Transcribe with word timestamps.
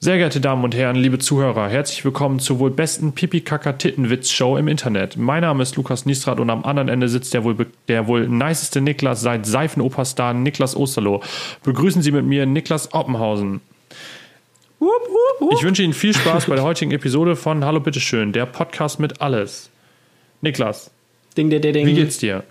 Sehr 0.00 0.16
geehrte 0.16 0.40
Damen 0.40 0.62
und 0.62 0.76
Herren, 0.76 0.94
liebe 0.94 1.18
Zuhörer, 1.18 1.68
herzlich 1.68 2.04
willkommen 2.04 2.38
zur 2.38 2.60
wohl 2.60 2.70
besten 2.70 3.14
Pipi-Kaka-Tittenwitz-Show 3.14 4.56
im 4.56 4.68
Internet. 4.68 5.16
Mein 5.16 5.40
Name 5.40 5.60
ist 5.60 5.74
Lukas 5.74 6.06
Niestrat 6.06 6.38
und 6.38 6.50
am 6.50 6.64
anderen 6.64 6.88
Ende 6.88 7.08
sitzt 7.08 7.34
der 7.34 7.42
wohl, 7.42 7.66
der 7.88 8.06
wohl 8.06 8.28
niceste 8.28 8.80
Niklas 8.80 9.22
seit 9.22 9.44
Seifenoperstar 9.44 10.34
Niklas 10.34 10.76
Osterloh. 10.76 11.20
Begrüßen 11.64 12.00
Sie 12.00 12.12
mit 12.12 12.24
mir 12.24 12.46
Niklas 12.46 12.94
Oppenhausen. 12.94 13.60
Ich 15.50 15.64
wünsche 15.64 15.82
Ihnen 15.82 15.94
viel 15.94 16.14
Spaß 16.14 16.46
bei 16.46 16.54
der 16.54 16.62
heutigen 16.62 16.92
Episode 16.92 17.34
von 17.34 17.64
Hallo 17.64 17.80
Bitteschön, 17.80 18.32
der 18.32 18.46
Podcast 18.46 19.00
mit 19.00 19.20
alles. 19.20 19.68
Niklas, 20.42 20.92
Ding, 21.36 21.50
ding, 21.50 21.60
ding, 21.60 21.72
ding. 21.72 21.86
wie 21.88 21.94
geht's 21.94 22.18
dir? 22.18 22.44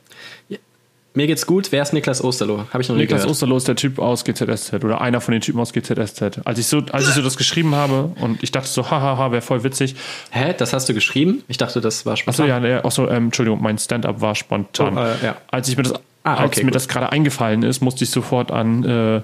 Mir 1.18 1.26
geht's 1.26 1.48
gut. 1.48 1.72
Wer 1.72 1.82
ist 1.82 1.94
Niklas 1.94 2.24
Osterloh? 2.24 2.66
Habe 2.72 2.84
ich 2.84 2.90
noch 2.90 2.96
nie 2.96 3.02
Niklas 3.02 3.22
gehört. 3.22 3.32
Osterloh 3.32 3.58
ist 3.58 3.68
der 3.68 3.76
Typ 3.76 3.98
aus 3.98 4.24
GZSZ 4.24 4.74
oder 4.84 5.02
einer 5.02 5.20
von 5.20 5.32
den 5.32 5.42
Typen 5.42 5.60
aus 5.60 5.74
GZSZ. 5.74 6.42
Als 6.46 6.60
ich 6.60 6.68
so, 6.68 6.84
als 6.92 7.08
ich 7.08 7.16
so 7.16 7.24
das 7.24 7.38
geschrieben 7.38 7.74
habe 7.74 8.12
und 8.22 8.44
ich 8.44 8.52
dachte 8.52 8.68
so, 8.68 8.92
hahaha, 8.92 9.32
wäre 9.32 9.42
voll 9.42 9.64
witzig. 9.64 9.96
Hä? 10.30 10.54
Das 10.56 10.74
hast 10.74 10.88
du 10.90 10.94
geschrieben? 10.94 11.42
Ich 11.48 11.58
dachte, 11.58 11.82
das 11.82 12.06
war 12.06 12.14
Achso, 12.14 12.22
spontan. 12.34 12.48
ja, 12.48 12.60
nee, 12.60 12.74
achso, 12.76 13.08
ähm, 13.10 13.26
Entschuldigung, 13.26 13.64
mein 13.64 13.80
Stand-up 13.80 14.22
war 14.22 14.36
spontan. 14.36 14.96
Oh, 14.96 15.02
äh, 15.02 15.26
ja. 15.26 15.38
Als 15.50 15.68
ich 15.70 15.76
mir 15.76 15.84
das, 15.84 15.94
Ah, 16.24 16.36
als 16.36 16.50
okay, 16.52 16.60
mir 16.60 16.66
gut. 16.68 16.76
das 16.76 16.88
gerade 16.88 17.12
eingefallen 17.12 17.64
ist, 17.64 17.82
musste 17.82 18.04
ich 18.04 18.12
sofort 18.12 18.52
an 18.52 18.84
äh, 18.84 19.22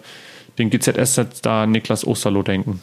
den 0.57 0.71
GZSZ-Star 0.71 1.67
Niklas 1.67 2.07
Osterloh 2.07 2.41
denken. 2.41 2.81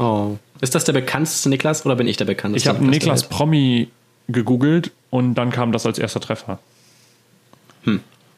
Oh. 0.00 0.36
Ist 0.60 0.74
das 0.74 0.82
der 0.84 0.94
bekannteste 0.94 1.48
Niklas 1.48 1.86
oder 1.86 1.94
bin 1.94 2.08
ich 2.08 2.16
der 2.16 2.24
bekannteste 2.24 2.68
Ich 2.68 2.74
habe 2.74 2.84
Niklas? 2.84 3.28
Promi 3.28 3.88
gegoogelt 4.26 4.90
und 5.10 5.34
dann 5.34 5.50
kam 5.52 5.70
das 5.70 5.86
als 5.86 5.98
erster 5.98 6.18
Treffer. 6.20 6.58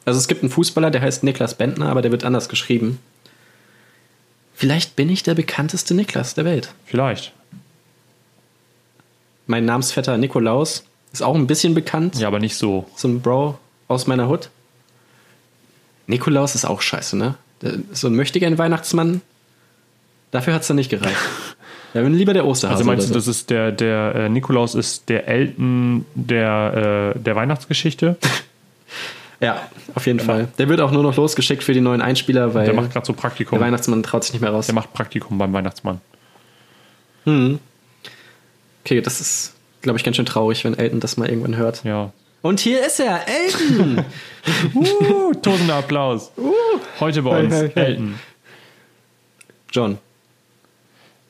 Also 0.05 0.19
es 0.19 0.27
gibt 0.27 0.43
einen 0.43 0.51
Fußballer, 0.51 0.91
der 0.91 1.01
heißt 1.01 1.23
Niklas 1.23 1.55
Bentner, 1.55 1.89
aber 1.89 2.01
der 2.01 2.11
wird 2.11 2.23
anders 2.23 2.47
geschrieben. 2.47 2.99
Vielleicht 4.53 4.95
bin 4.95 5.09
ich 5.09 5.23
der 5.23 5.33
bekannteste 5.33 5.95
Niklas 5.95 6.35
der 6.35 6.45
Welt. 6.45 6.73
Vielleicht. 6.85 7.33
Mein 9.47 9.65
Namensvetter 9.65 10.17
Nikolaus 10.17 10.85
ist 11.11 11.21
auch 11.21 11.35
ein 11.35 11.47
bisschen 11.47 11.73
bekannt. 11.73 12.17
Ja, 12.19 12.27
aber 12.27 12.39
nicht 12.39 12.55
so. 12.55 12.87
So 12.95 13.07
ein 13.07 13.21
Bro 13.21 13.59
aus 13.87 14.07
meiner 14.07 14.29
Hut. 14.29 14.49
Nikolaus 16.07 16.55
ist 16.55 16.65
auch 16.65 16.81
scheiße, 16.81 17.17
ne? 17.17 17.35
So 17.91 18.07
ein 18.07 18.15
möchtegern 18.15 18.57
Weihnachtsmann. 18.57 19.21
Dafür 20.31 20.53
hat's 20.53 20.67
dann 20.67 20.77
nicht 20.77 20.89
gereicht. 20.89 21.17
Ja, 21.93 22.03
wenn 22.03 22.13
lieber 22.13 22.33
der 22.33 22.45
Osterhase. 22.45 22.79
Also 22.79 22.83
meinst 22.83 23.09
du, 23.09 23.13
das 23.13 23.25
ist 23.25 23.49
der, 23.49 23.71
der 23.71 24.15
äh, 24.15 24.29
Nikolaus 24.29 24.75
ist 24.75 25.07
der 25.07 25.29
Elton 25.29 26.05
der, 26.13 27.13
äh, 27.15 27.19
der 27.19 27.37
Weihnachtsgeschichte? 27.37 28.17
Ja, 29.45 29.61
auf 29.93 30.07
jeden 30.07 30.19
Fall. 30.19 30.47
Der 30.57 30.67
wird 30.69 30.81
auch 30.81 30.89
nur 30.91 31.03
noch 31.03 31.15
losgeschickt 31.15 31.63
für 31.63 31.73
die 31.73 31.81
neuen 31.81 32.01
Einspieler, 32.01 32.53
weil 32.55 32.65
Der 32.65 32.73
macht 32.73 32.91
gerade 32.91 33.05
so 33.05 33.13
Praktikum. 33.13 33.59
der 33.59 33.67
Weihnachtsmann 33.67 34.01
traut 34.01 34.23
sich 34.23 34.33
nicht 34.33 34.41
mehr 34.41 34.49
raus. 34.51 34.65
Der 34.65 34.73
macht 34.75 34.91
Praktikum 34.93 35.37
beim 35.37 35.53
Weihnachtsmann. 35.53 36.01
Okay, 37.25 39.01
das 39.01 39.21
ist, 39.21 39.53
glaube 39.81 39.97
ich, 39.97 40.03
ganz 40.03 40.15
schön 40.17 40.25
traurig, 40.25 40.63
wenn 40.65 40.77
Elton 40.77 40.99
das 40.99 41.17
mal 41.17 41.29
irgendwann 41.29 41.55
hört. 41.57 41.83
Ja. 41.83 42.11
Und 42.41 42.59
hier 42.59 42.85
ist 42.85 42.99
er, 42.99 43.21
Elton! 43.27 44.03
Uh, 44.75 45.33
tosender 45.41 45.75
Applaus. 45.77 46.31
Heute 46.99 47.23
bei 47.23 47.39
uns, 47.39 47.51
Hey, 47.53 47.61
hey, 47.61 47.71
hey. 47.73 47.85
Elton. 47.85 48.19
John. 49.71 49.97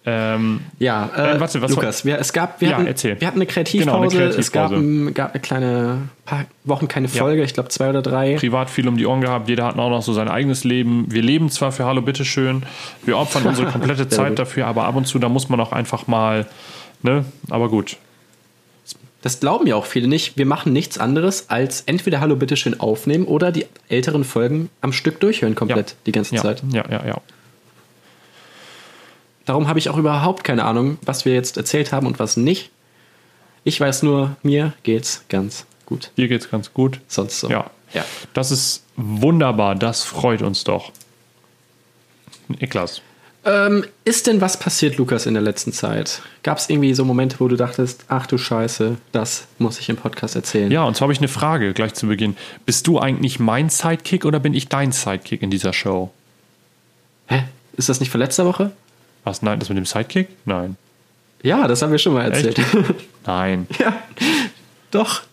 Ähm, 0.08 0.62
Ja, 0.78 1.10
äh, 1.18 1.36
Äh, 1.36 1.40
warte, 1.40 1.62
was 1.62 1.72
Lukas, 1.72 2.06
wir, 2.06 2.20
es 2.20 2.32
gab, 2.32 2.62
wir, 2.62 2.70
Ja, 2.70 2.76
hatten, 2.78 2.86
erzähl. 2.88 3.20
wir 3.20 3.28
hatten 3.28 3.38
eine 3.40 3.48
Kreativpause, 3.48 3.86
Genau, 4.16 4.22
eine 4.24 4.30
es 4.36 4.52
gab, 4.52 4.70
Kreativpause. 4.70 4.76
ein, 5.10 5.14
gab 5.16 5.32
eine 5.34 5.42
kleine 5.42 5.98
paar 6.26 6.46
Wochen 6.64 6.88
keine 6.88 7.08
Folge, 7.08 7.44
ich 7.44 7.54
glaube 7.56 7.70
zwei 7.70 7.90
oder 7.90 8.02
drei. 8.04 8.36
privat 8.36 8.70
viel 8.70 8.88
um 8.88 8.98
die 8.98 9.06
Ohren 9.08 9.22
gehabt. 9.22 9.50
Jeder 9.50 9.66
hat 9.66 9.78
auch 9.80 9.90
noch 9.90 10.04
so 10.04 10.14
sein 10.14 10.28
eigenes 10.28 10.64
Leben. 10.64 11.06
Wir 11.10 11.22
leben 11.24 11.50
zwar 11.50 11.72
für 11.72 11.86
Hallo 11.86 12.02
Bitteschön, 12.02 12.64
wir 13.04 13.18
opfern 13.18 13.44
unsere 13.48 13.72
komplette 13.72 14.08
Zeit 14.08 14.30
gut. 14.30 14.40
dafür, 14.40 14.68
aber 14.68 14.86
ab 14.86 14.96
und 14.96 15.06
zu, 15.08 15.18
da 15.18 15.28
muss 15.30 15.50
man 15.50 15.60
auch 15.60 15.72
einfach 15.72 16.06
mal, 16.08 16.46
ne? 17.02 17.26
Aber 17.50 17.70
gut. 17.70 17.98
Das 19.24 19.40
glauben 19.40 19.66
ja 19.66 19.76
auch 19.76 19.88
viele 19.88 20.08
nicht. 20.08 20.38
Wir 20.38 20.46
machen 20.46 20.72
nichts 20.72 21.00
anderes 21.00 21.50
als 21.50 21.82
entweder 21.88 22.20
Hallo 22.20 22.36
bitteschön 22.36 22.80
aufnehmen 22.80 23.26
oder 23.26 23.52
die 23.52 23.66
älteren 23.90 24.24
Folgen 24.24 24.70
am 24.82 24.94
Stück 24.94 25.20
durchhören 25.20 25.56
komplett 25.56 25.90
Ja. 25.92 25.96
die 26.06 26.12
ganze 26.12 26.36
Ja, 26.36 26.42
Zeit. 26.44 26.62
ja, 26.72 26.84
ja, 26.92 27.06
ja. 27.08 27.18
Darum 29.46 29.68
habe 29.68 29.80
ich 29.80 29.90
auch 29.90 29.98
überhaupt 29.98 30.44
keine 30.44 30.66
Ahnung, 30.66 30.98
was 31.06 31.26
wir 31.26 31.34
jetzt 31.34 31.58
erzählt 31.58 31.92
haben 31.92 32.08
und 32.08 32.20
was 32.20 32.36
nicht. 32.36 32.72
Ich 33.64 33.80
weiß 33.80 34.04
nur, 34.04 34.36
mir 34.44 34.74
geht's 34.84 35.24
ganz 35.30 35.66
gut. 35.86 36.12
Hier 36.16 36.28
geht's 36.28 36.50
ganz 36.50 36.74
gut. 36.74 37.00
Sonst 37.08 37.40
so. 37.40 37.50
Ja. 37.50 37.70
ja. 37.94 38.04
Das 38.34 38.52
ist 38.52 38.84
wunderbar. 38.96 39.76
Das 39.76 40.04
freut 40.04 40.42
uns 40.42 40.64
doch. 40.64 40.92
Niklas. 42.48 43.02
Ähm, 43.48 43.86
ist 44.06 44.26
denn 44.26 44.42
was 44.42 44.58
passiert, 44.58 44.98
Lukas, 44.98 45.28
in 45.28 45.36
der 45.36 45.44
letzten 45.44 45.72
Zeit? 45.72 46.24
Gab 46.42 46.58
es 46.58 46.68
irgendwie 46.68 46.96
so 46.96 47.06
Momente, 47.06 47.40
wo 47.40 47.48
du 47.48 47.56
dachtest, 47.56 48.06
ach 48.08 48.26
du 48.26 48.40
Scheiße, 48.40 48.98
das 49.12 49.48
muss 49.60 49.80
ich 49.80 49.88
im 49.88 49.98
Podcast 49.98 50.36
erzählen? 50.36 50.72
Ja, 50.72 50.84
und 50.84 50.96
zwar 50.96 51.06
habe 51.06 51.14
ich 51.14 51.20
eine 51.20 51.28
Frage 51.28 51.74
gleich 51.74 51.94
zu 51.94 52.08
Beginn. 52.08 52.36
Bist 52.66 52.88
du 52.88 53.00
eigentlich 53.00 53.40
mein 53.40 53.70
Sidekick 53.70 54.26
oder 54.26 54.40
bin 54.40 54.56
ich 54.56 54.68
dein 54.68 54.92
Sidekick 54.92 55.44
in 55.44 55.52
dieser 55.52 55.74
Show? 55.74 56.12
Hä? 57.28 57.44
Ist 57.78 57.88
das 57.88 58.00
nicht 58.00 58.12
von 58.12 58.20
letzter 58.20 58.46
Woche? 58.46 58.72
Was? 59.26 59.42
Nein, 59.42 59.60
das 59.60 59.68
mit 59.70 59.78
dem 59.78 59.86
Sidekick? 59.86 60.30
Nein. 60.46 60.78
Ja, 61.44 61.68
das 61.68 61.82
haben 61.82 61.92
wir 61.92 62.00
schon 62.00 62.14
mal 62.14 62.32
erzählt. 62.32 62.60
Nein. 63.26 63.68
ja, 63.80 64.02
doch. 64.92 65.24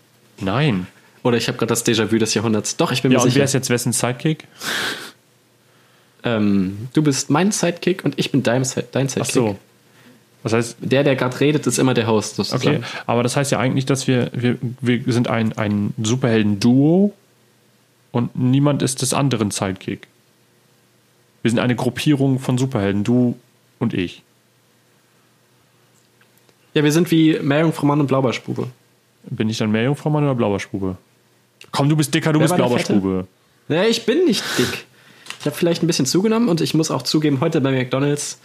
Nein. 0.40 0.86
Oder 1.22 1.36
ich 1.36 1.46
habe 1.46 1.56
gerade 1.56 1.68
das 1.68 1.86
Déjà-vu 1.86 2.18
des 2.18 2.34
Jahrhunderts. 2.34 2.76
Doch, 2.76 2.90
ich 2.90 3.02
bin 3.02 3.12
Ja, 3.12 3.18
mir 3.18 3.22
und 3.22 3.28
wer 3.28 3.32
sicher. 3.32 3.44
ist 3.44 3.52
jetzt 3.52 3.70
wessen 3.70 3.92
Sidekick? 3.92 4.48
Ähm, 6.24 6.88
du 6.92 7.02
bist 7.02 7.30
mein 7.30 7.52
Sidekick 7.52 8.04
und 8.04 8.18
ich 8.18 8.30
bin 8.30 8.42
dein, 8.42 8.62
dein 8.92 9.08
Sidekick. 9.08 9.20
Ach 9.20 9.26
so. 9.30 9.58
Was 10.42 10.52
heißt, 10.52 10.76
Der, 10.80 11.04
der 11.04 11.14
gerade 11.16 11.38
redet, 11.38 11.66
ist 11.66 11.78
immer 11.78 11.94
der 11.94 12.06
Host 12.08 12.36
sozusagen. 12.36 12.78
okay, 12.78 12.80
aber 13.06 13.22
das 13.22 13.36
heißt 13.36 13.52
ja 13.52 13.58
eigentlich, 13.58 13.86
dass 13.86 14.08
wir, 14.08 14.30
wir, 14.32 14.56
wir 14.80 15.12
sind 15.12 15.28
ein, 15.28 15.56
ein 15.56 15.94
Superhelden-Duo 16.02 17.12
und 18.10 18.36
niemand 18.36 18.82
ist 18.82 19.02
des 19.02 19.14
anderen 19.14 19.50
Sidekick. 19.52 20.08
Wir 21.42 21.50
sind 21.50 21.60
eine 21.60 21.76
Gruppierung 21.76 22.38
von 22.40 22.58
Superhelden, 22.58 23.04
du 23.04 23.36
und 23.82 23.94
ich. 23.94 24.22
Ja, 26.74 26.82
wir 26.82 26.92
sind 26.92 27.10
wie 27.10 27.38
Meerjungfrau 27.38 27.86
Mann 27.86 28.00
und 28.00 28.06
Blaubarschbube. 28.06 28.68
Bin 29.24 29.48
ich 29.48 29.58
dann 29.58 29.70
Meerjungfraumann 29.70 30.24
oder 30.24 30.34
Blaubarspube? 30.34 30.96
Komm, 31.70 31.88
du 31.88 31.96
bist 31.96 32.14
dicker, 32.14 32.32
du 32.32 32.40
Wer 32.40 32.46
bist? 32.46 32.56
Blaubarspube. 32.56 33.26
Naja, 33.68 33.84
ich 33.84 34.04
bin 34.04 34.24
nicht 34.24 34.42
dick. 34.58 34.84
Ich 35.40 35.46
habe 35.46 35.56
vielleicht 35.56 35.82
ein 35.82 35.86
bisschen 35.86 36.06
zugenommen 36.06 36.48
und 36.48 36.60
ich 36.60 36.74
muss 36.74 36.90
auch 36.90 37.02
zugeben, 37.02 37.40
heute 37.40 37.60
bei 37.60 37.70
McDonalds 37.72 38.40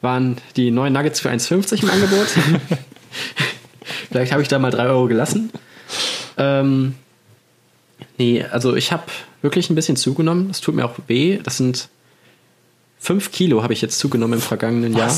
waren 0.00 0.38
die 0.56 0.70
neuen 0.70 0.92
Nuggets 0.92 1.20
für 1.20 1.30
1,50 1.30 1.82
im 1.82 1.90
Angebot. 1.90 2.26
vielleicht 4.08 4.32
habe 4.32 4.42
ich 4.42 4.48
da 4.48 4.58
mal 4.58 4.70
3 4.70 4.86
Euro 4.86 5.06
gelassen. 5.06 5.50
Ähm, 6.38 6.94
nee, 8.18 8.44
also 8.44 8.74
ich 8.76 8.92
habe 8.92 9.04
wirklich 9.42 9.68
ein 9.70 9.74
bisschen 9.74 9.96
zugenommen. 9.96 10.48
Das 10.48 10.60
tut 10.60 10.74
mir 10.74 10.84
auch 10.84 10.94
weh. 11.06 11.38
Das 11.42 11.56
sind 11.56 11.88
5 13.00 13.32
Kilo 13.32 13.62
habe 13.62 13.72
ich 13.72 13.80
jetzt 13.80 13.98
zugenommen 13.98 14.34
im 14.34 14.40
vergangenen 14.40 14.94
Jahr. 14.96 15.12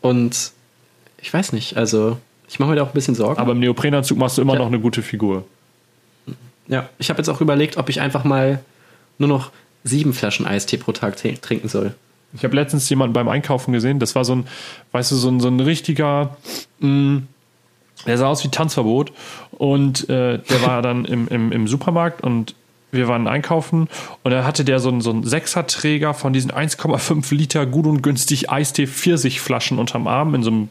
Und 0.00 0.52
ich 1.20 1.32
weiß 1.32 1.52
nicht, 1.52 1.76
also 1.76 2.18
ich 2.48 2.58
mache 2.58 2.70
mir 2.70 2.76
da 2.76 2.82
auch 2.82 2.88
ein 2.88 2.92
bisschen 2.94 3.14
Sorgen. 3.14 3.38
Aber 3.40 3.52
im 3.52 3.60
Neoprenanzug 3.60 4.16
machst 4.18 4.38
du 4.38 4.42
immer 4.42 4.54
Ja. 4.54 4.60
noch 4.60 4.66
eine 4.66 4.80
gute 4.80 5.02
Figur. 5.02 5.44
Ja, 6.66 6.88
ich 6.98 7.10
habe 7.10 7.18
jetzt 7.18 7.28
auch 7.28 7.40
überlegt, 7.40 7.76
ob 7.76 7.88
ich 7.88 8.00
einfach 8.00 8.24
mal 8.24 8.60
nur 9.18 9.28
noch 9.28 9.50
sieben 9.84 10.12
Flaschen 10.12 10.46
Eistee 10.46 10.76
pro 10.76 10.92
Tag 10.92 11.16
trinken 11.16 11.68
soll. 11.68 11.94
Ich 12.34 12.44
habe 12.44 12.54
letztens 12.54 12.88
jemanden 12.90 13.14
beim 13.14 13.28
Einkaufen 13.28 13.72
gesehen, 13.72 13.98
das 14.00 14.14
war 14.14 14.24
so 14.24 14.34
ein, 14.34 14.46
weißt 14.92 15.12
du, 15.12 15.16
so 15.16 15.28
ein, 15.30 15.40
so 15.40 15.48
ein 15.48 15.60
richtiger, 15.60 16.36
mh, 16.80 17.22
der 18.06 18.18
sah 18.18 18.28
aus 18.28 18.44
wie 18.44 18.48
Tanzverbot 18.48 19.12
und 19.52 20.08
äh, 20.10 20.38
der 20.38 20.62
war 20.62 20.82
dann 20.82 21.04
im, 21.06 21.26
im, 21.28 21.52
im 21.52 21.66
Supermarkt 21.68 22.22
und 22.22 22.54
wir 22.90 23.08
waren 23.08 23.26
einkaufen 23.26 23.88
und 24.22 24.30
da 24.30 24.44
hatte 24.44 24.64
der 24.64 24.78
so 24.78 24.88
einen, 24.88 25.00
so 25.00 25.10
einen 25.10 25.24
Sechserträger 25.24 26.14
von 26.14 26.32
diesen 26.32 26.50
1,5 26.50 27.34
Liter 27.34 27.66
gut 27.66 27.86
und 27.86 28.02
günstig 28.02 28.50
Eistee 28.50 28.86
Pfirsichflaschen 28.86 29.78
unterm 29.78 30.06
Arm 30.06 30.34
in 30.34 30.42
so 30.42 30.50
einem, 30.50 30.68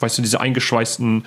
weißt 0.00 0.18
du, 0.18 0.22
diese 0.22 0.40
eingeschweißten 0.40 1.24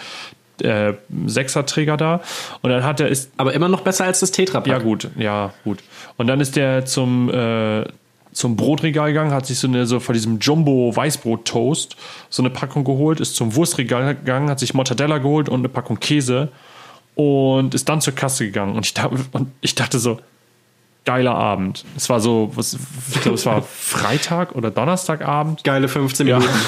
äh, 0.61 0.93
Sechserträger 1.25 1.97
da 1.97 2.21
und 2.61 2.69
dann 2.69 2.83
hat 2.83 2.99
er, 2.99 3.07
ist 3.07 3.31
Aber 3.37 3.53
immer 3.53 3.69
noch 3.69 3.81
besser 3.81 4.05
als 4.05 4.19
das 4.19 4.31
Tetrapack. 4.31 4.67
ja, 4.67 4.79
gut, 4.79 5.09
ja, 5.17 5.53
gut. 5.63 5.79
Und 6.17 6.27
dann 6.27 6.39
ist 6.41 6.55
der 6.55 6.85
zum, 6.85 7.29
äh, 7.29 7.85
zum 8.33 8.55
Brotregal 8.55 9.09
gegangen, 9.09 9.31
hat 9.31 9.45
sich 9.45 9.59
so 9.59 9.67
eine, 9.67 9.85
so 9.85 9.99
von 9.99 10.13
diesem 10.13 10.39
Jumbo 10.39 10.95
Weißbrot 10.95 11.45
Toast 11.45 11.95
so 12.29 12.41
eine 12.41 12.49
Packung 12.49 12.83
geholt, 12.83 13.19
ist 13.19 13.35
zum 13.35 13.55
Wurstregal 13.55 14.15
gegangen, 14.15 14.49
hat 14.49 14.59
sich 14.59 14.73
Mortadella 14.73 15.19
geholt 15.19 15.49
und 15.49 15.59
eine 15.59 15.69
Packung 15.69 15.99
Käse 15.99 16.49
und 17.15 17.73
ist 17.73 17.89
dann 17.89 18.01
zur 18.01 18.13
Kasse 18.13 18.45
gegangen. 18.45 18.75
Und 18.75 18.85
ich, 18.85 18.93
dachte- 18.93 19.25
und 19.31 19.51
ich 19.61 19.75
dachte 19.75 19.99
so, 19.99 20.19
geiler 21.05 21.35
Abend. 21.35 21.85
Es 21.97 22.09
war 22.09 22.19
so, 22.19 22.51
was, 22.55 22.77
ich 23.13 23.21
glaube, 23.21 23.35
es 23.35 23.45
war 23.45 23.61
Freitag 23.69 24.55
oder 24.55 24.71
Donnerstagabend. 24.71 25.63
Geile 25.63 25.87
15 25.87 26.27
Ja. 26.27 26.39
Minuten. 26.39 26.59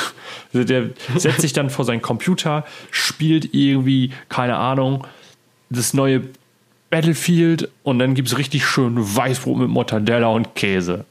Also 0.54 0.66
der 0.66 0.92
setzt 1.18 1.42
sich 1.42 1.52
dann 1.52 1.70
vor 1.70 1.84
seinen 1.84 2.02
Computer, 2.02 2.64
spielt 2.90 3.54
irgendwie, 3.54 4.12
keine 4.30 4.56
Ahnung, 4.56 5.06
das 5.70 5.94
neue 5.94 6.22
Battlefield 6.90 7.70
und 7.84 8.00
dann 8.00 8.14
gibt 8.14 8.30
es 8.30 8.38
richtig 8.38 8.66
schön 8.66 8.96
Weißbrot 8.98 9.58
mit 9.58 9.68
Mortadella 9.68 10.28
und 10.28 10.56
Käse. 10.56 11.04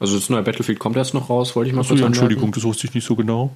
Also 0.00 0.16
das 0.16 0.28
neue 0.28 0.42
Battlefield 0.42 0.80
kommt 0.80 0.96
erst 0.96 1.14
noch 1.14 1.30
raus, 1.30 1.54
wollte 1.54 1.70
ich 1.70 1.76
mal 1.76 1.82
kurz 1.82 1.90
ja, 1.90 2.06
anmerken. 2.06 2.14
Entschuldigung, 2.14 2.52
das 2.52 2.64
wusste 2.64 2.88
ich 2.88 2.94
nicht 2.94 3.06
so 3.06 3.14
genau. 3.14 3.54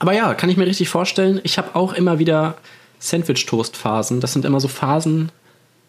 Aber 0.00 0.12
ja, 0.12 0.34
kann 0.34 0.50
ich 0.50 0.56
mir 0.56 0.66
richtig 0.66 0.88
vorstellen. 0.88 1.40
Ich 1.44 1.58
habe 1.58 1.76
auch 1.76 1.92
immer 1.92 2.18
wieder 2.18 2.56
Sandwich-Toast-Phasen. 2.98 4.20
Das 4.20 4.32
sind 4.32 4.44
immer 4.44 4.58
so 4.58 4.66
Phasen, 4.66 5.30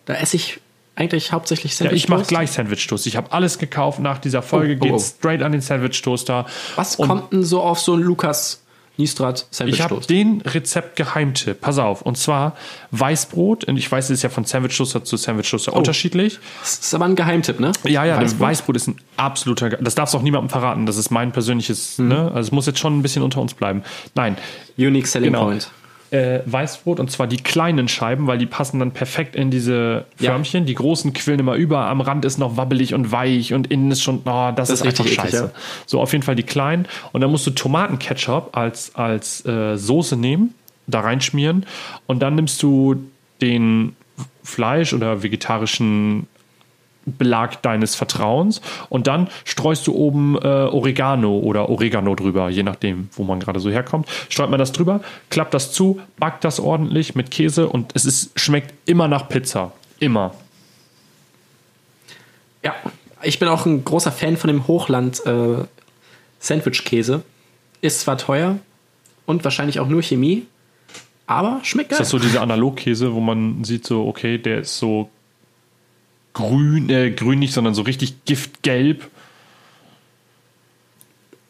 da 0.05 0.13
esse 0.15 0.35
ich 0.37 0.59
eigentlich 0.95 1.31
hauptsächlich 1.31 1.71
Ja, 1.73 1.77
Sandwich-Toast. 1.77 2.03
ich 2.03 2.09
mache 2.09 2.23
gleich 2.25 2.51
Sandwich-Toast. 2.51 3.07
Ich 3.07 3.17
habe 3.17 3.31
alles 3.31 3.57
gekauft. 3.57 3.99
Nach 3.99 4.19
dieser 4.19 4.41
Folge 4.41 4.73
Oh, 4.79 4.85
oh, 4.85 4.89
geht's 4.91 5.15
oh. 5.15 5.17
straight 5.19 5.41
an 5.41 5.51
den 5.51 5.61
Sandwich-Toaster. 5.61 6.45
Was 6.75 6.95
Und 6.97 7.07
kommt 7.07 7.33
denn 7.33 7.43
so 7.43 7.61
auf 7.61 7.79
so 7.79 7.93
einen 7.93 8.03
Lukas 8.03 8.59
Niestrat 8.95 9.47
Ich 9.65 9.81
habe 9.81 9.99
den 10.01 10.41
Rezept-Geheimtipp. 10.41 11.61
Pass 11.61 11.79
auf. 11.79 12.03
Und 12.03 12.15
zwar 12.19 12.55
Weißbrot. 12.91 13.63
Und 13.63 13.77
ich 13.77 13.91
weiß, 13.91 14.05
es 14.05 14.09
ist 14.11 14.21
ja 14.21 14.29
von 14.29 14.45
Sandwich-Toaster 14.45 15.03
zu 15.03 15.17
Sandwich-Toaster 15.17 15.73
unterschiedlich. 15.73 16.39
Das 16.61 16.77
ist 16.77 16.93
aber 16.93 17.05
ein 17.05 17.15
Geheimtipp, 17.15 17.59
ne? 17.59 17.71
Ja, 17.85 18.05
ja, 18.05 18.21
Weißbrot. 18.21 18.39
Weißbrot? 18.41 18.75
Ist 18.75 18.87
ein 18.89 18.97
absoluter. 19.17 19.71
Ge 19.71 19.79
Das 19.81 19.95
darfst 19.95 20.13
du 20.13 20.19
auch 20.19 20.21
niemandem 20.21 20.49
verraten. 20.51 20.85
Das 20.85 20.97
ist 20.97 21.09
mein 21.09 21.31
persönliches. 21.31 21.97
Mhm. 21.97 22.07
Ne? 22.09 22.17
Also 22.35 22.47
es 22.47 22.51
muss 22.51 22.67
jetzt 22.67 22.77
schon 22.77 22.99
ein 22.99 23.01
bisschen 23.01 23.23
unter 23.23 23.41
uns 23.41 23.55
bleiben. 23.55 23.81
Nein, 24.13 24.37
Unique 24.77 25.07
Selling 25.07 25.31
Genau. 25.33 25.45
Point. 25.45 25.71
Äh, 26.13 26.41
Weißbrot 26.45 26.99
und 26.99 27.09
zwar 27.09 27.25
die 27.25 27.37
kleinen 27.37 27.87
Scheiben, 27.87 28.27
weil 28.27 28.37
die 28.37 28.45
passen 28.45 28.77
dann 28.79 28.91
perfekt 28.91 29.35
in 29.35 29.49
diese 29.49 30.05
Ja. 30.19 30.31
Förmchen. 30.31 30.65
Die 30.65 30.75
großen 30.75 31.11
quillen 31.13 31.39
immer 31.39 31.55
über. 31.55 31.87
Am 31.87 32.01
Rand 32.01 32.23
ist 32.23 32.37
noch 32.37 32.55
wabbelig 32.55 32.93
und 32.93 33.11
weich 33.11 33.53
und 33.53 33.67
innen 33.71 33.89
ist 33.91 34.03
schon. 34.03 34.21
Oh, 34.25 34.51
das, 34.55 34.69
ist, 34.69 34.81
ist 34.81 34.87
einfach 34.87 35.05
richtig 35.05 35.15
scheiße. 35.15 35.45
ja. 35.45 35.51
So 35.87 35.99
auf 35.99 36.11
jeden 36.11 36.23
Fall 36.23 36.35
die 36.35 36.43
kleinen. 36.43 36.87
Und 37.11 37.21
dann 37.21 37.31
musst 37.31 37.47
du 37.47 37.51
Tomatenketchup 37.51 38.55
als 38.55 38.93
als 38.95 39.43
äh, 39.45 39.75
Soße 39.75 40.15
nehmen, 40.15 40.53
da 40.85 40.99
reinschmieren 40.99 41.65
und 42.05 42.19
dann 42.19 42.35
nimmst 42.35 42.61
du 42.61 42.95
den 43.41 43.95
Fleisch 44.43 44.93
oder 44.93 45.23
vegetarischen 45.23 46.27
Belag 47.05 47.61
deines 47.61 47.95
Vertrauens 47.95 48.61
und 48.89 49.07
dann 49.07 49.27
streust 49.45 49.87
du 49.87 49.93
oben 49.93 50.37
äh, 50.37 50.47
Oregano 50.47 51.37
oder 51.37 51.69
Oregano 51.69 52.15
drüber, 52.15 52.49
je 52.49 52.63
nachdem, 52.63 53.09
wo 53.13 53.23
man 53.23 53.39
gerade 53.39 53.59
so 53.59 53.69
herkommt. 53.69 54.07
Streut 54.29 54.49
man 54.49 54.59
das 54.59 54.71
drüber, 54.71 55.01
klappt 55.29 55.53
das 55.53 55.71
zu, 55.71 55.99
backt 56.17 56.43
das 56.43 56.59
ordentlich 56.59 57.15
mit 57.15 57.31
Käse 57.31 57.67
und 57.67 57.91
es 57.95 58.05
ist, 58.05 58.39
schmeckt 58.39 58.73
immer 58.89 59.07
nach 59.07 59.29
Pizza. 59.29 59.71
Immer. 59.99 60.33
Ja, 62.63 62.73
ich 63.21 63.39
bin 63.39 63.47
auch 63.47 63.65
ein 63.65 63.83
großer 63.83 64.11
Fan 64.11 64.37
von 64.37 64.47
dem 64.47 64.67
Hochland 64.67 65.25
äh, 65.25 65.65
Sandwich-Käse. 66.39 67.23
Ist 67.81 68.01
zwar 68.01 68.17
teuer 68.17 68.59
und 69.25 69.43
wahrscheinlich 69.43 69.79
auch 69.79 69.87
nur 69.87 70.01
Chemie, 70.01 70.45
aber 71.25 71.59
schmeckt 71.63 71.89
geil. 71.89 71.95
Ist 71.95 72.01
das 72.01 72.09
so 72.09 72.19
dieser 72.19 72.41
Analogkäse, 72.41 73.13
wo 73.13 73.19
man 73.19 73.63
sieht 73.63 73.85
so, 73.85 74.05
okay, 74.07 74.37
der 74.37 74.59
ist 74.59 74.77
so 74.77 75.09
grün, 76.33 76.89
äh, 76.89 77.11
grün 77.11 77.39
nicht, 77.39 77.53
sondern 77.53 77.73
so 77.73 77.83
richtig 77.83 78.25
giftgelb. 78.25 79.09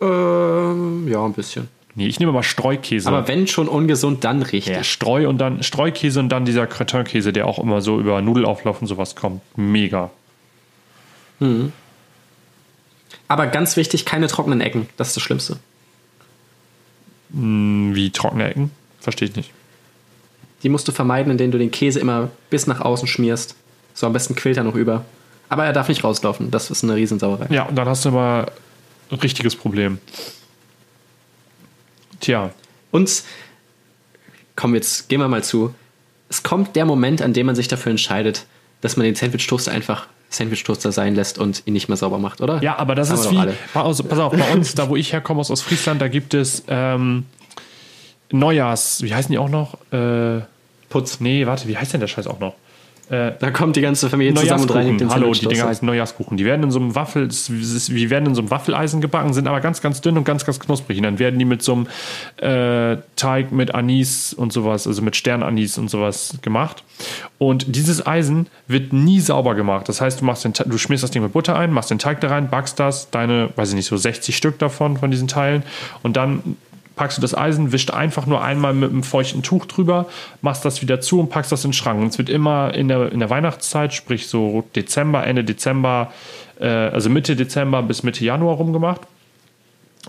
Ähm, 0.02 1.08
ja, 1.08 1.26
ein 1.26 1.34
bisschen. 1.34 1.70
Nee, 1.96 2.08
ich 2.08 2.20
nehme 2.20 2.32
mal 2.32 2.44
Streukäse. 2.44 3.08
Aber 3.08 3.28
wenn 3.28 3.48
schon 3.48 3.68
ungesund, 3.68 4.24
dann 4.24 4.42
richtig. 4.42 4.76
ja, 4.76 4.84
Streu 4.84 5.30
und 5.30 5.38
dann 5.38 5.62
Streukäse 5.62 6.20
und 6.20 6.30
dann 6.30 6.44
dieser 6.44 6.66
Cretin-Käse, 6.66 7.32
der 7.32 7.46
auch 7.46 7.60
immer 7.60 7.82
so 7.82 8.00
über 8.00 8.22
Nudelauflauf 8.22 8.82
und 8.82 8.88
sowas 8.88 9.16
kommt. 9.16 9.42
Mega. 9.56 10.10
Aber 13.28 13.48
ganz 13.48 13.78
wichtig, 13.78 14.06
keine 14.06 14.28
trockenen 14.28 14.62
Ecken. 14.62 14.88
Das 14.98 15.10
ist 15.10 15.18
das 15.18 15.24
Schlimmste. 15.24 15.58
Wie 17.30 18.12
trockene 18.12 18.50
Ecken? 18.50 18.72
Verstehe 19.00 19.28
ich 19.28 19.36
nicht. 19.36 19.52
Die 20.64 20.70
musst 20.70 20.88
du 20.88 20.92
vermeiden, 20.92 21.32
indem 21.32 21.52
du 21.52 21.58
den 21.58 21.72
Käse 21.72 22.00
immer 22.00 22.30
bis 22.50 22.68
nach 22.68 22.80
außen 22.80 23.08
schmierst. 23.08 23.56
So 23.94 24.08
am 24.08 24.14
besten 24.14 24.36
quillt 24.36 24.58
er 24.58 24.64
noch 24.64 24.76
über. 24.76 25.06
Aber 25.50 25.66
er 25.66 25.74
darf 25.74 25.88
nicht 25.88 26.04
rauslaufen. 26.04 26.50
Das 26.52 26.72
ist 26.72 26.84
eine 26.84 26.96
Riesensauerei. 26.96 27.48
Ja, 27.54 27.64
und 27.64 27.76
dann 27.76 27.88
hast 27.88 28.06
du 28.06 28.10
immer 28.10 28.48
ein 29.12 29.20
richtiges 29.20 29.56
Problem. 29.56 30.00
Tja, 32.20 32.52
Und 32.92 33.24
komm, 34.56 34.76
jetzt 34.76 35.10
gehen 35.10 35.20
wir 35.20 35.28
mal 35.28 35.44
zu. 35.44 35.74
Es 36.30 36.42
kommt 36.44 36.76
der 36.76 36.86
Moment, 36.86 37.22
an 37.22 37.34
dem 37.34 37.46
man 37.46 37.56
sich 37.56 37.68
dafür 37.68 37.92
entscheidet, 37.92 38.46
dass 38.82 38.98
man 38.98 39.04
den 39.06 39.16
Sandwich-Toaster 39.16 39.72
einfach 39.72 40.08
Sandwich-Toaster 40.30 40.92
sein 40.92 41.16
lässt 41.16 41.38
und 41.38 41.62
ihn 41.66 41.74
nicht 41.74 41.90
mehr 41.90 41.98
sauber 41.98 42.18
macht, 42.18 42.42
oder? 42.42 42.62
ja, 42.64 42.78
aber 42.78 42.96
das 42.96 43.10
Haben 43.12 43.20
ist 43.20 43.32
wie, 43.32 43.38
alle. 43.38 43.54
pass 43.74 44.02
pass 44.02 44.20
auf, 44.20 44.32
bei 44.34 44.52
uns, 44.54 44.74
da 44.74 44.90
wo 44.90 44.96
ich 44.96 45.14
herkomme, 45.14 45.42
aus 45.42 45.52
Ostfriesland, 45.52 46.02
da 46.02 46.08
gibt 46.08 46.34
es 46.34 46.64
ähm, 46.68 47.26
Neujahrs, 48.32 49.04
wie 49.04 49.14
heißen 49.14 49.32
die 49.32 49.38
auch 49.38 49.50
noch? 49.50 49.76
Äh, 49.92 50.42
Putz. 50.90 51.20
nee, 51.20 51.46
warte, 51.46 51.68
wie 51.68 51.78
heißt 51.78 51.94
denn 51.94 52.00
der 52.00 52.08
Scheiß 52.08 52.26
auch 52.26 52.40
noch? 52.40 52.56
Da 53.10 53.52
kommt 53.52 53.76
die 53.76 53.82
ganze 53.82 54.10
Familie 54.10 54.34
zusammen 54.34 54.64
und 54.64 54.72
reinigt 54.74 55.02
den 55.02 55.10
Hallo, 55.10 55.32
die 55.34 55.46
Dinger 55.46 55.68
heißen 55.68 55.86
Neujahrskuchen. 55.86 56.38
Die 56.38 56.46
werden 56.46 56.64
in 56.64 56.72
so 56.72 56.80
einem 56.80 56.96
Waffel, 56.96 57.28
die 57.28 58.10
werden 58.10 58.28
in 58.28 58.36
so 58.36 58.42
einem 58.42 58.50
Waffeleisen 58.50 59.02
gebacken, 59.02 59.34
sind 59.34 59.48
aber 59.48 59.60
ganz, 59.60 59.82
ganz 59.82 60.02
dünn 60.02 60.18
und 60.18 60.24
ganz, 60.24 60.46
ganz 60.46 60.60
knusprig. 60.60 60.98
Und 60.98 61.04
dann 61.04 61.20
werden 61.20 61.38
die 61.38 61.46
mit 61.46 61.62
so 61.62 61.74
einem 61.74 61.88
äh, 62.38 63.02
Teig 63.16 63.52
mit 63.52 63.76
Anis 63.76 64.34
und 64.34 64.54
sowas, 64.54 64.88
also 64.88 65.02
mit 65.02 65.16
Sternanis 65.16 65.78
und 65.78 65.90
sowas 65.90 66.38
gemacht. 66.42 66.84
Und 67.38 67.76
dieses 67.76 68.06
Eisen 68.06 68.48
wird 68.68 68.94
nie 68.94 69.20
sauber 69.20 69.56
gemacht. 69.56 69.90
Das 69.90 70.00
heißt, 70.00 70.22
du 70.22 70.26
machst 70.26 70.46
den, 70.46 70.54
du 70.54 70.78
schmierst 70.78 71.04
das 71.04 71.12
Ding 71.12 71.22
mit 71.22 71.34
Butter 71.34 71.58
ein, 71.58 71.72
machst 71.72 71.92
den 71.92 72.00
Teig 72.00 72.22
da 72.22 72.30
rein, 72.30 72.50
backst 72.50 72.80
das, 72.80 73.10
deine, 73.10 73.50
weiß 73.56 73.70
ich 73.70 73.76
nicht, 73.76 73.88
so 73.88 73.98
60 73.98 74.36
Stück 74.36 74.60
davon, 74.60 74.98
von 74.98 75.12
diesen 75.12 75.28
Teilen. 75.28 75.64
Und 76.04 76.16
dann 76.16 76.58
packst 76.96 77.18
du 77.18 77.22
das 77.22 77.36
Eisen, 77.36 77.72
wischt 77.72 77.92
einfach 77.92 78.26
nur 78.26 78.44
einmal 78.44 78.74
mit 78.74 78.92
einem 78.92 79.04
feuchten 79.04 79.44
Tuch 79.44 79.66
drüber, 79.66 80.08
machst 80.42 80.64
das 80.66 80.82
wieder 80.82 81.02
zu 81.02 81.20
und 81.20 81.30
packst 81.30 81.52
das 81.52 81.64
in 81.66 81.70
den 81.70 81.74
Schrank. 81.74 82.02
Und 82.02 82.08
es 82.08 82.18
wird 82.18 82.30
immer 82.30 82.74
in 82.74 82.88
der, 82.88 83.12
in 83.12 83.20
der 83.20 83.30
Weihnachtszeit, 83.30 83.94
sprich 83.94 84.28
so 84.28 84.64
Dezember, 84.76 85.26
Ende 85.26 85.44
Dezember, 85.44 86.12
äh, 86.60 86.68
also 86.68 87.10
Mitte 87.10 87.36
Dezember 87.36 87.82
bis 87.84 88.04
Mitte 88.04 88.24
Januar 88.24 88.58
rumgemacht. 88.58 89.02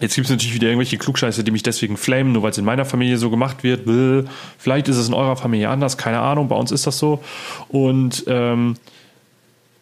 Jetzt 0.01 0.17
gibt 0.17 0.25
es 0.27 0.31
natürlich 0.31 0.55
wieder 0.55 0.67
irgendwelche 0.67 0.99
Klugscheiße, 0.99 1.45
die 1.45 1.53
mich 1.53 1.63
deswegen 1.63 1.97
flamen, 1.97 2.33
nur 2.33 2.43
weil 2.43 2.51
es 2.51 2.59
in 2.59 2.65
meiner 2.65 2.85
Familie 2.85 3.17
so 3.17 3.31
gemacht 3.31 3.63
wird. 3.63 3.85
Bäh. 3.85 4.29
Vielleicht 4.59 4.89
ist 4.89 4.97
es 4.97 5.07
in 5.07 5.15
eurer 5.15 5.37
Familie 5.37 5.69
anders, 5.69 5.97
keine 5.97 6.19
Ahnung, 6.19 6.49
bei 6.49 6.57
uns 6.57 6.73
ist 6.73 6.87
das 6.87 6.99
so. 6.99 7.23
Und 7.69 8.25
ähm, 8.27 8.75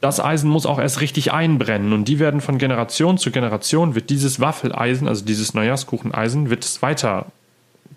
das 0.03 0.19
Eisen 0.19 0.51
muss 0.51 0.67
auch 0.67 0.81
erst 0.81 1.01
richtig 1.01 1.33
einbrennen 1.33 1.93
und 1.93 2.07
die 2.07 2.19
werden 2.19 2.41
von 2.41 2.59
Generation 2.59 3.19
zu 3.19 3.31
Generation 3.31 3.95
wird 3.95 4.11
dieses 4.11 4.41
Waffeleisen, 4.41 5.07
also 5.07 5.25
dieses 5.25 5.55
Neujahrskucheneisen, 5.55 6.51
wird 6.51 6.65
es 6.65 6.83
weiter 6.83 7.27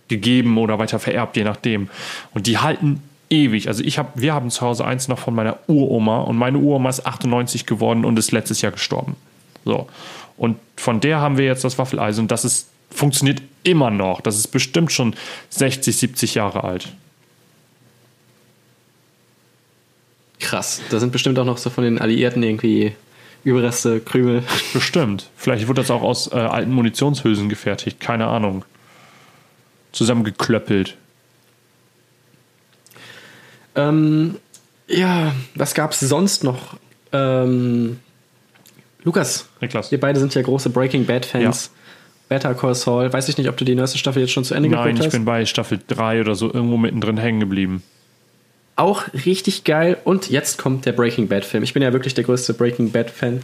gegeben 0.08 0.60
oder 0.60 0.78
weiter 0.78 1.00
vererbt, 1.00 1.36
je 1.36 1.44
nachdem. 1.44 1.90
Und 2.36 2.46
die 2.46 2.60
halten 2.60 3.02
ewig. 3.32 3.68
Also 3.68 3.84
ich 3.84 3.98
habe, 3.98 4.10
wir 4.14 4.36
haben 4.36 4.52
zu 4.52 4.62
Hause 4.62 4.86
eins 4.86 5.08
noch 5.08 5.18
von 5.18 5.34
meiner 5.34 5.58
Uroma 5.68 6.20
und 6.20 6.38
meine 6.38 6.60
Uroma 6.60 6.90
ist 6.90 7.08
98 7.08 7.66
geworden 7.66 8.06
und 8.06 8.20
ist 8.20 8.32
letztes 8.32 8.62
Jahr 8.62 8.72
gestorben. 8.72 9.16
So. 9.66 9.88
Und 10.38 10.58
von 10.78 11.00
der 11.00 11.22
haben 11.22 11.40
wir 11.40 11.46
jetzt 11.46 11.64
das 11.64 11.80
Waffeleisen 11.80 12.26
und 12.26 12.32
das 12.32 12.46
ist, 12.46 12.70
funktioniert 12.92 13.42
immer 13.64 13.90
noch. 13.90 14.22
Das 14.22 14.38
ist 14.38 14.50
bestimmt 14.50 14.92
schon 14.92 15.16
60, 15.50 15.98
70 15.98 16.36
Jahre 16.36 16.64
alt. 16.64 16.94
Krass. 20.40 20.82
Da 20.90 21.00
sind 21.00 21.12
bestimmt 21.12 21.40
auch 21.40 21.46
noch 21.46 21.58
so 21.58 21.70
von 21.70 21.84
den 21.84 22.00
Alliierten 22.00 22.44
irgendwie 22.44 22.94
Überreste, 23.44 24.00
Krümel. 24.00 24.44
Bestimmt. 24.74 25.30
Vielleicht 25.38 25.68
wird 25.68 25.78
das 25.78 25.92
auch 25.92 26.02
aus 26.02 26.32
äh, 26.32 26.36
alten 26.36 26.72
Munitionshülsen 26.74 27.48
gefertigt. 27.48 28.00
Keine 28.00 28.28
Ahnung. 28.28 28.66
Zusammengeklöppelt. 29.92 30.98
Ähm, 33.76 34.38
ja, 34.88 35.34
was 35.54 35.76
gab's 35.76 36.00
sonst 36.00 36.44
noch? 36.44 36.78
Ähm, 37.12 38.00
Lukas, 39.04 39.48
Niklas. 39.62 39.92
wir 39.92 40.00
beide 40.00 40.20
sind 40.20 40.34
ja 40.34 40.42
große 40.42 40.70
Breaking 40.70 41.06
Bad 41.06 41.26
Fans. 41.26 41.72
Better 42.28 42.56
Call 42.56 42.74
Saul. 42.74 43.14
Weiß 43.14 43.30
ich 43.30 43.38
nicht, 43.38 43.50
ob 43.50 43.58
du 43.58 43.66
die 43.66 43.76
neueste 43.76 44.00
Staffel 44.00 44.22
jetzt 44.24 44.32
schon 44.32 44.44
zu 44.44 44.56
Ende 44.56 44.70
Nein, 44.70 44.86
geguckt 44.86 45.00
ich 45.00 45.06
hast. 45.06 45.14
bin 45.14 45.26
bei 45.26 45.46
Staffel 45.46 45.80
3 45.88 46.22
oder 46.22 46.34
so 46.34 46.52
irgendwo 46.52 46.78
mittendrin 46.78 47.18
hängen 47.18 47.40
geblieben. 47.40 47.84
Auch 48.76 49.04
richtig 49.26 49.64
geil. 49.64 49.98
Und 50.04 50.30
jetzt 50.30 50.58
kommt 50.58 50.86
der 50.86 50.92
Breaking 50.92 51.28
Bad 51.28 51.46
Film. 51.46 51.64
Ich 51.64 51.74
bin 51.74 51.82
ja 51.82 51.94
wirklich 51.94 52.14
der 52.14 52.24
größte 52.26 52.54
Breaking 52.54 52.92
Bad 52.92 53.10
Fan. 53.10 53.42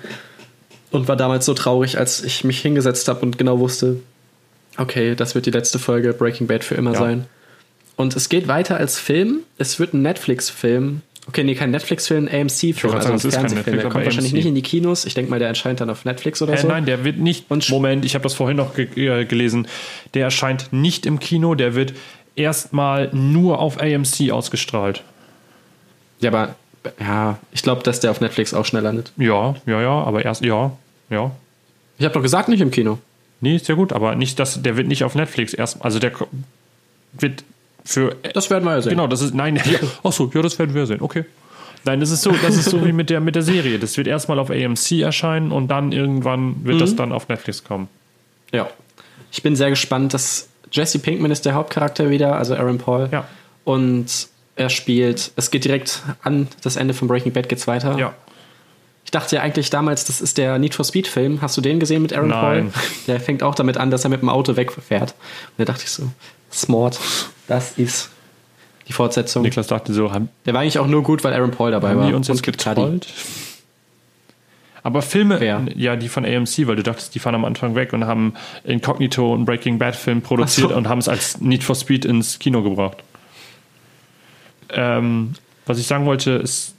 Und 0.91 1.07
war 1.07 1.15
damals 1.15 1.45
so 1.45 1.53
traurig, 1.53 1.97
als 1.97 2.21
ich 2.23 2.43
mich 2.43 2.59
hingesetzt 2.59 3.07
habe 3.07 3.21
und 3.21 3.37
genau 3.37 3.59
wusste, 3.59 4.01
okay, 4.77 5.15
das 5.15 5.35
wird 5.35 5.45
die 5.45 5.51
letzte 5.51 5.79
Folge 5.79 6.11
Breaking 6.13 6.47
Bad 6.47 6.65
für 6.65 6.75
immer 6.75 6.91
Ja. 6.93 6.99
sein. 6.99 7.25
Und 7.95 8.15
es 8.15 8.27
geht 8.27 8.47
weiter 8.49 8.75
als 8.77 8.99
Film. 8.99 9.39
Es 9.57 9.79
wird 9.79 9.93
ein 9.93 10.01
Netflix-Film. 10.01 11.01
Okay, 11.27 11.43
nee, 11.43 11.53
kein 11.55 11.71
Netflix-Film, 11.71 12.27
AMC-Film, 12.27 12.93
also 12.93 13.09
ein 13.09 13.15
es 13.15 13.23
ist 13.25 13.35
kein 13.35 13.41
Fernsehfilm. 13.47 13.77
Der 13.77 13.89
kommt 13.89 14.03
wahrscheinlich 14.05 14.31
AMC. 14.31 14.37
nicht 14.37 14.45
in 14.47 14.55
die 14.55 14.63
Kinos. 14.63 15.05
Ich 15.05 15.13
denke 15.13 15.29
mal, 15.29 15.39
der 15.39 15.47
erscheint 15.49 15.79
dann 15.79 15.89
auf 15.89 16.03
Netflix 16.03 16.41
oder 16.41 16.53
Äh, 16.53 16.57
so. 16.57 16.67
Nein, 16.67 16.85
der 16.85 17.05
wird 17.05 17.19
nicht. 17.19 17.45
Und- 17.49 17.69
Moment, 17.69 18.03
ich 18.03 18.15
habe 18.15 18.23
das 18.23 18.33
vorhin 18.33 18.57
noch 18.57 18.73
ge 18.73 18.87
äh, 18.95 19.23
gelesen. 19.25 19.67
Der 20.15 20.23
erscheint 20.25 20.73
nicht 20.73 21.05
im 21.05 21.19
Kino, 21.19 21.53
der 21.55 21.75
wird 21.75 21.93
erstmal 22.35 23.09
nur 23.13 23.59
auf 23.59 23.79
AMC 23.79 24.31
ausgestrahlt. 24.31 25.03
Ja, 26.21 26.29
aber 26.29 26.55
ja, 26.99 27.37
ich 27.51 27.61
glaube, 27.61 27.83
dass 27.83 27.99
der 27.99 28.11
auf 28.11 28.21
Netflix 28.21 28.53
auch 28.53 28.65
schnell 28.65 28.83
landet. 28.83 29.11
Ja, 29.17 29.55
ja, 29.65 29.81
ja, 29.81 30.03
aber 30.03 30.25
erst, 30.25 30.43
ja, 30.43 30.71
ja. 31.09 31.31
Ich 31.97 32.05
habe 32.05 32.13
doch 32.13 32.21
gesagt, 32.21 32.49
nicht 32.49 32.61
im 32.61 32.71
Kino. 32.71 32.97
Nee, 33.41 33.55
ist 33.55 33.67
ja 33.67 33.75
gut, 33.75 33.93
aber 33.93 34.15
nicht, 34.15 34.39
dass 34.39 34.61
der 34.61 34.77
wird 34.77 34.87
nicht 34.87 35.03
auf 35.03 35.15
Netflix 35.15 35.53
erst, 35.53 35.83
also 35.83 35.99
der 35.99 36.11
wird 37.13 37.43
für 37.83 38.15
Das 38.33 38.49
werden 38.49 38.63
wir 38.65 38.73
ja 38.73 38.81
sehen. 38.81 38.91
Genau, 38.91 39.07
das 39.07 39.21
ist, 39.21 39.33
nein, 39.33 39.55
ja, 39.65 39.79
ach 40.03 40.11
so, 40.11 40.29
ja, 40.33 40.41
das 40.41 40.57
werden 40.59 40.73
wir 40.73 40.85
sehen, 40.85 41.01
okay. 41.01 41.25
Nein, 41.83 41.99
das 41.99 42.11
ist 42.11 42.21
so, 42.21 42.31
das 42.31 42.57
ist 42.57 42.69
so 42.69 42.85
wie 42.85 42.91
mit 42.91 43.09
der, 43.09 43.19
mit 43.21 43.33
der 43.33 43.41
Serie. 43.41 43.79
Das 43.79 43.97
wird 43.97 44.05
erstmal 44.05 44.37
auf 44.37 44.51
AMC 44.51 45.01
erscheinen 45.01 45.51
und 45.51 45.69
dann 45.69 45.91
irgendwann 45.91 46.63
wird 46.63 46.79
das 46.79 46.95
dann 46.95 47.11
auf 47.11 47.27
Netflix 47.27 47.63
kommen. 47.63 47.87
Ja. 48.53 48.69
Ich 49.31 49.41
bin 49.41 49.55
sehr 49.55 49.71
gespannt, 49.71 50.13
dass 50.13 50.47
Jesse 50.71 50.99
Pinkman 50.99 51.31
ist 51.31 51.45
der 51.45 51.53
Hauptcharakter 51.53 52.11
wieder, 52.11 52.35
also 52.35 52.55
Aaron 52.55 52.77
Paul. 52.77 53.09
Ja. 53.11 53.27
Und 53.63 54.27
er 54.61 54.69
spielt, 54.69 55.31
es 55.35 55.51
geht 55.51 55.65
direkt 55.65 56.03
an 56.23 56.47
das 56.61 56.75
Ende 56.75 56.93
von 56.93 57.07
Breaking 57.07 57.33
Bad 57.33 57.49
geht's 57.49 57.67
weiter. 57.67 57.97
Ja. 57.97 58.13
Ich 59.03 59.11
dachte 59.11 59.35
ja 59.35 59.41
eigentlich 59.41 59.69
damals, 59.69 60.05
das 60.05 60.21
ist 60.21 60.37
der 60.37 60.57
Need 60.59 60.75
for 60.75 60.85
Speed 60.85 61.07
Film. 61.07 61.41
Hast 61.41 61.57
du 61.57 61.61
den 61.61 61.79
gesehen 61.79 62.01
mit 62.01 62.13
Aaron 62.13 62.29
Nein. 62.29 62.71
Paul? 62.71 62.81
Der 63.07 63.19
fängt 63.19 63.43
auch 63.43 63.55
damit 63.55 63.77
an, 63.77 63.91
dass 63.91 64.03
er 64.03 64.09
mit 64.09 64.21
dem 64.21 64.29
Auto 64.29 64.55
wegfährt. 64.55 65.11
Und 65.11 65.57
da 65.57 65.65
dachte 65.65 65.83
ich 65.83 65.91
so, 65.91 66.03
smart, 66.51 66.99
das 67.47 67.77
ist 67.77 68.09
die 68.87 68.93
Fortsetzung. 68.93 69.41
Niklas 69.41 69.67
dachte 69.67 69.91
so, 69.93 70.13
haben, 70.13 70.29
Der 70.45 70.53
war 70.53 70.61
eigentlich 70.61 70.79
auch 70.79 70.87
nur 70.87 71.03
gut, 71.03 71.23
weil 71.23 71.33
Aaron 71.33 71.51
Paul 71.51 71.71
dabei 71.71 71.89
haben 71.89 71.99
war. 71.99 72.07
die 72.07 72.13
uns 72.13 72.27
jetzt 72.27 72.43
getrollt? 72.43 73.07
Aber 74.83 75.01
Filme, 75.01 75.39
Wer? 75.39 75.65
ja, 75.75 75.95
die 75.95 76.09
von 76.09 76.25
AMC, 76.25 76.67
weil 76.67 76.75
du 76.75 76.83
dachtest, 76.83 77.13
die 77.13 77.19
fahren 77.19 77.35
am 77.35 77.45
Anfang 77.45 77.75
weg 77.75 77.93
und 77.93 78.05
haben 78.05 78.33
Incognito 78.63 79.33
und 79.33 79.45
Breaking 79.45 79.77
Bad 79.77 79.95
Film 79.95 80.21
produziert 80.21 80.69
so. 80.69 80.75
und 80.75 80.87
haben 80.87 80.99
es 80.99 81.07
als 81.07 81.39
Need 81.39 81.63
for 81.63 81.75
Speed 81.75 82.05
ins 82.05 82.39
Kino 82.39 82.63
gebracht. 82.63 82.97
Ähm, 84.73 85.33
was 85.65 85.79
ich 85.79 85.87
sagen 85.87 86.05
wollte, 86.05 86.31
ist, 86.31 86.75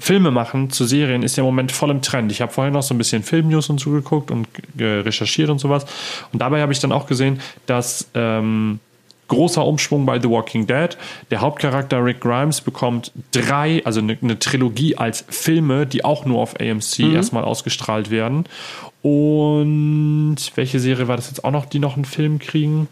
Filme 0.00 0.30
machen 0.30 0.70
zu 0.70 0.86
Serien 0.86 1.22
ist 1.22 1.36
ja 1.36 1.42
im 1.42 1.46
Moment 1.46 1.72
voll 1.72 1.90
im 1.90 2.00
Trend. 2.00 2.32
Ich 2.32 2.40
habe 2.40 2.50
vorhin 2.50 2.72
noch 2.72 2.82
so 2.82 2.94
ein 2.94 2.98
bisschen 2.98 3.22
Filmnews 3.22 3.68
und 3.68 3.78
so 3.78 3.90
geguckt 3.90 4.30
und 4.30 4.48
recherchiert 4.78 5.50
und 5.50 5.58
sowas. 5.58 5.84
Und 6.32 6.40
dabei 6.40 6.62
habe 6.62 6.72
ich 6.72 6.80
dann 6.80 6.90
auch 6.90 7.06
gesehen, 7.06 7.40
dass 7.66 8.08
ähm, 8.14 8.80
großer 9.28 9.64
Umschwung 9.64 10.06
bei 10.06 10.20
The 10.20 10.28
Walking 10.28 10.66
Dead. 10.66 10.96
Der 11.30 11.40
Hauptcharakter 11.40 12.04
Rick 12.04 12.20
Grimes 12.20 12.60
bekommt 12.60 13.12
drei, 13.32 13.82
also 13.84 14.00
eine, 14.00 14.16
eine 14.20 14.38
Trilogie 14.38 14.96
als 14.96 15.24
Filme, 15.28 15.86
die 15.86 16.04
auch 16.04 16.24
nur 16.24 16.40
auf 16.40 16.58
AMC 16.60 17.00
erstmal 17.14 17.44
ausgestrahlt 17.44 18.10
werden. 18.10 18.44
Und 19.02 20.36
welche 20.56 20.80
Serie 20.80 21.08
war 21.08 21.16
das 21.16 21.28
jetzt 21.28 21.44
auch 21.44 21.52
noch, 21.52 21.66
die 21.66 21.78
noch 21.78 21.96
einen 21.96 22.04
Film 22.04 22.38
kriegen? 22.38 22.88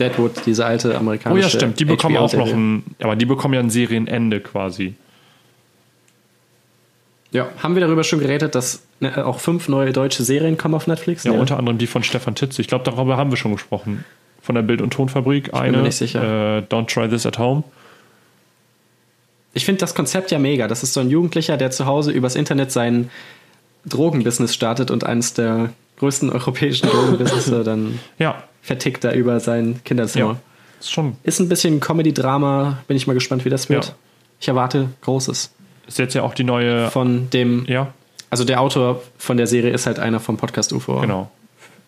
Deadwood, 0.00 0.46
diese 0.46 0.64
alte 0.64 0.94
Oh 0.94 0.98
amerikanische. 0.98 1.42
ja, 1.42 1.48
stimmt. 1.50 1.78
Die 1.78 1.84
bekommen 1.84 2.16
auch 2.16 2.32
noch 2.32 2.52
ein, 2.52 2.84
aber 3.00 3.16
die 3.16 3.26
bekommen 3.26 3.54
ja 3.54 3.60
ein 3.60 3.70
Serienende 3.70 4.40
quasi. 4.40 4.94
Ja, 7.32 7.48
haben 7.62 7.74
wir 7.74 7.80
darüber 7.80 8.02
schon 8.02 8.18
geredet, 8.18 8.54
dass 8.54 8.82
ne, 8.98 9.24
auch 9.24 9.38
fünf 9.38 9.68
neue 9.68 9.92
deutsche 9.92 10.24
Serien 10.24 10.58
kommen 10.58 10.74
auf 10.74 10.86
Netflix? 10.86 11.24
Ja, 11.24 11.32
unter 11.32 11.58
anderem 11.58 11.78
die 11.78 11.86
von 11.86 12.02
Stefan 12.02 12.34
Titze. 12.34 12.60
Ich 12.60 12.66
glaube, 12.68 12.84
darüber 12.84 13.16
haben 13.16 13.30
wir 13.30 13.36
schon 13.36 13.52
gesprochen. 13.52 14.04
Von 14.42 14.54
der 14.56 14.62
Bild- 14.62 14.80
und 14.80 14.92
Tonfabrik. 14.92 15.54
Eine, 15.54 15.76
mir 15.76 15.82
nicht 15.84 15.96
sicher. 15.96 16.58
Äh, 16.58 16.62
Don't 16.62 16.92
Try 16.92 17.08
This 17.08 17.26
at 17.26 17.38
Home. 17.38 17.62
Ich 19.52 19.64
finde 19.64 19.80
das 19.80 19.94
Konzept 19.94 20.30
ja 20.30 20.38
mega. 20.38 20.66
Das 20.66 20.82
ist 20.82 20.92
so 20.94 21.00
ein 21.00 21.10
Jugendlicher, 21.10 21.56
der 21.56 21.70
zu 21.70 21.86
Hause 21.86 22.10
übers 22.10 22.34
Internet 22.36 22.72
sein 22.72 23.10
Drogenbusiness 23.86 24.54
startet 24.54 24.90
und 24.90 25.04
eines 25.04 25.34
der 25.34 25.70
größten 25.98 26.30
europäischen 26.30 26.88
Drogenbusinesse 26.88 27.62
dann 27.62 28.00
Ja, 28.18 28.42
vertickt 28.62 29.04
da 29.04 29.12
über 29.12 29.40
sein 29.40 29.80
Kinderzimmer. 29.84 30.32
ja. 30.34 30.36
Ist 30.80 30.90
schon. 30.92 31.16
Ist 31.24 31.40
ein 31.40 31.48
bisschen 31.48 31.78
Comedy-Drama. 31.80 32.78
Bin 32.88 32.96
ich 32.96 33.06
mal 33.06 33.12
gespannt, 33.12 33.44
wie 33.44 33.50
das 33.50 33.68
wird. 33.68 33.86
Ja. 33.88 33.94
Ich 34.40 34.48
erwarte 34.48 34.88
Großes. 35.02 35.52
Ist 35.86 35.98
jetzt 35.98 36.14
ja 36.14 36.22
auch 36.22 36.32
die 36.34 36.44
neue. 36.44 36.88
Von 36.90 37.28
dem, 37.30 37.64
Ja, 37.66 37.92
also 38.30 38.44
der 38.44 38.60
Autor 38.60 39.02
von 39.18 39.36
der 39.36 39.46
Serie 39.46 39.72
ist 39.72 39.86
halt 39.86 39.98
einer 39.98 40.20
vom 40.20 40.36
Podcast 40.38 40.72
UFO. 40.72 41.00
genau. 41.00 41.30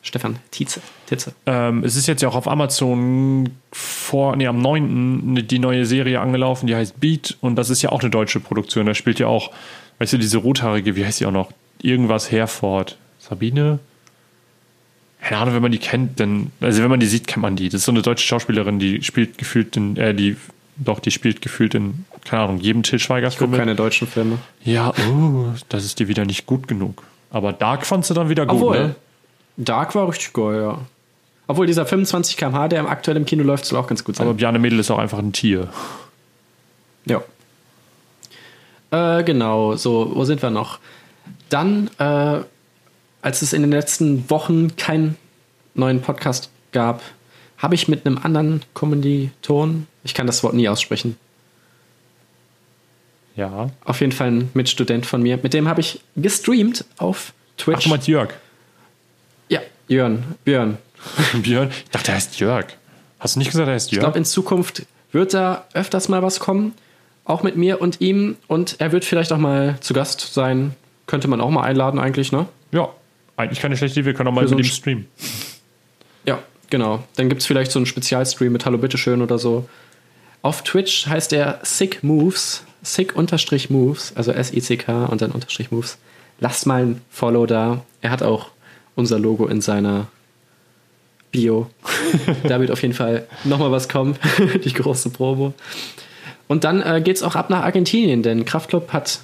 Stefan 0.04 0.36
Tietze. 0.50 0.80
Tietze. 1.06 1.32
Ähm, 1.46 1.84
es 1.84 1.94
ist 1.94 2.08
jetzt 2.08 2.20
ja 2.22 2.28
auch 2.28 2.34
auf 2.34 2.48
Amazon 2.48 3.50
vor, 3.70 4.34
nee, 4.34 4.48
am 4.48 4.58
9. 4.60 5.46
die 5.46 5.60
neue 5.60 5.86
Serie 5.86 6.20
angelaufen, 6.20 6.66
die 6.66 6.74
heißt 6.74 6.98
Beat 6.98 7.36
und 7.40 7.54
das 7.54 7.70
ist 7.70 7.82
ja 7.82 7.90
auch 7.90 8.00
eine 8.00 8.10
deutsche 8.10 8.40
Produktion. 8.40 8.86
Da 8.86 8.94
spielt 8.94 9.20
ja 9.20 9.28
auch, 9.28 9.52
weißt 10.00 10.12
du, 10.14 10.18
diese 10.18 10.38
rothaarige, 10.38 10.96
wie 10.96 11.06
heißt 11.06 11.18
sie 11.18 11.26
auch 11.26 11.30
noch? 11.32 11.52
Irgendwas 11.80 12.32
Herford. 12.32 12.98
Sabine? 13.20 13.78
Keine 15.22 15.40
Ahnung, 15.40 15.54
wenn 15.54 15.62
man 15.62 15.72
die 15.72 15.78
kennt, 15.78 16.18
dann, 16.18 16.50
also 16.60 16.82
wenn 16.82 16.90
man 16.90 16.98
die 17.00 17.06
sieht, 17.06 17.26
kennt 17.26 17.42
man 17.42 17.54
die. 17.56 17.68
Das 17.68 17.80
ist 17.82 17.84
so 17.84 17.92
eine 17.92 18.02
deutsche 18.02 18.26
Schauspielerin, 18.26 18.78
die 18.78 19.02
spielt 19.02 19.38
gefühlt 19.38 19.76
in, 19.76 19.96
äh, 19.96 20.14
die, 20.14 20.36
doch, 20.76 20.98
die 20.98 21.12
spielt 21.12 21.40
gefühlt 21.42 21.74
in, 21.74 22.04
keine 22.24 22.42
Ahnung, 22.42 22.58
jedem 22.58 22.82
Till 22.82 22.98
Schweiger 22.98 23.28
Ich 23.28 23.38
gucke 23.38 23.50
Film. 23.50 23.60
keine 23.60 23.76
deutschen 23.76 24.08
Filme. 24.08 24.38
Ja, 24.64 24.92
oh, 25.10 25.46
das 25.68 25.84
ist 25.84 26.00
dir 26.00 26.08
wieder 26.08 26.24
nicht 26.24 26.46
gut 26.46 26.66
genug. 26.66 27.04
Aber 27.30 27.52
Dark 27.52 27.86
fandst 27.86 28.10
du 28.10 28.14
dann 28.14 28.28
wieder 28.28 28.46
gut, 28.46 28.56
Obwohl, 28.56 28.78
ne? 28.78 28.94
Dark 29.56 29.94
war 29.94 30.08
richtig 30.08 30.32
geil, 30.32 30.60
ja. 30.60 30.78
Obwohl 31.46 31.66
dieser 31.66 31.86
25 31.86 32.36
km/h, 32.36 32.68
der 32.68 32.80
im 32.80 32.86
aktuell 32.86 33.16
im 33.16 33.24
Kino 33.24 33.44
läuft, 33.44 33.64
soll 33.64 33.78
auch 33.78 33.86
ganz 33.86 34.02
gut 34.04 34.16
sein. 34.16 34.26
Aber 34.26 34.34
Bjarne 34.34 34.58
Mädel 34.58 34.78
ist 34.78 34.90
auch 34.90 34.98
einfach 34.98 35.18
ein 35.18 35.32
Tier. 35.32 35.68
Ja. 37.04 37.22
Äh, 38.90 39.24
genau, 39.24 39.76
so, 39.76 40.10
wo 40.14 40.24
sind 40.24 40.42
wir 40.42 40.50
noch? 40.50 40.78
Dann, 41.48 41.90
äh, 41.98 42.40
als 43.22 43.40
es 43.42 43.52
in 43.52 43.62
den 43.62 43.70
letzten 43.70 44.28
Wochen 44.30 44.76
keinen 44.76 45.16
neuen 45.74 46.00
Podcast 46.02 46.50
gab, 46.72 47.00
habe 47.58 47.74
ich 47.74 47.88
mit 47.88 48.04
einem 48.04 48.18
anderen 48.18 48.62
Kommilitonen, 48.74 49.86
ich 50.04 50.14
kann 50.14 50.26
das 50.26 50.42
Wort 50.42 50.54
nie 50.54 50.68
aussprechen, 50.68 51.16
Ja. 53.34 53.70
auf 53.84 54.00
jeden 54.00 54.12
Fall 54.12 54.30
ein 54.30 54.50
Mitstudent 54.54 55.06
von 55.06 55.22
mir, 55.22 55.38
mit 55.42 55.54
dem 55.54 55.66
habe 55.68 55.80
ich 55.80 56.00
gestreamt 56.16 56.84
auf 56.98 57.32
Ach, 57.32 57.56
Twitch. 57.64 57.84
du 57.84 57.88
meinst 57.90 58.08
Jörg. 58.08 58.30
ja, 59.48 59.60
Björn, 59.86 60.22
Björn. 60.44 60.78
Björn? 61.42 61.70
Ich 61.70 61.90
dachte, 61.90 62.10
er 62.12 62.16
heißt 62.16 62.38
Jörg. 62.40 62.66
Hast 63.18 63.36
du 63.36 63.38
nicht 63.38 63.50
gesagt, 63.50 63.68
er 63.68 63.74
heißt 63.74 63.86
Ich 63.88 63.92
Jörg? 63.92 64.02
glaube, 64.04 64.18
in 64.18 64.24
Zukunft 64.24 64.84
wird 65.12 65.32
da 65.34 65.64
öfters 65.72 66.08
mal 66.08 66.22
was 66.22 66.40
kommen, 66.40 66.74
auch 67.24 67.42
mit 67.42 67.56
mir 67.56 67.80
und 67.80 68.00
ihm. 68.00 68.36
Und 68.48 68.76
er 68.80 68.92
wird 68.92 69.04
vielleicht 69.04 69.32
auch 69.32 69.38
mal 69.38 69.76
zu 69.80 69.94
Gast 69.94 70.32
sein. 70.34 70.74
Könnte 71.06 71.28
man 71.28 71.40
auch 71.40 71.50
mal 71.50 71.62
einladen 71.62 71.98
eigentlich, 72.00 72.32
ne? 72.32 72.46
ja, 72.72 72.88
eigentlich 73.36 73.60
keine 73.60 73.76
schlechte 73.76 74.00
Idee. 74.00 74.06
Wir 74.06 74.14
können 74.14 74.28
auch 74.28 74.32
mal 74.34 74.46
so 74.46 74.56
ihm 74.56 74.64
streamen. 74.64 75.06
Ja, 76.26 76.42
genau. 76.70 77.04
Dann 77.16 77.28
gibt 77.28 77.40
es 77.40 77.46
vielleicht 77.46 77.72
so 77.72 77.78
einen 77.78 77.86
Spezialstream 77.86 78.52
mit 78.52 78.64
Hallo 78.66 78.78
Bitteschön 78.78 79.22
oder 79.22 79.38
so. 79.38 79.68
Auf 80.42 80.62
Twitch 80.62 81.06
heißt 81.06 81.32
er 81.32 81.60
Sick 81.62 82.02
Moves, 82.02 82.64
Sick-Moves, 82.82 84.12
also 84.16 84.32
S-I-C-K 84.32 85.04
und 85.06 85.22
dann 85.22 85.30
Unterstrich 85.30 85.70
Moves. 85.70 85.98
Lasst 86.40 86.66
mal 86.66 86.82
ein 86.82 87.00
Follow 87.10 87.46
da. 87.46 87.84
Er 88.00 88.10
hat 88.10 88.22
auch 88.22 88.50
unser 88.96 89.18
Logo 89.18 89.46
in 89.46 89.60
seiner 89.60 90.08
Bio. 91.30 91.70
da 92.48 92.60
wird 92.60 92.72
auf 92.72 92.82
jeden 92.82 92.94
Fall 92.94 93.26
nochmal 93.44 93.70
was 93.70 93.88
kommen. 93.88 94.16
Die 94.64 94.72
große 94.72 95.10
Probe. 95.10 95.54
Und 96.48 96.64
dann 96.64 96.82
äh, 96.82 97.00
geht's 97.02 97.22
auch 97.22 97.36
ab 97.36 97.48
nach 97.48 97.62
Argentinien, 97.62 98.22
denn 98.22 98.44
Kraftklub 98.44 98.92
hat 98.92 99.20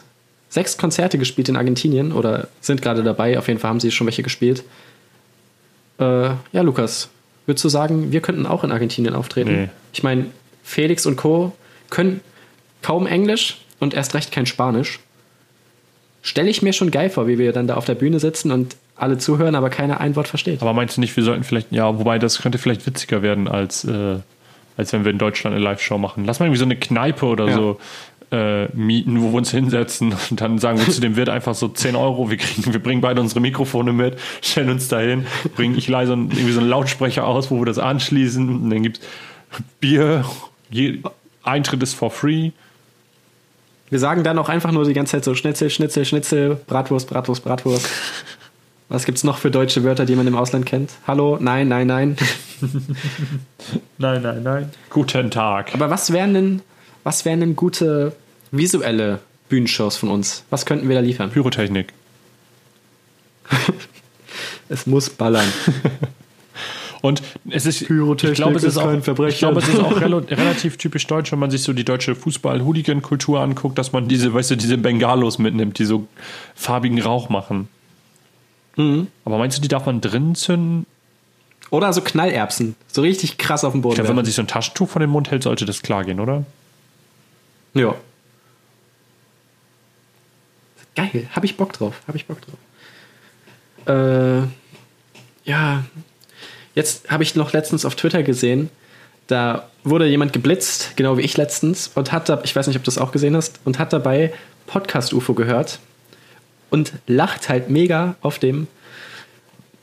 sechs 0.48 0.78
Konzerte 0.78 1.18
gespielt 1.18 1.48
in 1.48 1.56
Argentinien 1.56 2.12
oder 2.12 2.48
sind 2.60 2.80
gerade 2.82 3.02
dabei. 3.02 3.38
Auf 3.38 3.48
jeden 3.48 3.60
Fall 3.60 3.70
haben 3.70 3.80
sie 3.80 3.90
schon 3.90 4.06
welche 4.06 4.22
gespielt. 4.22 4.64
Äh, 5.98 6.30
ja, 6.52 6.62
Lukas, 6.62 7.08
würdest 7.46 7.64
du 7.64 7.68
sagen, 7.68 8.12
wir 8.12 8.20
könnten 8.20 8.46
auch 8.46 8.64
in 8.64 8.72
Argentinien 8.72 9.14
auftreten? 9.14 9.52
Nee. 9.52 9.68
Ich 9.92 10.02
meine, 10.02 10.26
Felix 10.62 11.06
und 11.06 11.16
Co. 11.16 11.52
können 11.90 12.20
kaum 12.82 13.06
Englisch 13.06 13.58
und 13.80 13.94
erst 13.94 14.14
recht 14.14 14.32
kein 14.32 14.46
Spanisch. 14.46 15.00
Stelle 16.22 16.50
ich 16.50 16.62
mir 16.62 16.72
schon 16.72 16.90
geil 16.90 17.10
vor, 17.10 17.26
wie 17.26 17.38
wir 17.38 17.52
dann 17.52 17.66
da 17.66 17.74
auf 17.76 17.84
der 17.84 17.94
Bühne 17.94 18.20
sitzen 18.20 18.50
und 18.52 18.76
alle 18.96 19.18
zuhören, 19.18 19.54
aber 19.54 19.70
keiner 19.70 20.00
ein 20.00 20.16
Wort 20.16 20.28
versteht. 20.28 20.60
Aber 20.60 20.72
meinst 20.72 20.96
du 20.96 21.00
nicht, 21.00 21.16
wir 21.16 21.22
sollten 21.24 21.44
vielleicht, 21.44 21.70
ja, 21.72 21.98
wobei 21.98 22.18
das 22.18 22.40
könnte 22.42 22.58
vielleicht 22.58 22.86
witziger 22.86 23.22
werden, 23.22 23.46
als, 23.48 23.84
äh, 23.84 24.16
als 24.76 24.92
wenn 24.92 25.04
wir 25.04 25.12
in 25.12 25.18
Deutschland 25.18 25.54
eine 25.54 25.64
Live-Show 25.64 25.98
machen. 25.98 26.24
Lass 26.24 26.40
mal 26.40 26.46
irgendwie 26.46 26.58
so 26.58 26.64
eine 26.64 26.76
Kneipe 26.76 27.26
oder 27.26 27.46
Ja. 27.48 27.54
so 27.54 27.80
äh, 28.30 28.66
mieten, 28.76 29.22
wo 29.22 29.28
wir 29.30 29.38
uns 29.38 29.50
hinsetzen 29.50 30.14
und 30.30 30.40
dann 30.40 30.58
sagen 30.58 30.78
wir 30.78 30.88
zu 30.92 31.00
dem 31.00 31.16
Wirt 31.16 31.28
einfach 31.28 31.54
so 31.54 31.68
10 31.68 31.96
Euro, 31.96 32.28
wir, 32.30 32.36
kriegen, 32.36 32.72
wir 32.72 32.82
bringen 32.82 33.00
beide 33.00 33.20
unsere 33.20 33.40
Mikrofone 33.40 33.92
mit, 33.92 34.18
stellen 34.42 34.70
uns 34.70 34.88
dahin, 34.88 35.26
bringen 35.56 35.76
ich 35.78 35.88
leise 35.88 36.12
einen- 36.12 36.30
irgendwie 36.30 36.52
so 36.52 36.60
einen 36.60 36.68
Lautsprecher 36.68 37.26
aus, 37.26 37.50
wo 37.50 37.58
wir 37.58 37.66
das 37.66 37.78
anschließen 37.78 38.48
und 38.48 38.70
dann 38.70 38.82
gibt's 38.82 39.00
Bier, 39.80 40.24
je, 40.70 40.98
Eintritt 41.42 41.82
ist 41.82 41.94
for 41.94 42.10
free. 42.10 42.50
Wir 43.88 43.98
sagen 43.98 44.22
dann 44.22 44.38
auch 44.38 44.50
einfach 44.50 44.70
nur 44.72 44.84
die 44.84 44.92
ganze 44.92 45.12
Zeit 45.12 45.24
so 45.24 45.34
Schnitzel, 45.34 45.70
Schnitzel, 45.70 46.04
Schnitzel, 46.04 46.56
Bratwurst, 46.66 47.08
Bratwurst, 47.08 47.42
Bratwurst. 47.44 47.88
Was 48.90 49.04
gibt's 49.06 49.24
noch 49.24 49.38
für 49.38 49.50
deutsche 49.50 49.84
Wörter, 49.84 50.04
die 50.04 50.14
man 50.16 50.26
im 50.26 50.36
Ausland 50.36 50.66
kennt? 50.66 50.90
Hallo, 51.06 51.38
nein, 51.40 51.68
nein, 51.68 51.86
nein. 51.86 52.16
Nein, 53.98 54.22
nein, 54.22 54.42
nein. 54.42 54.70
Guten 54.90 55.30
Tag. 55.30 55.72
Aber 55.74 55.90
was 55.90 56.12
wären 56.12 56.34
denn, 56.34 56.62
was 57.08 57.24
wären 57.24 57.40
denn 57.40 57.56
gute 57.56 58.12
visuelle 58.50 59.20
Bühnenshows 59.48 59.96
von 59.96 60.10
uns? 60.10 60.44
Was 60.50 60.66
könnten 60.66 60.90
wir 60.90 60.94
da 60.96 61.00
liefern? 61.00 61.30
Pyrotechnik. 61.30 61.94
Es 64.68 64.86
muss 64.86 65.08
ballern. 65.08 65.48
Und 67.00 67.22
es 67.48 67.64
ist, 67.64 67.86
Pyrotechnik 67.86 68.32
ich 68.32 68.36
glaube, 68.36 68.56
es 68.58 68.62
ist 68.64 68.72
ist 68.72 68.76
auch, 68.76 68.90
kein 68.90 69.02
Verbrechen. 69.02 69.32
ich 69.32 69.38
glaube, 69.38 69.60
es 69.60 69.68
ist 69.68 69.80
auch 69.80 69.98
rel- 70.02 70.14
relativ 70.16 70.76
typisch 70.76 71.06
deutsch, 71.06 71.32
wenn 71.32 71.38
man 71.38 71.50
sich 71.50 71.62
so 71.62 71.72
die 71.72 71.84
deutsche 71.84 72.14
Fußball-Hooligan-Kultur 72.14 73.40
anguckt, 73.40 73.78
dass 73.78 73.92
man 73.92 74.08
diese, 74.08 74.34
weißt 74.34 74.50
du, 74.50 74.56
diese 74.56 74.76
Bengalos 74.76 75.38
mitnimmt, 75.38 75.78
die 75.78 75.86
so 75.86 76.06
farbigen 76.54 77.00
Rauch 77.00 77.30
machen. 77.30 77.68
Mhm. 78.76 79.06
Aber 79.24 79.38
meinst 79.38 79.56
du, 79.56 79.62
die 79.62 79.68
darf 79.68 79.86
man 79.86 80.02
drin 80.02 80.34
zünden? 80.34 80.84
Oder 81.70 81.94
so 81.94 82.02
Knallerbsen. 82.02 82.74
So 82.88 83.00
richtig 83.00 83.38
krass 83.38 83.64
auf 83.64 83.72
dem 83.72 83.80
Boden. 83.80 83.92
Ich 83.92 83.96
glaube, 83.96 84.10
wenn 84.10 84.16
man 84.16 84.26
sich 84.26 84.34
so 84.34 84.42
ein 84.42 84.48
Taschentuch 84.48 84.90
vor 84.90 85.00
den 85.00 85.08
Mund 85.08 85.30
hält, 85.30 85.44
sollte 85.44 85.64
das 85.64 85.80
klar 85.80 86.04
gehen, 86.04 86.20
oder? 86.20 86.44
Ja. 87.74 87.94
geil, 90.94 91.28
habe 91.30 91.46
ich 91.46 91.56
Bock 91.56 91.72
drauf, 91.72 92.00
habe 92.06 92.16
ich 92.16 92.26
Bock 92.26 92.38
drauf. 92.40 92.58
Äh, 93.86 94.48
ja, 95.48 95.84
jetzt 96.74 97.10
habe 97.10 97.22
ich 97.22 97.34
noch 97.34 97.52
letztens 97.52 97.84
auf 97.84 97.94
Twitter 97.94 98.22
gesehen, 98.22 98.70
da 99.28 99.68
wurde 99.84 100.06
jemand 100.06 100.32
geblitzt, 100.32 100.96
genau 100.96 101.18
wie 101.18 101.22
ich 101.22 101.36
letztens, 101.36 101.90
und 101.94 102.12
hat 102.12 102.28
da, 102.28 102.40
ich 102.44 102.56
weiß 102.56 102.66
nicht, 102.66 102.76
ob 102.76 102.82
du 102.82 102.90
das 102.90 102.98
auch 102.98 103.12
gesehen 103.12 103.36
hast, 103.36 103.60
und 103.64 103.78
hat 103.78 103.92
dabei 103.92 104.32
Podcast 104.66 105.12
UFO 105.12 105.34
gehört 105.34 105.78
und 106.70 106.92
lacht 107.06 107.48
halt 107.48 107.70
mega 107.70 108.16
auf 108.20 108.38
dem 108.38 108.66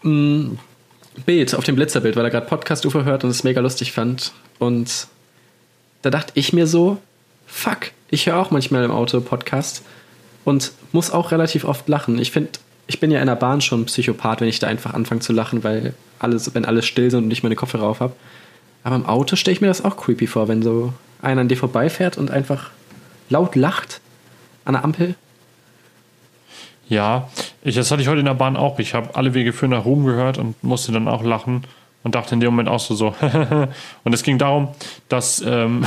mh, 0.03 0.11
mm, 0.11 0.59
Bild, 1.25 1.55
auf 1.55 1.63
dem 1.63 1.75
Blitzerbild, 1.75 2.15
weil 2.15 2.25
er 2.25 2.31
gerade 2.31 2.47
Podcast 2.47 2.85
UFO 2.85 3.03
hört 3.03 3.23
und 3.23 3.29
es 3.29 3.43
mega 3.43 3.61
lustig 3.61 3.93
fand. 3.93 4.33
Und 4.59 5.07
da 6.01 6.09
dachte 6.09 6.33
ich 6.35 6.51
mir 6.51 6.67
so, 6.67 6.97
fuck, 7.45 7.91
ich 8.09 8.25
höre 8.25 8.37
auch 8.37 8.51
manchmal 8.51 8.83
im 8.83 8.91
Auto 8.91 9.21
Podcast 9.21 9.83
und 10.43 10.71
muss 10.91 11.11
auch 11.11 11.31
relativ 11.31 11.65
oft 11.65 11.87
lachen. 11.87 12.19
Ich 12.19 12.31
finde, 12.31 12.51
ich 12.87 12.99
bin 12.99 13.11
ja 13.11 13.19
in 13.19 13.27
der 13.27 13.35
Bahn 13.35 13.61
schon 13.61 13.85
Psychopath, 13.85 14.41
wenn 14.41 14.47
ich 14.47 14.59
da 14.59 14.67
einfach 14.67 14.93
anfange 14.93 15.21
zu 15.21 15.33
lachen, 15.33 15.63
weil 15.63 15.93
alles, 16.19 16.53
wenn 16.53 16.65
alles 16.65 16.85
still 16.85 17.09
sind 17.09 17.25
und 17.25 17.31
ich 17.31 17.43
meine 17.43 17.55
Kopfhörer 17.55 17.85
auf 17.87 17.99
habe. 17.99 18.13
Aber 18.83 18.95
im 18.95 19.05
Auto 19.05 19.35
stelle 19.35 19.53
ich 19.53 19.61
mir 19.61 19.67
das 19.67 19.83
auch 19.83 19.97
creepy 19.97 20.27
vor, 20.27 20.47
wenn 20.47 20.61
so 20.61 20.93
einer 21.21 21.41
an 21.41 21.47
dir 21.47 21.57
vorbeifährt 21.57 22.17
und 22.17 22.29
einfach 22.29 22.69
laut 23.29 23.55
lacht 23.55 23.99
an 24.63 24.73
der 24.73 24.83
Ampel. 24.83 25.15
Ja, 26.87 27.29
ich, 27.63 27.75
das 27.75 27.89
hatte 27.89 28.03
ich 28.03 28.07
heute 28.07 28.19
in 28.19 28.25
der 28.25 28.35
Bahn 28.35 28.55
auch. 28.55 28.77
Ich 28.77 28.93
habe 28.93 29.15
alle 29.15 29.33
Wege 29.33 29.53
für 29.53 29.67
nach 29.67 29.85
Ruhm 29.85 30.05
gehört 30.05 30.37
und 30.37 30.63
musste 30.63 30.91
dann 30.91 31.07
auch 31.07 31.23
lachen 31.23 31.63
und 32.03 32.13
dachte 32.13 32.35
in 32.35 32.39
dem 32.39 32.51
Moment 32.51 32.69
auch 32.69 32.79
so 32.79 32.93
so. 32.93 33.15
und 34.03 34.13
es 34.13 34.21
ging 34.21 34.37
darum, 34.37 34.69
dass 35.09 35.41
ähm, 35.43 35.83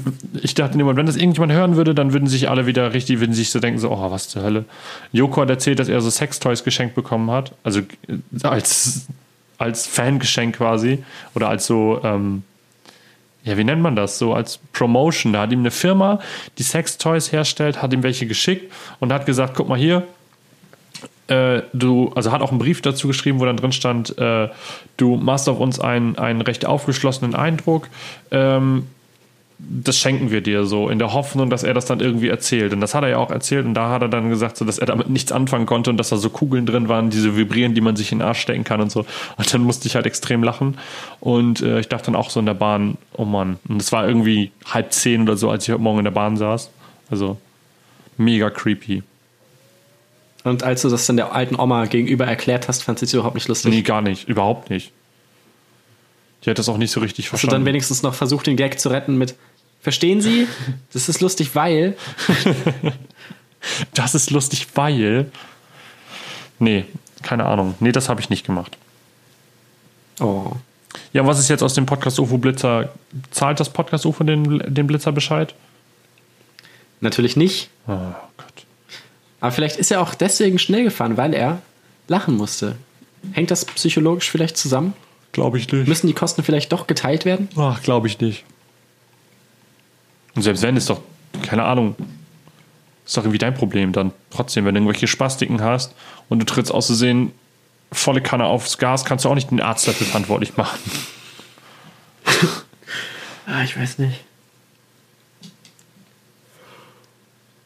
ich 0.42 0.54
dachte 0.54 0.78
in 0.78 0.86
wenn 0.86 1.06
das 1.06 1.16
irgendjemand 1.16 1.52
hören 1.52 1.76
würde, 1.76 1.94
dann 1.94 2.12
würden 2.12 2.28
sich 2.28 2.48
alle 2.48 2.66
wieder 2.66 2.92
richtig, 2.92 3.20
würden 3.20 3.34
sich 3.34 3.50
so 3.50 3.60
denken, 3.60 3.78
so, 3.78 3.90
oh, 3.90 4.10
was 4.10 4.28
zur 4.28 4.42
Hölle. 4.42 4.64
Joko 5.12 5.42
hat 5.42 5.50
erzählt, 5.50 5.78
dass 5.78 5.88
er 5.88 6.00
so 6.00 6.10
Sextoys 6.10 6.64
geschenkt 6.64 6.94
bekommen 6.94 7.30
hat. 7.30 7.52
Also 7.62 7.80
äh, 7.80 8.18
als 8.42 9.06
als 9.62 9.86
Fangeschenk 9.86 10.56
quasi 10.56 11.04
oder 11.34 11.48
als 11.48 11.66
so, 11.66 12.00
ähm, 12.02 12.42
ja, 13.44 13.56
wie 13.56 13.64
nennt 13.64 13.80
man 13.80 13.96
das? 13.96 14.18
So 14.18 14.34
als 14.34 14.58
Promotion. 14.72 15.32
Da 15.32 15.42
hat 15.42 15.52
ihm 15.52 15.60
eine 15.60 15.70
Firma, 15.70 16.20
die 16.58 16.62
Sextoys 16.62 17.32
herstellt, 17.32 17.80
hat 17.80 17.92
ihm 17.92 18.02
welche 18.02 18.26
geschickt 18.26 18.72
und 19.00 19.12
hat 19.12 19.24
gesagt, 19.24 19.54
guck 19.54 19.68
mal 19.68 19.78
hier, 19.78 20.06
äh, 21.28 21.62
du, 21.72 22.12
also 22.14 22.32
hat 22.32 22.42
auch 22.42 22.50
einen 22.50 22.58
Brief 22.58 22.82
dazu 22.82 23.06
geschrieben, 23.06 23.40
wo 23.40 23.44
dann 23.44 23.56
drin 23.56 23.72
stand, 23.72 24.16
äh, 24.18 24.48
du 24.96 25.16
machst 25.16 25.48
auf 25.48 25.60
uns 25.60 25.80
einen, 25.80 26.18
einen 26.18 26.40
recht 26.40 26.66
aufgeschlossenen 26.66 27.34
Eindruck. 27.34 27.88
Ähm, 28.30 28.86
das 29.68 29.96
schenken 29.96 30.30
wir 30.30 30.40
dir 30.40 30.64
so, 30.66 30.88
in 30.88 30.98
der 30.98 31.12
Hoffnung, 31.12 31.48
dass 31.48 31.62
er 31.62 31.72
das 31.74 31.86
dann 31.86 32.00
irgendwie 32.00 32.28
erzählt. 32.28 32.72
Und 32.72 32.80
das 32.80 32.94
hat 32.94 33.04
er 33.04 33.10
ja 33.10 33.18
auch 33.18 33.30
erzählt 33.30 33.64
und 33.64 33.74
da 33.74 33.90
hat 33.90 34.02
er 34.02 34.08
dann 34.08 34.28
gesagt, 34.28 34.56
so, 34.56 34.64
dass 34.64 34.78
er 34.78 34.86
damit 34.86 35.08
nichts 35.08 35.32
anfangen 35.32 35.66
konnte 35.66 35.90
und 35.90 35.96
dass 35.96 36.08
da 36.08 36.16
so 36.16 36.30
Kugeln 36.30 36.66
drin 36.66 36.88
waren, 36.88 37.10
diese 37.10 37.36
vibrieren, 37.36 37.74
die 37.74 37.80
man 37.80 37.96
sich 37.96 38.12
in 38.12 38.18
den 38.18 38.26
Arsch 38.26 38.40
stecken 38.40 38.64
kann 38.64 38.80
und 38.80 38.90
so. 38.90 39.06
Und 39.36 39.54
dann 39.54 39.62
musste 39.62 39.86
ich 39.86 39.94
halt 39.94 40.06
extrem 40.06 40.42
lachen. 40.42 40.78
Und 41.20 41.60
äh, 41.60 41.80
ich 41.80 41.88
dachte 41.88 42.06
dann 42.06 42.16
auch 42.16 42.30
so 42.30 42.40
in 42.40 42.46
der 42.46 42.54
Bahn, 42.54 42.98
oh 43.16 43.24
Mann. 43.24 43.58
Und 43.68 43.80
es 43.80 43.92
war 43.92 44.06
irgendwie 44.06 44.50
halb 44.66 44.92
zehn 44.92 45.22
oder 45.22 45.36
so, 45.36 45.50
als 45.50 45.64
ich 45.64 45.72
heute 45.72 45.82
Morgen 45.82 45.98
in 45.98 46.04
der 46.04 46.10
Bahn 46.10 46.36
saß. 46.36 46.70
Also 47.10 47.38
mega 48.16 48.50
creepy. 48.50 49.02
Und 50.44 50.64
als 50.64 50.82
du 50.82 50.88
das 50.88 51.06
dann 51.06 51.16
der 51.16 51.32
alten 51.32 51.58
Oma 51.58 51.84
gegenüber 51.86 52.26
erklärt 52.26 52.68
hast, 52.68 52.82
fand 52.82 52.98
sie 52.98 53.04
es 53.04 53.14
überhaupt 53.14 53.36
nicht 53.36 53.48
lustig? 53.48 53.72
Nee, 53.72 53.82
gar 53.82 54.02
nicht. 54.02 54.28
Überhaupt 54.28 54.70
nicht. 54.70 54.92
Die 56.44 56.50
hat 56.50 56.58
das 56.58 56.68
auch 56.68 56.78
nicht 56.78 56.90
so 56.90 57.00
richtig 57.00 57.28
verstanden. 57.28 57.52
Hast 57.52 57.54
du 57.54 57.58
dann 57.60 57.66
wenigstens 57.66 58.02
noch 58.02 58.14
versucht, 58.14 58.46
den 58.46 58.56
Gag 58.56 58.80
zu 58.80 58.88
retten 58.88 59.16
mit, 59.16 59.36
Verstehen 59.82 60.20
Sie? 60.20 60.46
Das 60.92 61.08
ist 61.08 61.20
lustig, 61.20 61.54
weil. 61.54 61.96
das 63.94 64.14
ist 64.14 64.30
lustig, 64.30 64.68
weil. 64.74 65.30
Nee, 66.60 66.84
keine 67.22 67.46
Ahnung. 67.46 67.74
Nee, 67.80 67.90
das 67.90 68.08
habe 68.08 68.20
ich 68.20 68.30
nicht 68.30 68.46
gemacht. 68.46 68.78
Oh. 70.20 70.52
Ja, 71.12 71.26
was 71.26 71.40
ist 71.40 71.48
jetzt 71.48 71.64
aus 71.64 71.74
dem 71.74 71.84
Podcast 71.84 72.20
UFO 72.20 72.38
Blitzer? 72.38 72.92
Zahlt 73.32 73.58
das 73.58 73.70
Podcast 73.70 74.06
UFO 74.06 74.22
den, 74.22 74.62
den 74.72 74.86
Blitzer 74.86 75.10
Bescheid? 75.10 75.52
Natürlich 77.00 77.36
nicht. 77.36 77.68
Oh 77.88 77.96
Gott. 78.36 78.66
Aber 79.40 79.50
vielleicht 79.50 79.76
ist 79.76 79.90
er 79.90 80.00
auch 80.00 80.14
deswegen 80.14 80.60
schnell 80.60 80.84
gefahren, 80.84 81.16
weil 81.16 81.34
er 81.34 81.60
lachen 82.06 82.36
musste. 82.36 82.76
Hängt 83.32 83.50
das 83.50 83.64
psychologisch 83.64 84.30
vielleicht 84.30 84.56
zusammen? 84.56 84.94
Glaube 85.32 85.58
ich 85.58 85.70
nicht. 85.72 85.88
Müssen 85.88 86.06
die 86.06 86.12
Kosten 86.12 86.44
vielleicht 86.44 86.72
doch 86.72 86.86
geteilt 86.86 87.24
werden? 87.24 87.48
Ach, 87.56 87.82
glaube 87.82 88.06
ich 88.06 88.20
nicht. 88.20 88.44
Und 90.34 90.42
selbst 90.42 90.62
wenn, 90.62 90.76
ist 90.76 90.88
doch, 90.88 91.00
keine 91.42 91.64
Ahnung, 91.64 91.96
ist 93.04 93.16
doch 93.16 93.24
irgendwie 93.24 93.38
dein 93.38 93.54
Problem 93.54 93.92
dann. 93.92 94.12
Trotzdem, 94.30 94.64
wenn 94.64 94.74
du 94.74 94.80
irgendwelche 94.80 95.06
Spastiken 95.06 95.60
hast 95.62 95.94
und 96.28 96.38
du 96.38 96.46
trittst 96.46 96.72
aus 96.72 96.86
Versehen 96.86 97.32
volle 97.90 98.22
Kanne 98.22 98.44
aufs 98.44 98.78
Gas, 98.78 99.04
kannst 99.04 99.24
du 99.24 99.28
auch 99.28 99.34
nicht 99.34 99.50
den 99.50 99.60
Arzt 99.60 99.86
dafür 99.86 100.06
verantwortlich 100.06 100.56
machen. 100.56 100.78
ah, 103.46 103.62
ich 103.62 103.78
weiß 103.78 103.98
nicht. 103.98 104.24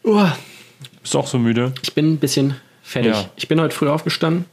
Uh. 0.04 0.28
Bist 1.02 1.14
du 1.14 1.18
auch 1.18 1.26
so 1.26 1.38
müde? 1.38 1.72
Ich 1.82 1.94
bin 1.94 2.14
ein 2.14 2.18
bisschen 2.18 2.56
fertig. 2.82 3.12
Ja. 3.12 3.30
Ich 3.36 3.48
bin 3.48 3.60
heute 3.60 3.74
früh 3.74 3.88
aufgestanden. 3.88 4.46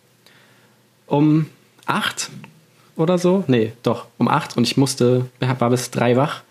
Um 1.08 1.48
acht 1.86 2.30
oder 2.96 3.18
so. 3.18 3.44
Nee, 3.48 3.74
doch, 3.84 4.08
um 4.18 4.28
acht 4.28 4.58
und 4.58 4.64
ich 4.64 4.78
musste, 4.78 5.30
war 5.40 5.70
bis 5.70 5.92
drei 5.92 6.16
wach 6.16 6.44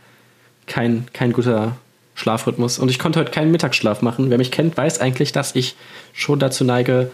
kein, 0.67 1.07
kein 1.13 1.33
guter 1.33 1.77
Schlafrhythmus. 2.15 2.79
Und 2.79 2.91
ich 2.91 2.99
konnte 2.99 3.21
heute 3.21 3.31
keinen 3.31 3.51
Mittagsschlaf 3.51 4.03
machen. 4.03 4.31
Wer 4.31 4.39
mich 4.39 4.51
kennt, 4.51 4.77
weiß 4.77 5.01
eigentlich, 5.01 5.33
dass 5.33 5.55
ich 5.55 5.77
schon 6.13 6.39
dazu 6.39 6.65
neige, 6.65 7.11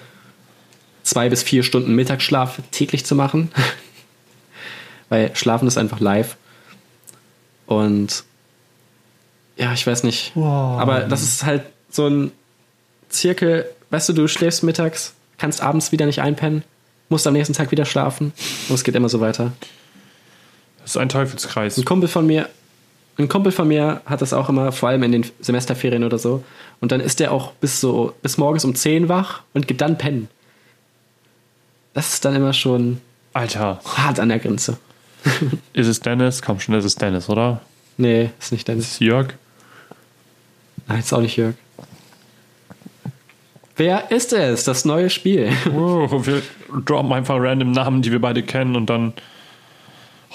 zwei 1.02 1.28
bis 1.28 1.42
vier 1.42 1.62
Stunden 1.62 1.94
Mittagsschlaf 1.94 2.60
täglich 2.70 3.06
zu 3.06 3.14
machen. 3.14 3.50
Weil 5.08 5.34
Schlafen 5.34 5.68
ist 5.68 5.78
einfach 5.78 6.00
live. 6.00 6.36
Und 7.66 8.24
ja, 9.56 9.72
ich 9.72 9.86
weiß 9.86 10.04
nicht. 10.04 10.32
Wow. 10.34 10.80
Aber 10.80 11.00
das 11.00 11.22
ist 11.22 11.44
halt 11.44 11.62
so 11.90 12.06
ein 12.06 12.32
Zirkel. 13.08 13.66
Weißt 13.90 14.08
du, 14.08 14.12
du 14.12 14.28
schläfst 14.28 14.62
mittags, 14.62 15.14
kannst 15.38 15.62
abends 15.62 15.92
wieder 15.92 16.06
nicht 16.06 16.20
einpennen, 16.20 16.62
musst 17.08 17.26
am 17.26 17.32
nächsten 17.32 17.54
Tag 17.54 17.70
wieder 17.70 17.86
schlafen 17.86 18.32
und 18.68 18.74
es 18.74 18.84
geht 18.84 18.94
immer 18.94 19.08
so 19.08 19.20
weiter. 19.20 19.52
Das 20.82 20.90
ist 20.90 20.96
ein 20.98 21.08
Teufelskreis. 21.08 21.78
Ein 21.78 21.84
Kumpel 21.84 22.08
von 22.08 22.26
mir 22.26 22.48
ein 23.18 23.28
Kumpel 23.28 23.50
von 23.50 23.66
mir 23.66 24.00
hat 24.06 24.22
das 24.22 24.32
auch 24.32 24.48
immer, 24.48 24.70
vor 24.70 24.88
allem 24.88 25.02
in 25.02 25.12
den 25.12 25.26
Semesterferien 25.40 26.04
oder 26.04 26.18
so. 26.18 26.44
Und 26.80 26.92
dann 26.92 27.00
ist 27.00 27.18
der 27.20 27.32
auch 27.32 27.52
bis 27.52 27.80
so 27.80 28.14
bis 28.22 28.38
morgens 28.38 28.64
um 28.64 28.74
10 28.74 29.08
wach 29.08 29.42
und 29.54 29.66
geht 29.66 29.80
dann 29.80 29.98
pennen. 29.98 30.28
Das 31.94 32.14
ist 32.14 32.24
dann 32.24 32.36
immer 32.36 32.52
schon 32.52 33.00
Alter. 33.32 33.80
hart 33.84 34.20
an 34.20 34.28
der 34.28 34.38
Grenze. 34.38 34.78
ist 35.72 35.88
es 35.88 35.98
Dennis? 36.00 36.42
Komm 36.42 36.60
schon, 36.60 36.76
ist 36.76 36.84
es 36.84 36.94
Dennis, 36.94 37.28
oder? 37.28 37.60
Nee, 37.96 38.30
ist 38.38 38.52
nicht 38.52 38.68
Dennis. 38.68 38.84
Ist 38.84 38.92
es 38.92 38.98
Jörg? 39.00 39.34
Nein, 40.86 41.00
ist 41.00 41.12
auch 41.12 41.20
nicht 41.20 41.36
Jörg. 41.36 41.54
Wer 43.76 44.10
ist 44.12 44.32
es? 44.32 44.64
Das 44.64 44.84
neue 44.84 45.10
Spiel. 45.10 45.52
Oh, 45.74 46.24
wir 46.24 46.42
droppen 46.84 47.12
einfach 47.12 47.36
random 47.38 47.72
Namen, 47.72 48.02
die 48.02 48.12
wir 48.12 48.20
beide 48.20 48.44
kennen 48.44 48.76
und 48.76 48.86
dann 48.86 49.12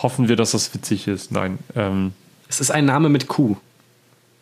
hoffen 0.01 0.27
wir, 0.27 0.35
dass 0.35 0.51
das 0.51 0.73
witzig 0.73 1.07
ist. 1.07 1.31
Nein. 1.31 1.59
Ähm, 1.75 2.13
es 2.47 2.59
ist 2.59 2.71
ein 2.71 2.85
Name 2.85 3.09
mit 3.09 3.27
Q. 3.27 3.57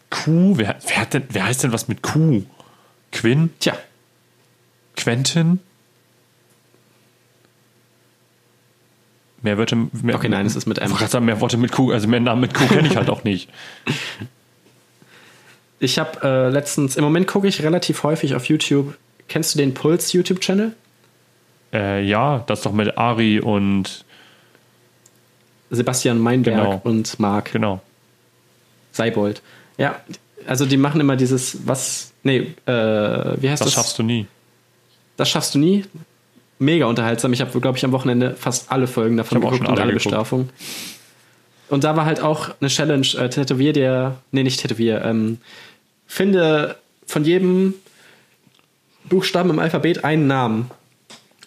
Q? 0.10 0.58
Wer, 0.58 0.78
wer, 0.88 1.06
denn, 1.06 1.24
wer 1.30 1.46
heißt 1.46 1.64
denn 1.64 1.72
was 1.72 1.88
mit 1.88 2.02
Q? 2.02 2.44
Quinn? 3.12 3.52
Tja. 3.60 3.74
Quentin? 4.96 5.60
Mehr 9.42 9.58
Wörter. 9.58 9.76
Mehr, 9.76 10.16
okay, 10.16 10.30
nein, 10.30 10.46
es 10.46 10.56
ist 10.56 10.68
mit 10.68 10.78
M. 10.78 10.92
Ich 10.92 11.08
sagen, 11.08 11.26
mehr 11.26 11.42
Worte 11.42 11.58
mit 11.58 11.72
Q, 11.72 11.92
also 11.92 12.08
mehr 12.08 12.20
Namen 12.20 12.42
mit 12.42 12.54
Q 12.54 12.68
kenne 12.68 12.88
ich 12.88 12.96
halt 12.96 13.10
auch 13.10 13.24
nicht. 13.24 13.50
Ich 15.84 15.98
habe 15.98 16.20
äh, 16.22 16.50
letztens, 16.50 16.96
im 16.96 17.04
Moment 17.04 17.26
gucke 17.26 17.48
ich 17.48 17.64
relativ 17.64 18.04
häufig 18.04 18.36
auf 18.36 18.46
YouTube. 18.46 18.96
Kennst 19.28 19.56
du 19.56 19.58
den 19.58 19.74
Puls 19.74 20.14
YouTube-Channel? 20.14 20.76
Äh, 21.74 22.06
ja, 22.06 22.44
das 22.46 22.62
doch 22.62 22.72
mit 22.72 23.00
Ari 23.00 23.40
und 23.40 24.06
Sebastian 25.72 26.20
Meinberg 26.20 26.56
genau. 26.56 26.82
und 26.84 27.20
Marc. 27.20 27.52
Genau. 27.54 27.82
Seibold. 28.92 29.42
Ja, 29.78 30.02
also 30.48 30.66
die 30.66 30.78
machen 30.78 31.02
immer 31.02 31.16
dieses, 31.16 31.66
was, 31.66 32.12
nee, 32.24 32.54
äh, 32.66 32.72
wie 32.72 33.50
heißt 33.50 33.62
das? 33.62 33.68
Das 33.68 33.74
schaffst 33.74 34.00
du 34.00 34.04
nie. 34.04 34.28
Das 35.18 35.30
schaffst 35.30 35.56
du 35.56 35.60
nie. 35.60 35.86
Mega 36.60 36.86
unterhaltsam. 36.86 37.34
Ich 37.34 37.42
habe, 37.42 37.60
glaube 37.60 37.78
ich, 37.78 37.86
am 37.86 37.92
Wochenende 37.92 38.36
fast 38.36 38.72
alle 38.72 38.88
Folgen 38.88 39.18
davon 39.18 39.42
geguckt 39.42 39.68
und 39.68 39.80
alle 39.80 39.94
Bestrafungen. 39.94 40.50
Und 41.70 41.84
da 41.84 41.96
war 41.96 42.06
halt 42.06 42.22
auch 42.22 42.50
eine 42.60 42.70
Challenge, 42.70 43.08
äh, 43.18 43.30
tätowier 43.30 43.74
dir, 43.74 44.18
nee, 44.32 44.44
nicht 44.44 44.60
tätowier, 44.60 45.04
ähm, 45.06 45.38
finde 46.06 46.76
von 47.06 47.24
jedem 47.24 47.76
Buchstaben 49.06 49.50
im 49.50 49.60
Alphabet 49.60 50.04
einen 50.04 50.28
Namen. 50.28 50.70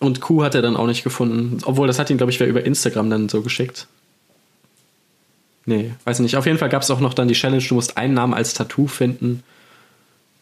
Und 0.01 0.21
Q 0.21 0.43
hat 0.43 0.55
er 0.55 0.63
dann 0.63 0.77
auch 0.77 0.87
nicht 0.87 1.05
gefunden. 1.05 1.59
Obwohl, 1.65 1.87
das 1.87 1.99
hat 1.99 2.11
ihn, 2.11 2.17
glaube 2.17 2.33
ich, 2.33 2.41
wer 2.41 2.47
über 2.47 2.65
Instagram 2.65 3.11
dann 3.11 3.29
so 3.29 3.43
geschickt. 3.43 3.87
Nee, 5.67 5.93
weiß 6.05 6.19
nicht. 6.21 6.37
Auf 6.37 6.47
jeden 6.47 6.59
Fall 6.59 6.69
gab 6.69 6.83
es 6.83 6.91
auch 6.91 7.01
noch 7.01 7.15
dann 7.15 7.29
die 7.29 7.35
Challenge, 7.35 7.63
du 7.63 7.75
musst 7.75 7.97
einen 7.97 8.15
Namen 8.15 8.35
als 8.35 8.55
Tattoo 8.55 8.87
finden. 8.87 9.43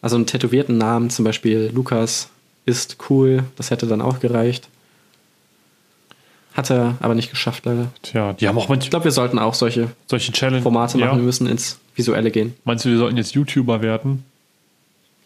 Also 0.01 0.17
einen 0.17 0.25
tätowierten 0.25 0.77
Namen, 0.77 1.09
zum 1.09 1.23
Beispiel 1.23 1.71
Lukas 1.73 2.29
ist 2.65 2.97
cool, 3.09 3.43
das 3.55 3.71
hätte 3.71 3.87
dann 3.87 4.01
auch 4.01 4.19
gereicht. 4.19 4.67
Hat 6.53 6.69
er 6.69 6.97
aber 6.99 7.15
nicht 7.15 7.31
geschafft, 7.31 7.65
leider. 7.65 7.91
Tja, 8.03 8.33
die 8.33 8.47
haben 8.47 8.57
auch 8.57 8.63
Ich 8.63 8.69
manche 8.69 8.89
glaube, 8.89 9.05
wir 9.05 9.11
sollten 9.11 9.39
auch 9.39 9.53
solche 9.53 9.89
solche 10.07 10.31
Challenge 10.31 10.61
Formate 10.61 10.97
machen. 10.97 11.09
Ja. 11.09 11.15
Wir 11.15 11.23
müssen 11.23 11.47
ins 11.47 11.79
Visuelle 11.95 12.31
gehen. 12.31 12.53
Meinst 12.63 12.85
du, 12.85 12.89
wir 12.89 12.97
sollten 12.97 13.17
jetzt 13.17 13.33
YouTuber 13.33 13.81
werden? 13.81 14.23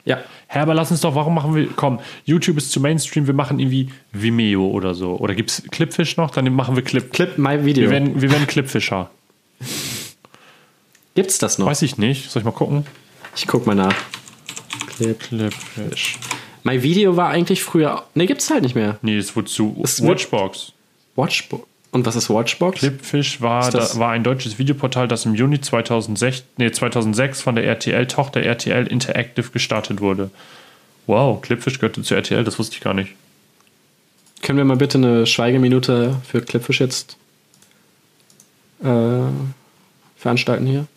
Ja. 0.05 0.19
Hä, 0.47 0.59
aber 0.59 0.73
lass 0.73 0.89
uns 0.89 1.01
doch, 1.01 1.15
warum 1.15 1.35
machen 1.35 1.53
wir, 1.53 1.67
komm, 1.75 1.99
YouTube 2.23 2.57
ist 2.57 2.71
zu 2.71 2.79
Mainstream, 2.79 3.27
wir 3.27 3.33
machen 3.33 3.59
irgendwie 3.59 3.89
Vimeo 4.13 4.65
oder 4.67 4.93
so. 4.93 5.17
Oder 5.17 5.35
gibt's 5.35 5.63
Clipfish 5.69 6.15
noch? 6.15 6.31
Dann 6.31 6.53
machen 6.53 6.77
wir 6.77 6.83
Clip. 6.83 7.11
Clip 7.11 7.37
My 7.37 7.65
Video. 7.65 7.83
Wir 7.83 7.89
werden, 7.89 8.21
wir 8.21 8.31
werden 8.31 8.47
Clipfischer. 8.47 9.09
Gibt's 11.15 11.37
das 11.39 11.57
noch? 11.57 11.67
Weiß 11.67 11.81
ich 11.81 11.97
nicht. 11.97 12.29
Soll 12.29 12.41
ich 12.41 12.45
mal 12.45 12.51
gucken? 12.51 12.85
Ich 13.35 13.47
guck 13.47 13.65
mal 13.65 13.75
nach. 13.75 13.95
Clip. 14.87 15.19
Clipfish. 15.19 16.19
My 16.63 16.83
Video 16.83 17.15
war 17.15 17.29
eigentlich 17.29 17.63
früher. 17.63 18.03
Ne, 18.13 18.25
gibt's 18.25 18.49
halt 18.49 18.63
nicht 18.63 18.75
mehr. 18.75 18.97
Nee, 19.01 19.17
es 19.17 19.35
wurde 19.35 19.47
zu 19.47 19.79
Es 19.83 20.03
Watchbox. 20.03 20.73
Watchbox. 21.15 21.65
Und 21.91 22.05
was 22.05 22.15
ist 22.15 22.29
Watchbox? 22.29 22.79
Clipfish 22.79 23.41
war, 23.41 23.71
da, 23.71 23.97
war 23.97 24.11
ein 24.11 24.23
deutsches 24.23 24.59
Videoportal, 24.59 25.07
das 25.07 25.25
im 25.25 25.35
Juni 25.35 25.61
2006, 25.61 26.43
nee, 26.57 26.71
2006 26.71 27.41
von 27.41 27.55
der 27.55 27.63
RTL-Tochter 27.65 28.41
RTL 28.41 28.87
Interactive 28.87 29.49
gestartet 29.51 30.01
wurde. 30.01 30.29
Wow, 31.07 31.41
Clipfish 31.41 31.79
gehörte 31.79 32.03
zu 32.03 32.13
RTL, 32.13 32.43
das 32.43 32.59
wusste 32.59 32.75
ich 32.75 32.81
gar 32.81 32.93
nicht. 32.93 33.13
Können 34.41 34.57
wir 34.57 34.65
mal 34.65 34.77
bitte 34.77 34.97
eine 34.97 35.25
Schweigeminute 35.25 36.17
für 36.29 36.41
Clipfish 36.41 36.81
jetzt 36.81 37.17
äh, 38.87 39.31
veranstalten 40.17 40.65
hier? 40.65 40.87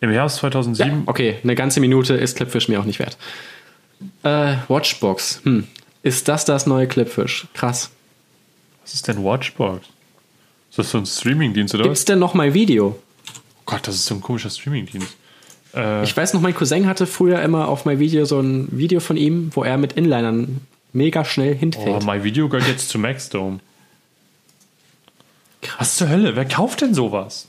Im 0.00 0.10
Herbst 0.10 0.36
2007 0.36 1.04
Okay, 1.06 1.38
eine 1.42 1.54
ganze 1.54 1.80
Minute 1.80 2.14
ist 2.14 2.36
Clipfish 2.36 2.68
mir 2.68 2.80
auch 2.80 2.84
nicht 2.84 2.98
wert. 2.98 3.16
Äh, 4.22 4.56
Watchbox. 4.68 5.40
Hm. 5.44 5.66
Ist 6.02 6.28
das 6.28 6.44
das 6.44 6.66
neue 6.66 6.86
Clipfish? 6.86 7.46
Krass. 7.54 7.90
Was 8.82 8.92
ist 8.92 9.08
denn 9.08 9.24
Watchbox? 9.24 9.86
Ist 10.68 10.78
das 10.78 10.90
so 10.90 10.98
ein 10.98 11.06
Streamingdienst 11.06 11.74
oder 11.74 11.84
was? 11.84 11.88
Gibt's 11.88 12.04
denn 12.04 12.18
noch 12.18 12.34
mal 12.34 12.52
Video? 12.52 12.96
Oh 13.28 13.62
Gott, 13.64 13.88
das 13.88 13.94
ist 13.94 14.06
so 14.06 14.14
ein 14.14 14.20
komischer 14.20 14.50
Streamingdienst. 14.50 15.16
Äh, 15.74 16.04
Ich 16.04 16.14
weiß 16.14 16.34
noch, 16.34 16.42
mein 16.42 16.54
Cousin 16.54 16.86
hatte 16.86 17.06
früher 17.06 17.40
immer 17.40 17.68
auf 17.68 17.86
My 17.86 17.98
Video 17.98 18.26
so 18.26 18.40
ein 18.40 18.68
Video 18.70 19.00
von 19.00 19.16
ihm, 19.16 19.50
wo 19.54 19.64
er 19.64 19.78
mit 19.78 19.94
Inlinern 19.94 20.60
mega 20.92 21.24
schnell 21.24 21.54
oh, 21.54 21.58
hinfällt. 21.58 22.04
My 22.04 22.22
Video 22.22 22.48
gehört 22.48 22.68
jetzt 22.68 22.90
zu 22.90 22.98
Maxdome. 22.98 23.60
Was 25.78 25.96
zur 25.96 26.08
Hölle? 26.08 26.36
Wer 26.36 26.44
kauft 26.44 26.80
denn 26.80 26.94
sowas? 26.94 27.48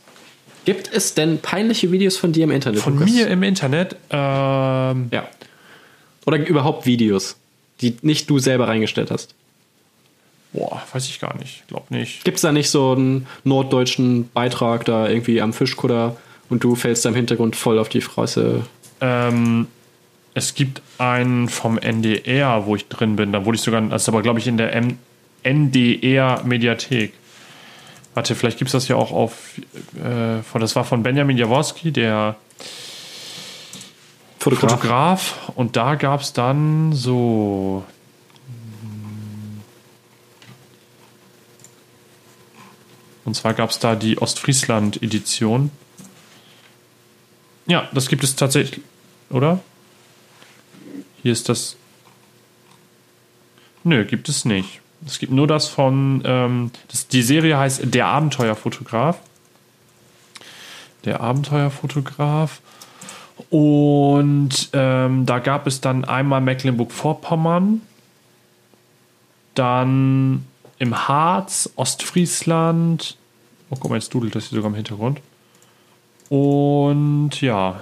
Gibt 0.65 0.91
es 0.91 1.13
denn 1.13 1.39
peinliche 1.39 1.91
Videos 1.91 2.17
von 2.17 2.31
dir 2.31 2.45
im 2.45 2.51
Internet? 2.51 2.81
Von 2.81 2.95
Lukas? 2.97 3.11
mir 3.11 3.27
im 3.27 3.43
Internet? 3.43 3.95
Ähm, 4.09 5.07
Ja. 5.11 5.27
Oder 6.25 6.37
überhaupt 6.37 6.87
Videos, 6.87 7.35
die 7.81 7.97
nicht 8.01 8.29
du 8.29 8.39
selber 8.39 8.67
reingestellt 8.67 9.11
hast. 9.11 9.35
boah, 10.53 10.81
weiß 10.91 11.05
ich 11.05 11.19
gar 11.19 11.37
nicht. 11.37 11.67
Glaub 11.67 11.91
nicht. 11.91 12.23
Gibt 12.23 12.37
es 12.37 12.41
da 12.41 12.51
nicht 12.51 12.69
so 12.69 12.93
einen 12.93 13.27
norddeutschen 13.43 14.29
Beitrag 14.29 14.85
da 14.85 15.07
irgendwie 15.07 15.41
am 15.41 15.53
Fischkutter 15.53 16.15
und 16.49 16.63
du 16.63 16.75
fällst 16.75 17.05
da 17.05 17.09
im 17.09 17.15
Hintergrund 17.15 17.55
voll 17.55 17.77
auf 17.77 17.89
die 17.89 18.01
Fresse? 18.01 18.61
Ähm, 19.01 19.67
es 20.33 20.55
gibt 20.55 20.81
einen 20.97 21.47
vom 21.49 21.77
NDR, 21.77 22.65
wo 22.65 22.75
ich 22.75 22.87
drin 22.87 23.17
bin. 23.17 23.31
Da 23.33 23.45
wurde 23.45 23.57
ich 23.57 23.61
sogar, 23.61 23.81
das 23.81 24.03
ist 24.03 24.09
aber 24.09 24.21
glaube 24.23 24.39
ich 24.39 24.47
in 24.47 24.57
der 24.57 24.73
M 24.73 24.97
NDR 25.43 26.41
Mediathek. 26.43 27.13
Warte, 28.15 28.33
vielleicht 28.33 28.57
gibt 28.57 28.69
es 28.69 28.71
das 28.71 28.87
ja 28.87 28.95
auch 28.95 29.11
auf, 29.11 29.59
äh, 30.01 30.41
von, 30.41 30.61
das 30.61 30.75
war 30.77 30.85
von 30.85 31.03
Benjamin 31.03 31.37
Jaworski, 31.37 31.91
der 31.91 32.37
Fotograf. 34.39 34.71
Fotograf. 34.71 35.51
Und 35.55 35.75
da 35.75 35.95
gab 35.95 36.21
es 36.21 36.31
dann 36.31 36.93
so. 36.93 37.83
Und 43.25 43.35
zwar 43.35 43.53
gab 43.53 43.71
es 43.71 43.79
da 43.79 43.95
die 43.95 44.17
Ostfriesland-Edition. 44.17 45.69
Ja, 47.67 47.89
das 47.91 48.07
gibt 48.07 48.23
es 48.23 48.37
tatsächlich, 48.37 48.81
oder? 49.29 49.59
Hier 51.21 51.33
ist 51.33 51.49
das. 51.49 51.75
Nö, 53.83 54.05
gibt 54.05 54.29
es 54.29 54.45
nicht. 54.45 54.79
Es 55.05 55.19
gibt 55.19 55.31
nur 55.31 55.47
das 55.47 55.67
von. 55.67 56.21
Ähm, 56.25 56.71
das, 56.87 57.07
die 57.07 57.21
Serie 57.21 57.57
heißt 57.57 57.93
Der 57.93 58.07
Abenteuerfotograf. 58.07 59.19
Der 61.05 61.21
Abenteuerfotograf. 61.21 62.61
Und 63.49 64.69
ähm, 64.73 65.25
da 65.25 65.39
gab 65.39 65.67
es 65.67 65.81
dann 65.81 66.05
einmal 66.05 66.39
Mecklenburg-Vorpommern, 66.41 67.81
dann 69.55 70.45
im 70.79 71.07
Harz, 71.07 71.69
Ostfriesland. 71.75 73.17
Oh, 73.69 73.77
guck 73.79 73.91
mal, 73.91 73.97
jetzt 73.97 74.13
dudelt 74.13 74.35
das 74.35 74.47
hier 74.47 74.55
sogar 74.55 74.69
im 74.69 74.75
Hintergrund. 74.75 75.19
Und 76.29 77.41
ja, 77.41 77.81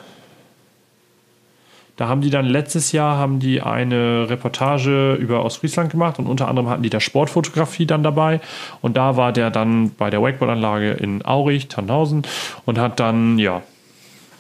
da 1.96 2.08
haben 2.08 2.22
die 2.22 2.32
dann 2.32 2.46
letztes 2.46 2.92
Jahr 2.92 3.18
haben 3.18 3.40
die 3.40 3.62
eine 3.62 4.28
Reportage 4.30 5.14
über 5.14 5.46
Ostfriesland 5.46 5.92
gemacht 5.92 6.18
und 6.18 6.26
unter 6.28 6.48
anderem 6.48 6.68
hatten 6.70 6.82
die 6.82 6.90
da 6.90 7.00
Sportfotografie 7.00 7.86
dann 7.86 8.02
dabei. 8.02 8.42
Und 8.82 8.98
da 8.98 9.16
war 9.16 9.32
der 9.32 9.52
dann 9.52 9.92
bei 9.92 10.10
der 10.10 10.22
Wakeboard-Anlage 10.22 10.92
in 10.94 11.24
Aurich, 11.24 11.68
Tannhausen 11.68 12.24
und 12.66 12.80
hat 12.80 13.00
dann, 13.00 13.38
ja, 13.38 13.62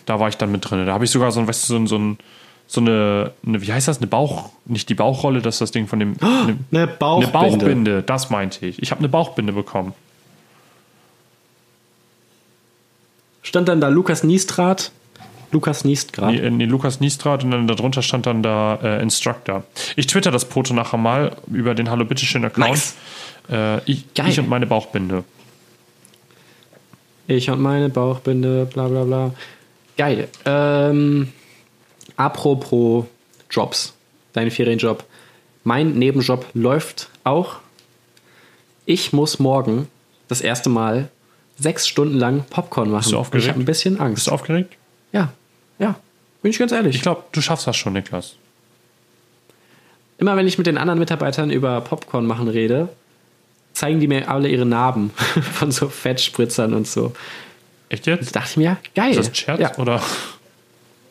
da 0.07 0.19
war 0.19 0.29
ich 0.29 0.37
dann 0.37 0.51
mit 0.51 0.67
drin. 0.69 0.85
Da 0.87 0.93
habe 0.93 1.05
ich 1.05 1.11
sogar 1.11 1.31
so 1.31 1.39
ein, 1.41 1.47
weißt 1.47 1.69
du, 1.69 1.73
so, 1.73 1.77
ein- 1.77 1.87
so, 1.87 1.97
ein, 1.97 2.17
so 2.65 2.81
eine, 2.81 3.31
eine, 3.45 3.61
wie 3.61 3.71
heißt 3.71 3.87
das, 3.87 3.99
eine 3.99 4.07
Bauch, 4.07 4.49
nicht 4.65 4.89
die 4.89 4.95
Bauchrolle, 4.95 5.41
das 5.41 5.55
ist 5.55 5.61
das 5.61 5.71
Ding 5.71 5.85
von 5.85 5.99
dem, 5.99 6.15
eine, 6.21 6.57
Eine 6.71 6.87
Bauchbinde. 6.87 7.37
eine 7.37 7.49
Bauchbinde, 7.57 8.01
das 8.03 8.29
meinte 8.31 8.65
ich. 8.65 8.81
Ich 8.81 8.89
habe 8.89 8.99
eine 8.99 9.09
Bauchbinde 9.09 9.53
bekommen. 9.53 9.93
Stand 13.43 13.67
dann 13.67 13.79
da 13.79 13.89
Lukas 13.89 14.23
Niestrat. 14.23 14.91
Lukas 15.53 15.85
Niestrat. 15.85 16.31
Nee, 16.31 16.49
nee, 16.49 16.65
Lukas 16.65 16.99
Niestrat 16.99 17.43
und 17.43 17.51
dann 17.51 17.67
darunter 17.67 18.01
stand 18.01 18.25
dann 18.25 18.41
da 18.43 18.79
äh, 18.83 19.01
Instructor. 19.01 19.63
Ich 19.95 20.07
twitter 20.07 20.31
das 20.31 20.43
Foto 20.43 20.73
nachher 20.73 20.97
mal 20.97 21.37
über 21.51 21.75
den 21.75 21.89
Hallo 21.89 22.03
Bitteschön 22.05 22.43
Account. 22.43 22.69
Nice. 22.69 22.95
Äh, 23.49 23.79
ich, 23.89 24.05
ich 24.25 24.39
und 24.39 24.49
meine 24.49 24.65
Bauchbinde. 24.65 25.23
Ich 27.27 27.49
und 27.49 27.61
meine 27.61 27.89
Bauchbinde, 27.89 28.65
bla 28.65 28.87
bla 28.87 29.03
bla. 29.03 29.33
Geil. 29.95 30.27
Ähm, 30.45 31.31
apropos 32.17 33.05
Jobs, 33.49 33.93
dein 34.33 34.49
Ferienjob. 34.49 35.03
Mein 35.63 35.93
Nebenjob 35.93 36.45
läuft 36.53 37.09
auch. 37.23 37.57
Ich 38.85 39.13
muss 39.13 39.39
morgen 39.39 39.87
das 40.27 40.41
erste 40.41 40.69
Mal 40.69 41.09
sechs 41.59 41.87
Stunden 41.87 42.17
lang 42.17 42.43
Popcorn 42.49 42.89
machen. 42.89 43.09
du 43.09 43.15
Und 43.15 43.21
aufgeregt? 43.21 43.45
Ich 43.45 43.49
habe 43.51 43.61
ein 43.61 43.65
bisschen 43.65 43.93
Bist 43.93 44.01
Angst. 44.01 44.27
du 44.27 44.31
aufgeregt? 44.31 44.75
Ja, 45.13 45.31
ja. 45.79 45.95
Bin 46.41 46.51
ich 46.51 46.59
ganz 46.59 46.71
ehrlich. 46.71 46.95
Ich 46.97 47.01
glaube, 47.01 47.23
du 47.31 47.41
schaffst 47.41 47.67
das 47.67 47.77
schon, 47.77 47.93
Niklas. 47.93 48.35
Immer 50.17 50.35
wenn 50.35 50.47
ich 50.47 50.57
mit 50.57 50.67
den 50.67 50.77
anderen 50.77 50.99
Mitarbeitern 50.99 51.49
über 51.51 51.79
Popcorn 51.81 52.25
machen 52.25 52.47
rede, 52.47 52.89
zeigen 53.73 53.99
die 53.99 54.07
mir 54.07 54.29
alle 54.29 54.49
ihre 54.49 54.65
Narben 54.65 55.11
von 55.53 55.71
so 55.71 55.89
Fettspritzern 55.89 56.73
und 56.73 56.87
so. 56.87 57.13
Echt 57.89 58.05
Da 58.07 58.11
jetzt? 58.11 58.35
dachte 58.35 58.49
ich 58.51 58.57
mir, 58.57 58.77
geil. 58.95 59.11
Ist 59.11 59.19
das 59.19 59.29
ein 59.29 59.35
Scherz? 59.35 59.59
Ja. 59.59 59.77
Oder? 59.77 60.01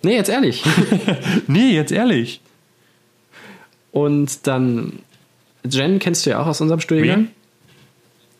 Nee, 0.02 0.16
jetzt 0.16 0.28
ehrlich. 0.28 0.62
Nee, 1.46 1.70
jetzt 1.74 1.92
ehrlich. 1.92 2.40
Und 3.90 4.46
dann, 4.46 5.00
Jen 5.68 5.98
kennst 5.98 6.24
du 6.26 6.30
ja 6.30 6.40
auch 6.40 6.46
aus 6.46 6.60
unserem 6.60 6.80
Studiengang. 6.80 7.28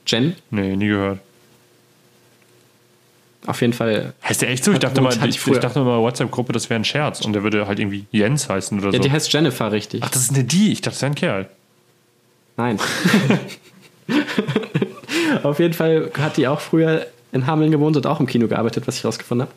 Jen, 0.07 0.35
Nee, 0.51 0.77
nie 0.77 0.89
gehört. 0.89 1.21
Auf 3.47 3.61
jeden 3.61 3.73
Fall. 3.73 4.15
Heißt 4.23 4.43
der 4.43 4.51
echt 4.51 4.65
so? 4.65 4.73
Ich 4.73 4.79
dachte 4.79 5.01
mal, 5.01 5.13
ich 5.13 5.47
ich, 5.47 5.59
dachte 5.59 5.81
mal, 5.81 5.99
WhatsApp-Gruppe, 6.01 6.53
das 6.53 6.71
wäre 6.71 6.81
ein 6.81 6.85
Scherz 6.85 7.21
und 7.23 7.33
der 7.33 7.43
würde 7.43 7.67
halt 7.67 7.81
irgendwie 7.81 8.07
Jens 8.13 8.49
heißen 8.49 8.79
oder 8.79 8.89
Ja, 8.89 8.97
so. 8.97 9.03
die 9.03 9.11
heißt 9.11 9.33
Jennifer 9.33 9.73
richtig. 9.73 10.03
Ach, 10.05 10.11
das 10.11 10.23
ist 10.23 10.35
eine 10.35 10.45
die. 10.45 10.73
Ich 10.73 10.81
dachte, 10.81 10.95
das 10.95 11.03
wäre 11.03 11.13
ein 11.13 11.17
Kerl. 11.17 11.49
Nein. 12.57 12.79
auf 15.43 15.59
jeden 15.59 15.75
Fall 15.75 16.11
hat 16.19 16.37
die 16.37 16.47
auch 16.47 16.61
früher 16.61 17.07
in 17.33 17.47
Hameln 17.47 17.71
gewohnt 17.71 17.97
und 17.97 18.07
auch 18.07 18.21
im 18.21 18.27
Kino 18.27 18.47
gearbeitet, 18.47 18.87
was 18.87 18.99
ich 18.99 19.05
rausgefunden 19.05 19.49
habe. 19.49 19.57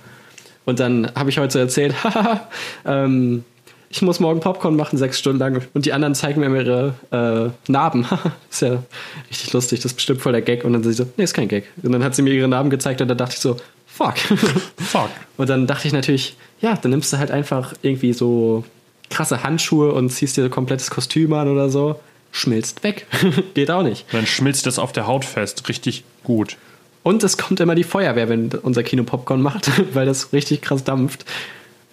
Und 0.66 0.80
dann 0.80 1.12
habe 1.16 1.30
ich 1.30 1.38
heute 1.38 1.54
so 1.54 1.60
erzählt, 1.60 1.94
ähm, 2.86 3.44
ich 3.90 4.02
muss 4.02 4.20
morgen 4.20 4.40
Popcorn 4.40 4.76
machen, 4.76 4.98
sechs 4.98 5.20
Stunden 5.20 5.40
lang. 5.40 5.62
Und 5.74 5.86
die 5.86 5.94
anderen 5.94 6.16
zeigen 6.16 6.42
mir 6.42 6.62
ihre 6.62 6.96
äh, 7.12 7.72
Narben. 7.72 8.06
ist 8.50 8.62
ja 8.62 8.84
richtig 9.30 9.54
lustig, 9.54 9.80
das 9.80 9.92
ist 9.92 9.96
bestimmt 9.96 10.22
voll 10.22 10.32
der 10.32 10.42
Gag. 10.42 10.66
Und 10.66 10.74
dann 10.74 10.84
sie 10.84 10.94
so, 10.94 11.06
nee, 11.18 11.24
ist 11.24 11.34
kein 11.34 11.48
Gag. 11.48 11.66
Und 11.82 11.92
dann 11.92 12.04
hat 12.04 12.16
sie 12.16 12.22
mir 12.22 12.34
ihre 12.34 12.48
Narben 12.48 12.70
gezeigt 12.70 13.02
und 13.02 13.08
dann 13.08 13.18
dachte 13.18 13.36
ich 13.36 13.42
so, 13.42 13.58
fuck. 13.96 14.18
Fuck. 14.78 15.10
Und 15.38 15.50
dann 15.50 15.68
dachte 15.68 15.88
ich 15.88 15.94
natürlich, 15.94 16.36
ja, 16.62 16.76
dann 16.76 16.92
nimmst 16.92 17.14
du 17.14 17.18
halt 17.18 17.32
einfach 17.32 17.74
irgendwie 17.82 18.14
so 18.14 18.64
krasse 19.10 19.44
Handschuhe 19.44 19.94
und 19.94 20.10
ziehst 20.10 20.36
dir 20.38 20.44
ein 20.44 20.52
komplettes 20.52 20.90
Kostüm 20.90 21.34
an 21.34 21.48
oder 21.48 21.70
so. 21.70 22.00
Schmilzt 22.32 22.84
weg. 22.84 23.08
Geht 23.54 23.72
auch 23.72 23.84
nicht. 23.84 24.06
Dann 24.12 24.26
schmilzt 24.26 24.66
das 24.66 24.80
auf 24.80 24.92
der 24.92 25.08
Haut 25.08 25.24
fest. 25.24 25.68
Richtig 25.70 26.04
gut. 26.24 26.58
Und 27.04 27.24
es 27.24 27.38
kommt 27.38 27.60
immer 27.60 27.76
die 27.76 27.84
Feuerwehr, 27.84 28.28
wenn 28.28 28.50
unser 28.50 28.84
Kino 28.84 29.04
Popcorn 29.04 29.42
macht, 29.42 29.72
weil 29.94 30.06
das 30.06 30.34
richtig 30.34 30.62
krass 30.62 30.84
dampft. 30.84 31.26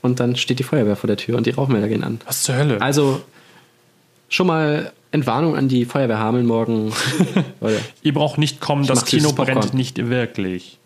und 0.00 0.18
dann 0.18 0.36
steht 0.36 0.58
die 0.58 0.64
Feuerwehr 0.64 0.96
vor 0.96 1.06
der 1.06 1.16
Tür 1.16 1.36
und 1.36 1.46
die 1.46 1.50
Rauchmelder 1.50 1.88
gehen 1.88 2.02
an. 2.02 2.20
Was 2.26 2.42
zur 2.42 2.56
Hölle? 2.56 2.80
Also 2.80 3.20
schon 4.28 4.48
mal 4.48 4.92
Entwarnung 5.12 5.54
an 5.54 5.68
die 5.68 5.84
Feuerwehr 5.84 6.18
Hameln 6.18 6.46
morgen. 6.46 6.92
Ihr 8.02 8.14
braucht 8.14 8.38
nicht 8.38 8.60
kommen, 8.60 8.86
das 8.86 9.00
süßes 9.00 9.10
Kino 9.10 9.32
brennt 9.32 9.74
nicht 9.74 10.08
wirklich. 10.08 10.78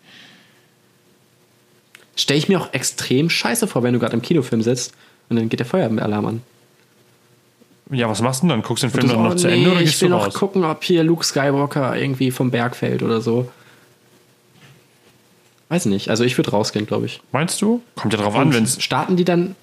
Stelle 2.17 2.37
ich 2.37 2.49
mir 2.49 2.59
auch 2.59 2.73
extrem 2.73 3.29
scheiße 3.29 3.67
vor, 3.67 3.83
wenn 3.83 3.93
du 3.93 3.99
gerade 3.99 4.13
im 4.13 4.21
Kinofilm 4.21 4.61
sitzt 4.61 4.93
und 5.29 5.37
dann 5.37 5.47
geht 5.47 5.59
der 5.59 5.65
Feuerwehralarm 5.67 6.25
an. 6.25 6.41
Ja, 7.89 8.09
was 8.09 8.21
machst 8.21 8.41
du 8.41 8.47
denn 8.47 8.49
dann? 8.49 8.61
Guckst 8.63 8.83
du 8.83 8.87
den 8.87 8.93
Film 8.93 9.07
dann 9.07 9.23
noch 9.23 9.31
oh, 9.31 9.35
zu 9.35 9.47
Ende 9.47 9.71
oder 9.71 9.79
ich 9.79 9.85
gehst 9.91 10.01
will 10.01 10.09
du 10.09 10.15
noch 10.15 10.25
raus? 10.25 10.33
gucken, 10.33 10.65
ob 10.65 10.83
hier 10.83 11.03
Luke 11.05 11.23
Skywalker 11.23 11.95
irgendwie 11.95 12.31
vom 12.31 12.51
Berg 12.51 12.75
fällt 12.75 13.01
oder 13.01 13.21
so. 13.21 13.49
Weiß 15.69 15.85
nicht. 15.85 16.09
Also 16.09 16.23
ich 16.23 16.37
würde 16.37 16.51
rausgehen, 16.51 16.85
glaube 16.85 17.05
ich. 17.05 17.21
Meinst 17.31 17.61
du? 17.61 17.81
Kommt 17.95 18.13
ja 18.13 18.19
drauf 18.19 18.35
an, 18.35 18.47
Und 18.47 18.53
wenn 18.53 18.63
es. 18.63 18.81
starten 18.81 19.15
die 19.15 19.25
dann 19.25 19.55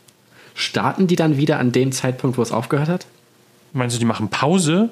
starten 0.55 1.07
die 1.07 1.17
dann 1.17 1.37
wieder 1.37 1.59
an 1.59 1.73
dem 1.73 1.93
Zeitpunkt, 1.93 2.39
wo 2.39 2.43
es 2.43 2.53
aufgehört 2.53 2.89
hat? 2.89 3.07
Meinst 3.73 3.97
du, 3.97 3.99
die 3.99 4.05
machen 4.05 4.29
Pause? 4.29 4.91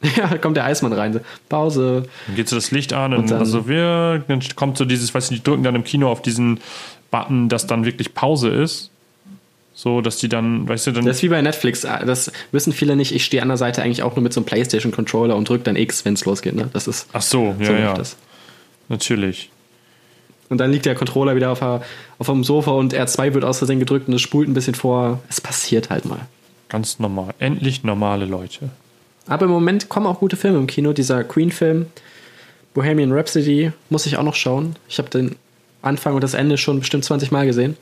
Ja, 0.16 0.28
da 0.28 0.38
kommt 0.38 0.56
der 0.56 0.64
Eismann 0.64 0.92
rein. 0.92 1.12
so, 1.12 1.20
Pause. 1.48 2.04
Dann 2.26 2.36
geht 2.36 2.48
so 2.48 2.56
das 2.56 2.70
Licht 2.70 2.92
an 2.92 3.12
und, 3.12 3.20
Und 3.20 3.30
dann- 3.30 3.38
also 3.40 3.68
wir, 3.68 4.22
dann 4.28 4.40
kommt 4.54 4.78
so 4.78 4.84
dieses, 4.84 5.12
weißt 5.14 5.30
du, 5.30 5.34
die 5.34 5.42
drücken 5.42 5.62
dann 5.62 5.74
im 5.74 5.84
Kino 5.84 6.10
auf 6.10 6.22
diesen 6.22 6.60
Button, 7.10 7.48
dass 7.48 7.66
dann 7.66 7.84
wirklich 7.84 8.14
Pause 8.14 8.48
ist. 8.48 8.90
So, 9.74 10.00
dass 10.00 10.16
die 10.16 10.28
dann, 10.28 10.68
weißt 10.68 10.88
du, 10.88 10.92
dann. 10.92 11.04
Das 11.04 11.18
ist 11.18 11.22
wie 11.22 11.28
bei 11.28 11.40
Netflix. 11.40 11.82
Das 11.82 12.32
wissen 12.50 12.72
viele 12.72 12.96
nicht. 12.96 13.14
Ich 13.14 13.24
stehe 13.24 13.40
an 13.42 13.48
der 13.48 13.56
Seite 13.56 13.80
eigentlich 13.80 14.02
auch 14.02 14.16
nur 14.16 14.24
mit 14.24 14.32
so 14.32 14.40
einem 14.40 14.46
PlayStation-Controller 14.46 15.36
und 15.36 15.48
drücke 15.48 15.62
dann 15.62 15.76
X, 15.76 16.04
wenn 16.04 16.14
es 16.14 16.24
losgeht. 16.24 16.56
Ne? 16.56 16.68
Das 16.72 16.88
ist 16.88 17.06
ach 17.12 17.22
so, 17.22 17.54
ja, 17.60 17.66
so 17.66 17.72
ja. 17.74 17.94
das. 17.94 18.16
Natürlich. 18.88 19.50
Und 20.48 20.58
dann 20.58 20.72
liegt 20.72 20.84
der 20.86 20.96
Controller 20.96 21.36
wieder 21.36 21.50
auf, 21.52 21.60
der, 21.60 21.82
auf 22.18 22.26
dem 22.26 22.42
Sofa 22.42 22.72
und 22.72 22.92
R2 22.92 23.34
wird 23.34 23.44
aus 23.44 23.58
Versehen 23.58 23.78
gedrückt 23.78 24.08
und 24.08 24.14
es 24.14 24.20
spult 24.20 24.48
ein 24.48 24.54
bisschen 24.54 24.74
vor. 24.74 25.20
Es 25.28 25.40
passiert 25.40 25.90
halt 25.90 26.06
mal. 26.06 26.20
Ganz 26.68 26.98
normal. 26.98 27.34
Endlich 27.38 27.84
normale 27.84 28.24
Leute. 28.24 28.70
Aber 29.28 29.44
im 29.44 29.50
Moment 29.50 29.88
kommen 29.88 30.06
auch 30.06 30.20
gute 30.20 30.36
Filme 30.36 30.58
im 30.58 30.66
Kino. 30.66 30.92
Dieser 30.92 31.22
Queen-Film, 31.22 31.86
Bohemian 32.74 33.12
Rhapsody, 33.12 33.72
muss 33.90 34.06
ich 34.06 34.16
auch 34.16 34.22
noch 34.22 34.34
schauen. 34.34 34.76
Ich 34.88 34.98
habe 34.98 35.10
den 35.10 35.36
Anfang 35.82 36.14
und 36.14 36.24
das 36.24 36.34
Ende 36.34 36.58
schon 36.58 36.80
bestimmt 36.80 37.04
20 37.04 37.30
Mal 37.30 37.46
gesehen. 37.46 37.76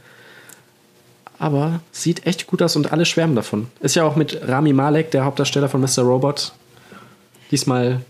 Aber 1.38 1.80
sieht 1.92 2.26
echt 2.26 2.46
gut 2.46 2.62
aus 2.62 2.76
und 2.76 2.92
alle 2.92 3.04
schwärmen 3.04 3.36
davon. 3.36 3.68
Ist 3.80 3.94
ja 3.94 4.04
auch 4.04 4.16
mit 4.16 4.40
Rami 4.46 4.72
Malek, 4.72 5.10
der 5.10 5.24
Hauptdarsteller 5.24 5.68
von 5.68 5.80
Mr. 5.80 6.02
Robot. 6.02 6.52
Diesmal 7.50 8.00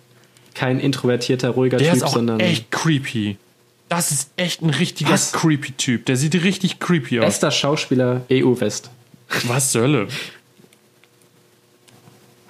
kein 0.54 0.80
introvertierter, 0.80 1.50
ruhiger 1.50 1.76
Der 1.76 1.88
Typ, 1.88 1.96
ist 1.96 2.02
auch 2.02 2.14
sondern 2.14 2.40
echt 2.40 2.70
creepy. 2.70 3.36
Das 3.88 4.10
ist 4.10 4.30
echt 4.36 4.62
ein 4.62 4.70
richtiger 4.70 5.10
Was? 5.10 5.32
creepy 5.32 5.72
Typ. 5.72 6.06
Der 6.06 6.16
sieht 6.16 6.34
richtig 6.34 6.78
creepy 6.78 7.20
aus. 7.20 7.26
bester 7.26 7.50
Schauspieler 7.50 8.22
EU-West. 8.30 8.90
Was 9.44 9.72
zur 9.72 9.82
Hölle? 9.82 10.08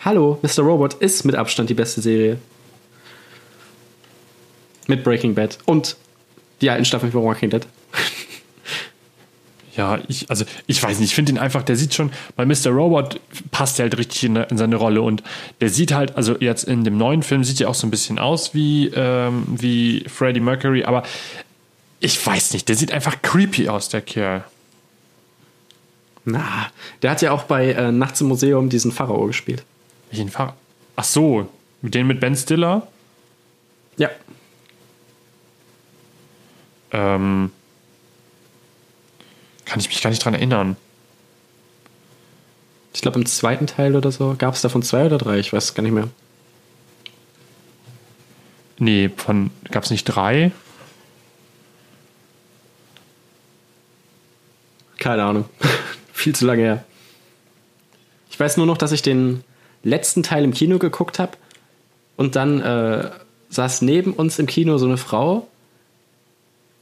Hallo, 0.06 0.38
Mr. 0.40 0.62
Robot 0.62 0.94
ist 0.94 1.24
mit 1.24 1.34
Abstand 1.34 1.68
die 1.68 1.74
beste 1.74 2.00
Serie. 2.00 2.38
Mit 4.86 5.02
Breaking 5.02 5.34
Bad 5.34 5.58
und 5.64 5.96
die 6.60 6.70
alten 6.70 6.84
Staffeln 6.84 7.10
von 7.10 7.24
Walking 7.24 7.50
Dead. 7.50 7.66
Ja, 9.76 9.98
ich, 10.06 10.30
also 10.30 10.44
ich 10.68 10.80
weiß 10.80 11.00
nicht, 11.00 11.10
ich 11.10 11.14
finde 11.16 11.32
ihn 11.32 11.38
einfach, 11.38 11.64
der 11.64 11.74
sieht 11.74 11.92
schon, 11.92 12.12
bei 12.36 12.46
Mr. 12.46 12.68
Robot 12.68 13.20
passt 13.50 13.80
er 13.80 13.82
halt 13.82 13.98
richtig 13.98 14.22
in, 14.22 14.36
in 14.36 14.56
seine 14.56 14.76
Rolle 14.76 15.02
und 15.02 15.24
der 15.60 15.70
sieht 15.70 15.92
halt, 15.92 16.16
also 16.16 16.36
jetzt 16.38 16.62
in 16.64 16.84
dem 16.84 16.96
neuen 16.96 17.24
Film 17.24 17.42
sieht 17.42 17.60
er 17.60 17.68
auch 17.68 17.74
so 17.74 17.86
ein 17.86 17.90
bisschen 17.90 18.20
aus 18.20 18.54
wie, 18.54 18.86
ähm, 18.94 19.42
wie 19.48 20.04
Freddie 20.08 20.40
Mercury, 20.40 20.84
aber 20.84 21.02
ich 21.98 22.24
weiß 22.24 22.52
nicht, 22.52 22.68
der 22.68 22.76
sieht 22.76 22.92
einfach 22.92 23.20
creepy 23.22 23.68
aus, 23.68 23.88
der 23.88 24.02
Kerl. 24.02 24.44
Na, 26.24 26.68
der 27.02 27.10
hat 27.10 27.22
ja 27.22 27.32
auch 27.32 27.42
bei 27.42 27.72
äh, 27.72 27.90
Nachts 27.90 28.20
im 28.20 28.28
Museum 28.28 28.70
diesen 28.70 28.92
Pharao 28.92 29.26
gespielt. 29.26 29.64
Welchen 30.10 30.30
Fahr 30.30 30.56
Ach 30.96 31.04
so, 31.04 31.48
den 31.82 32.06
mit 32.06 32.20
Ben 32.20 32.34
Stiller? 32.34 32.88
Ja. 33.98 34.10
Ähm, 36.90 37.52
kann 39.66 39.78
ich 39.78 39.88
mich 39.88 40.00
gar 40.02 40.08
nicht 40.08 40.24
dran 40.24 40.34
erinnern. 40.34 40.76
Ich 42.94 43.02
glaube, 43.02 43.18
im 43.18 43.26
zweiten 43.26 43.66
Teil 43.66 43.94
oder 43.94 44.10
so 44.10 44.34
gab 44.38 44.54
es 44.54 44.62
davon 44.62 44.82
zwei 44.82 45.04
oder 45.04 45.18
drei, 45.18 45.38
ich 45.38 45.52
weiß 45.52 45.74
gar 45.74 45.82
nicht 45.82 45.92
mehr. 45.92 46.08
Nee, 48.78 49.10
von, 49.14 49.50
gab 49.70 49.84
es 49.84 49.90
nicht 49.90 50.04
drei? 50.04 50.50
Keine 54.98 55.24
Ahnung. 55.24 55.44
Viel 56.14 56.34
zu 56.34 56.46
lange 56.46 56.62
her. 56.62 56.84
Ich 58.30 58.40
weiß 58.40 58.56
nur 58.56 58.66
noch, 58.66 58.78
dass 58.78 58.92
ich 58.92 59.02
den 59.02 59.44
letzten 59.86 60.22
Teil 60.22 60.44
im 60.44 60.52
Kino 60.52 60.78
geguckt 60.78 61.18
habe 61.18 61.32
und 62.16 62.36
dann 62.36 62.60
äh, 62.60 63.10
saß 63.50 63.82
neben 63.82 64.12
uns 64.12 64.38
im 64.38 64.46
Kino 64.46 64.78
so 64.78 64.86
eine 64.86 64.96
Frau. 64.96 65.46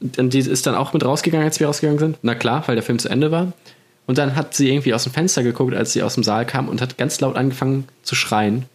Und 0.01 0.33
die 0.33 0.39
ist 0.39 0.67
dann 0.67 0.75
auch 0.75 0.93
mit 0.93 1.05
rausgegangen, 1.05 1.45
als 1.45 1.59
wir 1.59 1.67
rausgegangen 1.67 1.99
sind. 1.99 2.17
Na 2.21 2.35
klar, 2.35 2.63
weil 2.67 2.75
der 2.75 2.83
Film 2.83 2.99
zu 2.99 3.09
Ende 3.09 3.31
war. 3.31 3.53
Und 4.07 4.17
dann 4.17 4.35
hat 4.35 4.53
sie 4.53 4.69
irgendwie 4.69 4.93
aus 4.93 5.03
dem 5.03 5.13
Fenster 5.13 5.41
geguckt, 5.41 5.73
als 5.73 5.93
sie 5.93 6.03
aus 6.03 6.15
dem 6.15 6.23
Saal 6.23 6.45
kam 6.45 6.69
und 6.69 6.81
hat 6.81 6.97
ganz 6.97 7.19
laut 7.21 7.35
angefangen 7.35 7.87
zu 8.03 8.13
schreien. 8.13 8.65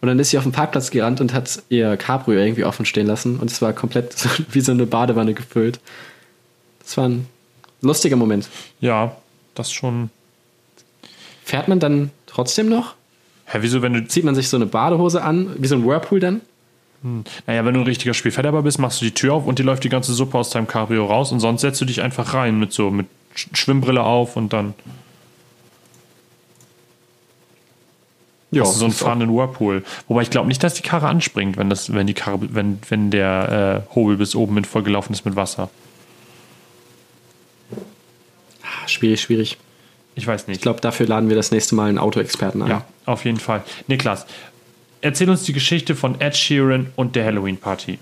Und 0.00 0.08
dann 0.08 0.18
ist 0.18 0.30
sie 0.30 0.38
auf 0.38 0.44
den 0.44 0.52
Parkplatz 0.52 0.90
gerannt 0.90 1.20
und 1.20 1.32
hat 1.32 1.62
ihr 1.68 1.96
Cabrio 1.96 2.38
irgendwie 2.38 2.64
offen 2.64 2.84
stehen 2.84 3.06
lassen. 3.06 3.38
Und 3.38 3.50
es 3.50 3.62
war 3.62 3.72
komplett 3.72 4.12
so, 4.18 4.28
wie 4.50 4.60
so 4.60 4.72
eine 4.72 4.86
Badewanne 4.86 5.34
gefüllt. 5.34 5.80
Das 6.80 6.96
war 6.96 7.08
ein 7.08 7.26
lustiger 7.80 8.16
Moment. 8.16 8.48
Ja, 8.80 9.16
das 9.54 9.72
schon. 9.72 10.10
Fährt 11.44 11.68
man 11.68 11.78
dann 11.78 12.10
trotzdem 12.26 12.68
noch? 12.68 12.94
Hä, 13.46 13.58
wieso, 13.60 13.80
wenn 13.82 13.92
du 13.94 14.06
Zieht 14.06 14.24
man 14.24 14.34
sich 14.34 14.48
so 14.48 14.56
eine 14.56 14.66
Badehose 14.66 15.22
an, 15.22 15.54
wie 15.58 15.66
so 15.66 15.76
ein 15.76 15.84
Whirlpool 15.86 16.20
dann? 16.20 16.40
Naja, 17.46 17.64
wenn 17.64 17.74
du 17.74 17.80
ein 17.80 17.86
richtiger 17.86 18.14
Spielverderber 18.14 18.62
bist, 18.62 18.78
machst 18.80 19.00
du 19.00 19.04
die 19.04 19.14
Tür 19.14 19.34
auf 19.34 19.46
und 19.46 19.58
dir 19.58 19.62
läuft 19.62 19.84
die 19.84 19.88
ganze 19.88 20.12
Suppe 20.12 20.36
aus 20.38 20.50
deinem 20.50 20.66
Cabrio 20.66 21.06
raus 21.06 21.30
und 21.30 21.38
sonst 21.40 21.60
setzt 21.60 21.80
du 21.80 21.84
dich 21.84 22.02
einfach 22.02 22.34
rein 22.34 22.58
mit 22.58 22.72
so 22.72 22.90
mit 22.90 23.06
Sch- 23.36 23.54
Schwimmbrille 23.54 24.02
auf 24.02 24.36
und 24.36 24.52
dann 24.52 24.74
hast 28.64 28.74
du 28.74 28.78
so 28.78 28.84
einen 28.86 28.94
fahrenden 28.94 29.36
Whirlpool. 29.36 29.84
Wobei 30.08 30.22
ich 30.22 30.30
glaube 30.30 30.48
nicht, 30.48 30.62
dass 30.64 30.74
die 30.74 30.82
Karre 30.82 31.06
anspringt, 31.08 31.56
wenn 31.56 31.68
das, 31.70 31.92
wenn 31.92 32.06
die 32.06 32.14
Karre, 32.14 32.38
wenn, 32.54 32.78
wenn 32.88 33.10
der 33.10 33.84
äh, 33.88 33.94
Hobel 33.94 34.16
bis 34.16 34.34
oben 34.34 34.54
mit 34.54 34.66
vollgelaufen 34.66 35.12
ist 35.12 35.24
mit 35.24 35.36
Wasser. 35.36 35.68
Ah, 38.62 38.88
Schwierig, 38.88 39.20
schwierig. 39.20 39.58
Ich 40.16 40.26
weiß 40.26 40.48
nicht. 40.48 40.56
Ich 40.56 40.62
glaube, 40.62 40.80
dafür 40.80 41.06
laden 41.06 41.28
wir 41.28 41.36
das 41.36 41.52
nächste 41.52 41.74
Mal 41.74 41.88
einen 41.88 41.98
Autoexperten 41.98 42.62
ein. 42.62 42.68
ja, 42.68 42.84
auf 43.04 43.24
jeden 43.24 43.38
Fall. 43.38 43.62
Niklas, 43.86 44.26
erzähl 45.02 45.30
uns 45.30 45.44
die 45.44 45.52
Geschichte 45.52 45.94
von 45.94 46.20
Ed 46.20 46.36
Sheeran 46.36 46.92
und 46.96 47.14
der 47.14 47.26
Halloween 47.26 47.58
Party. 47.58 47.98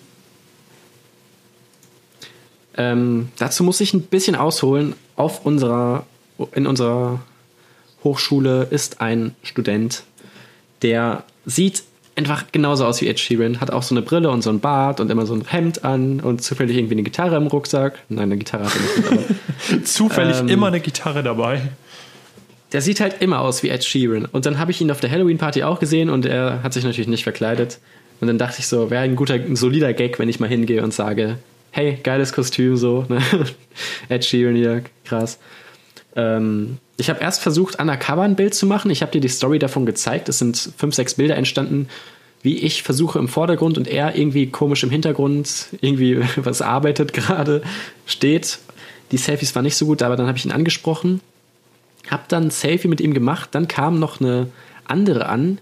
Ähm, 2.77 3.29
dazu 3.39 3.65
muss 3.65 3.81
ich 3.81 3.93
ein 3.95 4.03
bisschen 4.03 4.37
ausholen. 4.37 4.95
Auf 5.17 5.45
unserer, 5.45 6.07
in 6.53 6.67
unserer 6.67 7.21
Hochschule 8.05 8.69
ist 8.71 9.01
ein 9.01 9.35
Student, 9.43 10.05
der 10.83 11.25
sieht 11.47 11.83
einfach 12.17 12.45
genauso 12.53 12.85
aus 12.87 13.01
wie 13.01 13.09
Ed 13.09 13.19
Sheeran, 13.19 13.61
hat 13.61 13.71
auch 13.71 13.83
so 13.83 13.95
eine 13.95 14.03
Brille 14.03 14.31
und 14.31 14.43
so 14.43 14.51
ein 14.51 14.61
Bart 14.61 15.01
und 15.01 15.11
immer 15.11 15.27
so 15.27 15.35
ein 15.35 15.45
Hemd 15.47 15.85
an 15.85 16.21
und 16.21 16.43
zufällig 16.43 16.77
irgendwie 16.77 16.95
eine 16.95 17.03
Gitarre 17.03 17.37
im 17.37 17.47
Rucksack. 17.47 17.99
Nein, 18.09 18.25
eine 18.25 18.37
Gitarre 18.37 18.65
hat 18.65 18.73
er 18.77 19.13
nicht. 19.13 19.87
Zufällig 19.89 20.39
Ähm, 20.39 20.49
immer 20.49 20.69
eine 20.69 20.81
Gitarre 20.81 21.23
dabei. 21.23 21.63
der 22.73 22.81
sieht 22.81 23.01
halt 23.01 23.21
immer 23.21 23.41
aus 23.41 23.63
wie 23.63 23.69
Ed 23.69 23.85
Sheeran. 23.85 24.27
Und 24.27 24.47
dann 24.47 24.59
habe 24.59 24.71
ich 24.71 24.81
ihn 24.81 24.91
auf 24.91 25.01
der 25.01 25.11
Halloween-Party 25.11 25.63
auch 25.65 25.81
gesehen 25.81 26.11
und 26.11 26.27
er 26.27 26.63
hat 26.63 26.73
sich 26.73 26.85
natürlich 26.85 27.09
nicht 27.09 27.25
verkleidet. 27.25 27.79
Und 28.21 28.29
dann 28.29 28.39
dachte 28.39 28.61
ich 28.61 28.69
so, 28.69 28.91
wäre 28.91 29.03
ein 29.03 29.17
guter, 29.17 29.35
ein 29.35 29.57
solider 29.57 29.93
Gag, 29.93 30.19
wenn 30.19 30.29
ich 30.29 30.39
mal 30.41 30.49
hingehe 30.49 30.83
und 30.83 30.95
sage, 30.95 31.39
hey, 31.73 31.99
geiles 32.03 32.33
Kostüm 32.33 32.77
so. 32.77 33.05
Ne? 33.09 33.19
Ed 34.09 34.25
Sheeran 34.25 34.55
hier, 34.55 34.85
krass. 35.05 35.39
Ähm, 36.15 36.79
ich 36.97 37.11
habe 37.11 37.21
erst 37.21 37.43
versucht, 37.43 37.81
undercover 37.81 38.23
ein 38.23 38.37
Bild 38.37 38.55
zu 38.55 38.67
machen. 38.67 38.91
Ich 38.91 39.03
habe 39.03 39.13
dir 39.13 39.21
die 39.21 39.29
Story 39.29 39.59
davon 39.59 39.87
gezeigt. 39.87 40.29
Es 40.29 40.39
sind 40.39 40.71
fünf, 40.77 40.95
sechs 40.95 41.15
Bilder 41.15 41.37
entstanden, 41.37 41.89
wie 42.43 42.59
ich 42.59 42.83
versuche 42.83 43.19
im 43.19 43.29
Vordergrund 43.29 43.79
und 43.79 43.89
er 43.89 44.17
irgendwie 44.17 44.49
komisch 44.51 44.83
im 44.83 44.91
Hintergrund, 44.91 45.69
irgendwie 45.81 46.21
was 46.37 46.63
arbeitet 46.63 47.13
gerade, 47.13 47.63
steht. 48.07 48.59
Die 49.11 49.17
Selfies 49.17 49.55
waren 49.55 49.65
nicht 49.65 49.77
so 49.77 49.87
gut, 49.87 50.03
aber 50.03 50.17
dann 50.17 50.27
habe 50.27 50.39
ich 50.39 50.45
ihn 50.45 50.53
angesprochen 50.53 51.21
hab 52.11 52.29
dann 52.29 52.45
ein 52.45 52.51
Selfie 52.51 52.89
mit 52.89 53.01
ihm 53.01 53.15
gemacht. 53.15 53.51
Dann 53.53 53.69
kam 53.69 53.99
noch 53.99 54.21
eine 54.21 54.49
andere 54.85 55.27
an, 55.27 55.59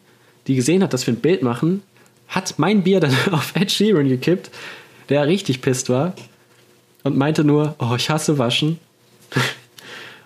die 0.47 0.57
gesehen 0.57 0.83
hat, 0.83 0.93
dass 0.93 1.07
wir 1.07 1.15
ein 1.15 1.21
Bild 1.21 1.43
machen, 1.43 1.83
hat 2.29 2.55
mein 2.59 2.83
Bier 2.83 3.01
dann 3.01 3.17
auf 3.33 3.55
Ed 3.55 3.71
Sheeran 3.71 4.09
gekippt, 4.09 4.51
der 5.09 5.27
richtig 5.27 5.61
pisst 5.61 5.89
war 5.89 6.15
und 7.03 7.17
meinte 7.17 7.45
nur, 7.45 7.75
oh, 7.79 7.95
ich 7.97 8.11
hasse 8.11 8.39
Waschen. 8.39 8.79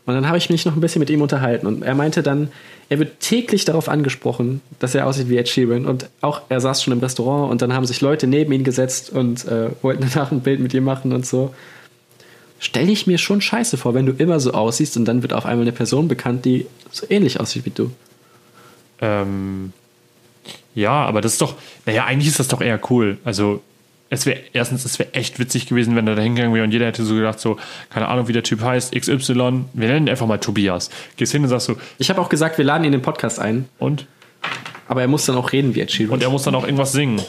Und 0.06 0.14
dann 0.14 0.28
habe 0.28 0.38
ich 0.38 0.48
mich 0.50 0.64
noch 0.64 0.74
ein 0.74 0.80
bisschen 0.80 1.00
mit 1.00 1.10
ihm 1.10 1.20
unterhalten 1.20 1.66
und 1.66 1.82
er 1.82 1.96
meinte 1.96 2.22
dann, 2.22 2.52
er 2.88 3.00
wird 3.00 3.18
täglich 3.18 3.64
darauf 3.64 3.88
angesprochen, 3.88 4.60
dass 4.78 4.94
er 4.94 5.04
aussieht 5.04 5.28
wie 5.28 5.36
Ed 5.36 5.48
Sheeran 5.48 5.84
und 5.84 6.08
auch 6.20 6.42
er 6.48 6.60
saß 6.60 6.82
schon 6.82 6.92
im 6.92 7.00
Restaurant 7.00 7.50
und 7.50 7.60
dann 7.60 7.74
haben 7.74 7.84
sich 7.86 8.00
Leute 8.00 8.28
neben 8.28 8.52
ihn 8.52 8.62
gesetzt 8.62 9.10
und 9.10 9.44
äh, 9.46 9.70
wollten 9.82 10.08
danach 10.12 10.30
ein 10.30 10.42
Bild 10.42 10.60
mit 10.60 10.72
ihm 10.74 10.84
machen 10.84 11.12
und 11.12 11.26
so. 11.26 11.52
stelle 12.60 12.90
ich 12.90 13.08
mir 13.08 13.18
schon 13.18 13.40
scheiße 13.40 13.76
vor, 13.76 13.94
wenn 13.94 14.06
du 14.06 14.12
immer 14.12 14.38
so 14.38 14.52
aussiehst 14.52 14.96
und 14.96 15.06
dann 15.06 15.22
wird 15.22 15.32
auf 15.32 15.44
einmal 15.44 15.64
eine 15.64 15.72
Person 15.72 16.06
bekannt, 16.06 16.44
die 16.44 16.66
so 16.92 17.04
ähnlich 17.10 17.40
aussieht 17.40 17.64
wie 17.66 17.70
du. 17.70 17.90
Ähm, 19.00 19.72
ja, 20.74 21.04
aber 21.04 21.20
das 21.20 21.32
ist 21.32 21.40
doch, 21.40 21.56
naja, 21.84 22.04
eigentlich 22.04 22.28
ist 22.28 22.38
das 22.38 22.48
doch 22.48 22.60
eher 22.60 22.78
cool. 22.90 23.18
Also, 23.24 23.62
es 24.08 24.24
wäre, 24.26 24.40
erstens, 24.52 24.84
es 24.84 24.98
wäre 24.98 25.12
echt 25.14 25.38
witzig 25.38 25.66
gewesen, 25.66 25.96
wenn 25.96 26.06
er 26.06 26.14
da 26.14 26.22
hingegangen 26.22 26.54
wäre 26.54 26.64
und 26.64 26.70
jeder 26.72 26.86
hätte 26.86 27.04
so 27.04 27.14
gedacht, 27.14 27.40
so, 27.40 27.56
keine 27.90 28.08
Ahnung, 28.08 28.28
wie 28.28 28.32
der 28.32 28.42
Typ 28.44 28.60
heißt, 28.62 28.92
XY, 28.94 29.34
wir 29.34 29.88
nennen 29.88 30.06
ihn 30.06 30.10
einfach 30.10 30.26
mal 30.26 30.38
Tobias. 30.38 30.90
Gehst 31.16 31.32
hin 31.32 31.42
und 31.42 31.48
sagst 31.48 31.66
so, 31.66 31.76
Ich 31.98 32.08
habe 32.10 32.20
auch 32.20 32.28
gesagt, 32.28 32.56
wir 32.58 32.64
laden 32.64 32.84
ihn 32.84 32.92
in 32.92 32.92
den 33.00 33.02
Podcast 33.02 33.38
ein, 33.40 33.68
und? 33.78 34.06
aber 34.88 35.00
er 35.00 35.08
muss 35.08 35.26
dann 35.26 35.34
auch 35.36 35.50
reden 35.52 35.74
wie 35.74 35.80
Ed 35.80 35.90
Sheeran. 35.90 36.12
Und 36.14 36.22
er 36.22 36.30
muss 36.30 36.44
dann 36.44 36.54
auch 36.54 36.64
irgendwas 36.64 36.92
singen. 36.92 37.20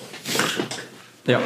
ja. 1.26 1.40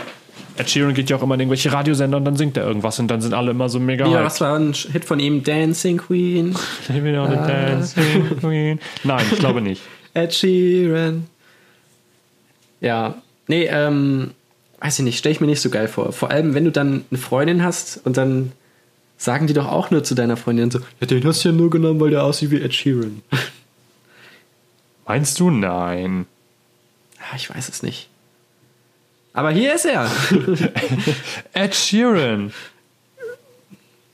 Ed 0.58 0.70
Sheeran 0.70 0.94
geht 0.94 1.10
ja 1.10 1.16
auch 1.16 1.24
immer 1.24 1.36
in 1.36 1.40
irgendwelche 1.40 1.72
Radiosender 1.72 2.18
und 2.18 2.26
dann 2.26 2.36
singt 2.36 2.58
er 2.58 2.66
irgendwas 2.68 3.00
und 3.00 3.08
dann 3.08 3.22
sind 3.22 3.34
alle 3.34 3.52
immer 3.52 3.70
so 3.70 3.80
mega 3.80 4.06
Ja, 4.06 4.12
hyped. 4.16 4.26
was 4.26 4.42
war 4.42 4.60
ein 4.60 4.74
Hit 4.74 5.06
von 5.06 5.20
ihm? 5.22 5.44
Dancing 5.44 5.98
Queen, 5.98 6.56
Living 6.90 7.16
on 7.18 7.32
a 7.34 7.48
dancing 7.48 8.38
queen. 8.42 8.80
Nein, 9.06 9.26
ich 9.32 9.40
glaube 9.40 9.62
nicht. 9.62 9.82
Ed 10.14 10.34
Sheeran. 10.34 11.26
Ja, 12.82 13.16
nee, 13.48 13.66
ähm, 13.72 14.32
weiß 14.82 15.00
ich 15.00 15.06
nicht, 15.06 15.20
stelle 15.20 15.34
ich 15.34 15.42
mir 15.42 15.48
nicht 15.48 15.62
so 15.62 15.70
geil 15.70 15.88
vor. 15.88 16.12
Vor 16.12 16.32
allem, 16.32 16.54
wenn 16.54 16.66
du 16.66 16.72
dann 16.72 17.06
eine 17.10 17.20
Freundin 17.20 17.64
hast 17.64 18.02
und 18.04 18.18
dann 18.18 18.52
sagen 19.18 19.46
die 19.46 19.54
doch 19.54 19.68
auch 19.68 19.92
nur 19.92 20.04
zu 20.04 20.16
deiner 20.16 20.36
Freundin 20.36 20.72
so, 20.72 20.80
ja, 21.00 21.08
den 21.08 21.24
hast 21.24 21.46
du 21.46 21.50
ja 21.50 21.56
nur 21.56 21.70
genommen, 21.70 22.00
weil 22.00 22.10
der 22.10 22.24
aussieht 22.24 22.50
wie 22.50 22.60
Ed 22.60 22.74
Sheeran. 22.74 23.22
Meinst 25.06 25.40
du? 25.40 25.52
Nein. 25.52 26.26
Ich 27.36 27.54
weiß 27.54 27.70
es 27.70 27.84
nicht. 27.84 28.10
Aber 29.34 29.52
hier 29.52 29.76
ist 29.76 29.86
er. 29.86 30.10
Ed 31.54 31.76
Sheeran. 31.76 32.52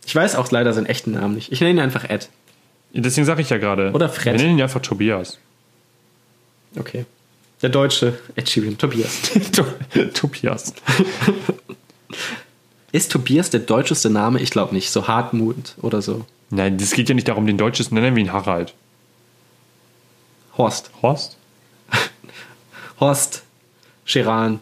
Ich 0.05 0.15
weiß 0.15 0.35
auch 0.35 0.51
leider 0.51 0.73
seinen 0.73 0.85
echten 0.85 1.11
Namen 1.11 1.35
nicht. 1.35 1.51
Ich 1.51 1.61
nenne 1.61 1.73
ihn 1.73 1.79
einfach 1.79 2.09
Ed. 2.09 2.29
Deswegen 2.93 3.25
sage 3.25 3.41
ich 3.41 3.49
ja 3.49 3.57
gerade. 3.57 3.91
Oder 3.93 4.09
Fred. 4.09 4.33
Wir 4.33 4.41
nennen 4.41 4.57
ihn 4.57 4.63
einfach 4.63 4.81
Tobias. 4.81 5.39
Okay. 6.75 7.05
Der 7.61 7.69
deutsche 7.69 8.19
Ed 8.35 8.49
Sheeran, 8.49 8.77
Tobias. 8.77 9.31
Tobias. 10.13 10.73
Ist 12.91 13.11
Tobias 13.11 13.49
der 13.49 13.61
deutscheste 13.61 14.09
Name? 14.09 14.39
Ich 14.39 14.51
glaube 14.51 14.75
nicht. 14.75 14.91
So 14.91 15.07
Hartmut 15.07 15.75
oder 15.81 16.01
so. 16.01 16.25
Nein, 16.49 16.77
das 16.77 16.91
geht 16.91 17.09
ja 17.09 17.15
nicht 17.15 17.27
darum, 17.27 17.47
den 17.47 17.57
deutschesten 17.57 17.95
nennen 17.99 18.15
wir 18.15 18.23
ihn 18.23 18.31
Harald. 18.31 18.73
Horst. 20.57 20.91
Horst? 21.01 21.37
Horst 22.99 23.43
Scheran. 24.05 24.61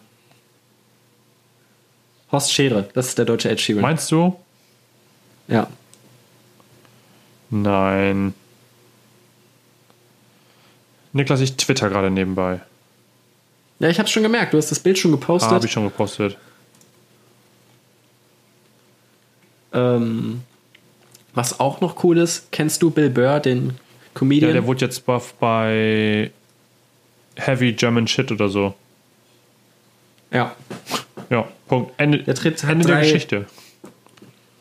Horst 2.32 2.52
Schere, 2.52 2.88
das 2.94 3.08
ist 3.08 3.18
der 3.18 3.24
deutsche 3.24 3.50
Ed 3.50 3.60
Sheeran. 3.60 3.82
Meinst 3.82 4.10
du? 4.10 4.36
ja. 5.48 5.68
Nein. 7.48 8.34
Niklas, 11.12 11.40
ich 11.40 11.56
twitter 11.56 11.88
gerade 11.88 12.10
nebenbei. 12.10 12.60
Ja, 13.78 13.88
ich 13.90 13.98
hab's 13.98 14.10
schon 14.10 14.22
gemerkt. 14.22 14.52
Du 14.54 14.58
hast 14.58 14.70
das 14.70 14.78
Bild 14.80 14.98
schon 14.98 15.10
gepostet. 15.12 15.50
Habe 15.52 15.66
ich 15.66 15.72
schon 15.72 15.84
gepostet. 15.84 16.36
ähm, 19.72 20.42
was 21.34 21.60
auch 21.60 21.80
noch 21.80 22.02
cool 22.04 22.18
ist, 22.18 22.50
kennst 22.50 22.82
du 22.82 22.90
Bill 22.90 23.10
Burr, 23.10 23.40
den 23.40 23.74
Comedian? 24.14 24.50
Ja, 24.50 24.54
der 24.54 24.66
wurde 24.66 24.84
jetzt 24.86 25.04
buff 25.04 25.34
bei 25.34 26.30
Heavy 27.34 27.72
German 27.72 28.06
Shit 28.06 28.32
oder 28.32 28.48
so. 28.48 28.74
ja. 30.30 30.54
Ja, 31.28 31.48
Punkt. 31.66 31.92
Ende, 31.96 32.22
Der 32.22 32.36
tritt- 32.36 32.62
Ende 32.62 32.86
der 32.86 32.96
drei- 32.96 33.02
Geschichte. 33.02 33.46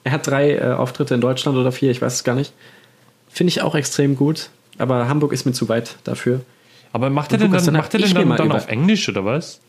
Er 0.03 0.11
hat 0.13 0.25
drei 0.25 0.55
äh, 0.55 0.71
Auftritte 0.73 1.13
in 1.13 1.21
Deutschland 1.21 1.55
oder 1.59 1.71
vier, 1.71 1.91
ich 1.91 2.01
weiß 2.01 2.13
es 2.15 2.23
gar 2.23 2.33
nicht. 2.33 2.53
Finde 3.29 3.49
ich 3.49 3.61
auch 3.61 3.75
extrem 3.75 4.15
gut. 4.15 4.49
Aber 4.79 5.07
Hamburg 5.07 5.31
ist 5.31 5.45
mir 5.45 5.51
zu 5.53 5.69
weit 5.69 5.95
dafür. 6.05 6.41
Aber 6.95 7.09
macht 7.09 7.33
er 7.33 7.37
denn 7.37 7.47
Lukas, 7.47 7.65
dann, 7.65 7.73
macht 7.73 7.93
er 7.93 7.99
denn 7.99 8.13
dann, 8.13 8.37
dann 8.37 8.51
auf 8.53 8.69
Englisch 8.69 9.09
oder 9.09 9.25
was? 9.25 9.59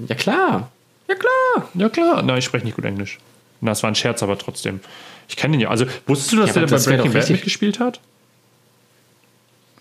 Ja, 0.00 0.16
klar. 0.16 0.72
Ja, 1.08 1.14
klar. 1.14 1.68
Ja, 1.74 1.88
klar. 1.88 2.20
Nein, 2.24 2.38
ich 2.38 2.44
spreche 2.44 2.64
nicht 2.64 2.74
gut 2.74 2.84
Englisch. 2.84 3.20
Na, 3.60 3.70
das 3.70 3.84
war 3.84 3.92
ein 3.92 3.94
Scherz, 3.94 4.24
aber 4.24 4.36
trotzdem. 4.36 4.80
Ich 5.28 5.36
kenne 5.36 5.54
ihn 5.54 5.60
ja. 5.60 5.68
Also, 5.68 5.86
wusstest 6.08 6.32
du, 6.32 6.38
dass 6.38 6.48
Ja, 6.48 6.54
der 6.54 6.60
bei 6.62 6.66
das 6.66 6.88
wär 6.88 6.96
Breaking 6.96 7.12
Bad 7.12 7.30
mitgespielt 7.30 7.78
hat? 7.78 8.00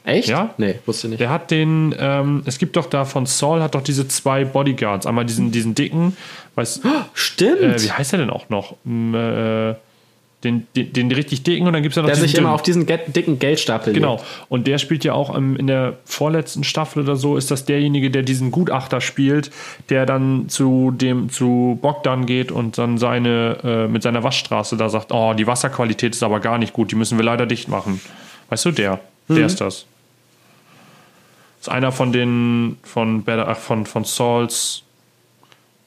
Echt? 0.04 0.30
Ja. 0.30 0.54
Nee, 0.60 0.76
wusste 0.86 1.08
nicht. 1.08 1.20
Der 1.20 1.32
hat 1.32 1.50
den, 1.50 1.96
ähm, 1.98 2.44
es 2.46 2.60
gibt 2.60 2.76
doch 2.76 2.86
da 2.86 3.06
von 3.06 3.26
Saul, 3.26 3.64
hat 3.64 3.74
doch 3.74 3.82
diese 3.82 4.08
zwei 4.08 4.46
Bodyguards. 4.46 5.08
Einmal 5.08 5.26
diesen, 5.26 5.52
diesen 5.52 5.74
dicken, 5.74 6.16
weiß, 6.54 6.82
Stimmt. 7.16 7.60
äh, 7.60 7.82
wie 7.82 7.92
heißt 7.92 8.14
er 8.14 8.20
denn 8.20 8.30
auch 8.30 8.50
noch? 8.50 8.76
M, 8.86 9.16
äh, 9.16 9.74
den, 10.44 10.66
den, 10.76 10.92
den 10.94 11.12
richtig 11.12 11.44
dicken 11.44 11.68
und 11.68 11.74
dann 11.74 11.84
gibt 11.84 11.94
es 11.94 11.98
ja 11.98 12.02
noch 12.02 12.08
der 12.08 12.16
diesen 12.16 12.28
sich 12.28 12.38
immer 12.38 12.48
dünnen. 12.50 12.56
auf 12.56 12.62
diesen 12.64 12.86
dicken 12.88 13.38
Geldstapel 13.40 13.94
Genau. 13.94 14.14
legt. 14.16 14.26
Und 14.50 14.66
der 14.68 14.80
spielt 14.80 15.04
ja 15.04 15.14
auch 15.14 15.36
im, 15.36 15.56
in 15.56 15.68
der 15.68 15.98
vorletzten 16.06 16.64
Staffel 16.64 17.04
oder 17.04 17.16
so, 17.16 17.38
ist 17.38 17.52
das 17.52 17.66
derjenige, 17.66 18.10
der 18.10 18.24
diesen 18.24 18.50
Gutachter 18.52 19.02
spielt, 19.02 19.52
der 19.90 20.06
dann 20.08 20.50
zu 20.50 20.92
dem, 20.92 21.30
zu 21.30 21.78
Bogdan 21.82 22.26
geht 22.26 22.52
und 22.52 22.78
dann 22.78 22.98
seine, 22.98 23.58
äh, 23.64 23.88
mit 23.88 24.02
seiner 24.04 24.24
Waschstraße 24.24 24.78
da 24.78 24.90
sagt, 24.90 25.12
oh, 25.12 25.34
die 25.34 25.46
Wasserqualität 25.46 26.16
ist 26.16 26.24
aber 26.24 26.40
gar 26.40 26.58
nicht 26.58 26.74
gut, 26.74 26.92
die 26.92 26.96
müssen 26.96 27.18
wir 27.20 27.26
leider 27.26 27.46
dicht 27.46 27.68
machen. 27.68 28.02
Weißt 28.50 28.66
du, 28.66 28.72
der. 28.72 29.00
Mhm. 29.28 29.36
Der 29.36 29.46
ist 29.46 29.62
das. 29.62 29.86
ist 31.60 31.70
einer 31.70 31.92
von 31.92 32.12
den, 32.12 32.78
von, 32.84 33.24
Better- 33.24 33.48
ach, 33.48 33.58
von, 33.58 33.86
von 33.86 34.04
Sauls 34.06 34.82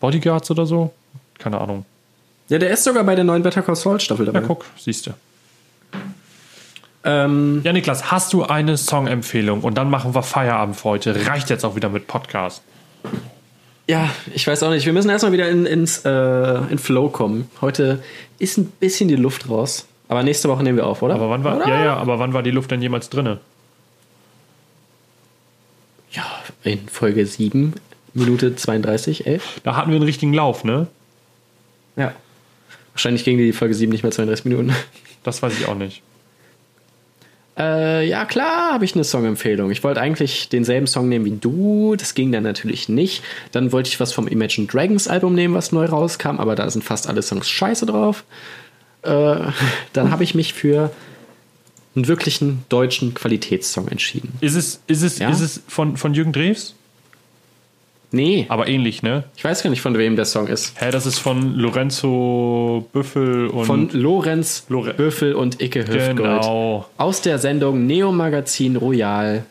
Bodyguards 0.00 0.50
oder 0.50 0.64
so. 0.66 0.92
Keine 1.38 1.60
Ahnung. 1.60 1.84
Ja, 2.48 2.58
der 2.58 2.70
ist 2.70 2.84
sogar 2.84 3.04
bei 3.04 3.14
der 3.14 3.24
neuen 3.24 3.42
Better 3.42 3.62
Call 3.62 3.76
Saul 3.76 4.00
Staffel 4.00 4.26
dabei. 4.26 4.40
Ja, 4.40 4.46
guck, 4.46 4.64
siehst 4.78 5.06
du. 5.06 5.12
Ähm, 7.04 7.60
Ja, 7.64 7.72
Niklas, 7.72 8.10
hast 8.10 8.32
du 8.32 8.44
eine 8.44 8.76
Songempfehlung? 8.76 9.62
Und 9.62 9.76
dann 9.76 9.90
machen 9.90 10.14
wir 10.14 10.22
Feierabend 10.22 10.76
für 10.76 10.84
heute. 10.84 11.26
Reicht 11.26 11.50
jetzt 11.50 11.64
auch 11.64 11.76
wieder 11.76 11.88
mit 11.88 12.06
Podcast. 12.06 12.62
ja, 13.86 14.08
ich 14.34 14.46
weiß 14.46 14.62
auch 14.62 14.70
nicht. 14.70 14.86
Wir 14.86 14.92
müssen 14.92 15.10
erstmal 15.10 15.32
wieder 15.32 15.48
in, 15.48 15.66
ins 15.66 16.04
äh, 16.04 16.56
in 16.70 16.78
Flow 16.78 17.08
kommen. 17.08 17.50
Heute 17.60 18.02
ist 18.38 18.56
ein 18.58 18.66
bisschen 18.66 19.08
die 19.08 19.16
Luft 19.16 19.48
raus. 19.48 19.86
Aber 20.08 20.22
nächste 20.22 20.48
Woche 20.50 20.62
nehmen 20.62 20.76
wir 20.76 20.86
auf, 20.86 21.02
oder? 21.02 21.14
Aber 21.14 21.30
wann 21.30 21.44
war, 21.44 21.56
Oder? 21.56 21.68
ja, 21.68 21.84
ja, 21.84 21.96
aber 21.96 22.18
wann 22.18 22.34
war 22.34 22.42
die 22.42 22.50
Luft 22.50 22.70
denn 22.70 22.82
jemals 22.82 23.08
drinne? 23.08 23.40
Ja, 26.10 26.24
in 26.62 26.86
Folge 26.88 27.24
7, 27.26 27.74
Minute 28.12 28.54
32, 28.54 29.26
11. 29.26 29.60
Da 29.64 29.76
hatten 29.76 29.90
wir 29.90 29.96
einen 29.96 30.04
richtigen 30.04 30.32
Lauf, 30.34 30.62
ne? 30.62 30.86
Ja. 31.96 32.12
Wahrscheinlich 32.94 33.24
ging 33.24 33.36
die 33.38 33.52
Folge 33.52 33.74
7 33.74 33.92
nicht 33.92 34.02
mehr 34.02 34.12
32 34.12 34.46
Minuten. 34.46 34.72
Das 35.22 35.42
weiß 35.42 35.52
ich 35.58 35.66
auch 35.66 35.74
nicht. 35.74 36.02
Äh, 37.56 38.08
ja, 38.08 38.24
klar, 38.24 38.72
habe 38.72 38.84
ich 38.84 38.94
eine 38.94 39.04
Songempfehlung. 39.04 39.70
Ich 39.70 39.84
wollte 39.84 40.00
eigentlich 40.00 40.48
denselben 40.48 40.86
Song 40.88 41.08
nehmen 41.08 41.24
wie 41.24 41.36
du. 41.36 41.94
Das 41.96 42.14
ging 42.14 42.32
dann 42.32 42.42
natürlich 42.42 42.88
nicht. 42.88 43.22
Dann 43.52 43.70
wollte 43.70 43.88
ich 43.88 44.00
was 44.00 44.12
vom 44.12 44.26
Imagine 44.26 44.66
Dragons 44.66 45.06
Album 45.06 45.34
nehmen, 45.34 45.54
was 45.54 45.70
neu 45.70 45.84
rauskam, 45.86 46.38
aber 46.38 46.56
da 46.56 46.68
sind 46.68 46.82
fast 46.82 47.08
alle 47.08 47.22
Songs 47.22 47.48
scheiße 47.48 47.86
drauf. 47.86 48.24
Äh, 49.02 49.10
dann 49.92 50.10
habe 50.10 50.24
ich 50.24 50.34
mich 50.34 50.52
für 50.52 50.90
einen 51.94 52.08
wirklichen 52.08 52.64
deutschen 52.68 53.14
Qualitätssong 53.14 53.86
entschieden. 53.86 54.32
Ist 54.40 54.56
es, 54.56 54.80
ist 54.88 55.02
es, 55.02 55.18
Ja? 55.20 55.30
ist 55.30 55.40
es 55.40 55.62
von, 55.68 55.96
von 55.96 56.12
Jürgen 56.12 56.32
Drews? 56.32 56.74
Nee, 58.14 58.46
Aber 58.48 58.68
ähnlich, 58.68 59.02
ne? 59.02 59.24
ich 59.36 59.42
weiß 59.44 59.62
gar 59.62 59.70
nicht, 59.70 59.80
von 59.82 59.98
wem 59.98 60.14
der 60.16 60.24
Song 60.24 60.46
ist. 60.46 60.80
Hä, 60.80 60.90
das 60.92 61.04
ist 61.04 61.18
von 61.18 61.56
Lorenzo 61.56 62.88
Büffel 62.92 63.48
und. 63.48 63.66
Von 63.66 63.90
Lorenz 63.90 64.64
Lore- 64.68 64.94
Büffel 64.94 65.34
und 65.34 65.60
Icke 65.60 65.80
Hüftgold. 65.80 66.16
Genau. 66.16 66.86
Aus 66.96 67.22
der 67.22 67.38
Sendung 67.38 67.86
Neo 67.86 68.12
Magazin 68.12 68.76
Royal. 68.76 69.44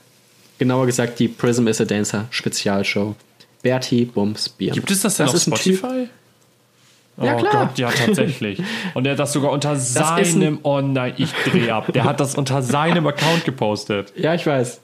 Genauer 0.59 0.85
gesagt 0.85 1.19
die 1.19 1.27
Prism 1.27 1.67
is 1.67 1.81
a 1.81 1.85
Dancer 1.85 2.25
Spezialshow. 2.29 3.15
Bertie 3.61 4.05
Bums 4.05 4.47
Bier. 4.49 4.71
Gibt 4.73 4.91
es 4.91 5.01
das 5.01 5.17
denn 5.17 5.27
auf 5.27 5.33
ist 5.33 5.47
ein 5.47 5.53
Typ- 5.53 5.77
Spotify? 5.77 6.07
Ja, 7.21 7.35
oh 7.35 7.39
klar. 7.39 7.65
Gott, 7.67 7.77
ja, 7.77 7.89
tatsächlich. 7.91 8.59
Und 8.93 9.05
er 9.05 9.11
hat 9.13 9.19
das 9.19 9.33
sogar 9.33 9.51
unter 9.51 9.71
ein- 9.71 9.79
seinem, 9.79 10.59
oh 10.63 10.81
nein, 10.81 11.13
ich 11.17 11.31
dreh 11.51 11.69
ab. 11.69 11.91
Der 11.93 12.05
hat 12.05 12.19
das 12.19 12.35
unter 12.35 12.61
seinem 12.61 13.05
Account 13.07 13.45
gepostet. 13.45 14.13
Ja, 14.15 14.33
ich 14.33 14.45
weiß. 14.47 14.79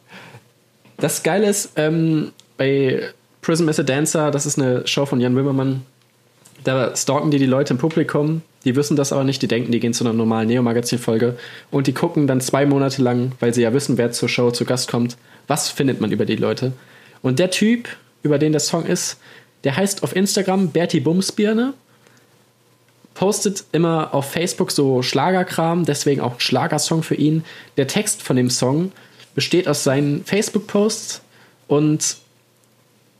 Das 0.97 1.23
Geile 1.23 1.47
ist, 1.47 1.71
ähm, 1.77 2.31
bei 2.57 3.09
Prism 3.41 3.69
is 3.69 3.79
a 3.79 3.83
Dancer, 3.83 4.31
das 4.31 4.45
ist 4.45 4.59
eine 4.59 4.85
Show 4.87 5.05
von 5.05 5.21
Jan 5.21 5.35
Wimmermann, 5.35 5.85
da 6.63 6.95
stalken 6.95 7.31
die 7.31 7.39
die 7.39 7.45
Leute 7.45 7.73
im 7.73 7.77
Publikum, 7.77 8.41
die 8.65 8.75
wissen 8.75 8.97
das 8.97 9.13
aber 9.13 9.23
nicht, 9.23 9.41
die 9.41 9.47
denken, 9.47 9.71
die 9.71 9.79
gehen 9.79 9.93
zu 9.93 10.03
einer 10.03 10.13
normalen 10.13 10.47
Neo-Magazin-Folge 10.47 11.37
und 11.71 11.87
die 11.87 11.93
gucken 11.93 12.27
dann 12.27 12.41
zwei 12.41 12.65
Monate 12.65 13.01
lang, 13.01 13.31
weil 13.39 13.53
sie 13.53 13.61
ja 13.61 13.73
wissen, 13.73 13.97
wer 13.97 14.11
zur 14.11 14.27
Show 14.27 14.51
zu 14.51 14.65
Gast 14.65 14.89
kommt, 14.89 15.17
was 15.47 15.69
findet 15.69 16.01
man 16.01 16.11
über 16.11 16.25
die 16.25 16.35
Leute. 16.35 16.73
Und 17.21 17.39
der 17.39 17.51
Typ, 17.51 17.87
über 18.23 18.37
den 18.37 18.51
der 18.51 18.59
Song 18.59 18.85
ist, 18.85 19.17
der 19.63 19.77
heißt 19.77 20.03
auf 20.03 20.15
Instagram 20.15 20.69
Bertie 20.69 20.99
Bumsbirne, 20.99 21.73
postet 23.13 23.65
immer 23.71 24.13
auf 24.13 24.31
Facebook 24.31 24.71
so 24.71 25.01
Schlagerkram, 25.01 25.85
deswegen 25.85 26.21
auch 26.21 26.33
ein 26.33 26.39
Schlagersong 26.39 27.03
für 27.03 27.15
ihn. 27.15 27.43
Der 27.75 27.87
Text 27.87 28.21
von 28.21 28.35
dem 28.35 28.49
Song 28.49 28.91
besteht 29.35 29.67
aus 29.67 29.83
seinen 29.83 30.23
Facebook-Posts 30.23 31.21
und 31.67 32.17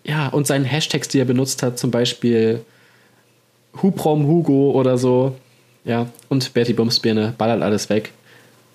ja, 0.10 0.28
und 0.28 0.48
seinen 0.48 0.66
Hashtags, 0.66 1.08
die 1.08 1.20
er 1.20 1.26
benutzt 1.26 1.62
hat, 1.62 1.78
zum 1.78 1.92
Beispiel 1.92 2.66
Huprom 3.82 4.26
Hugo 4.26 4.72
oder 4.72 4.98
so. 4.98 5.36
Ja, 5.86 6.08
und 6.30 6.54
Betty 6.54 6.74
Bumsbirne 6.74 7.34
ballert 7.38 7.62
alles 7.62 7.90
weg. 7.90 8.12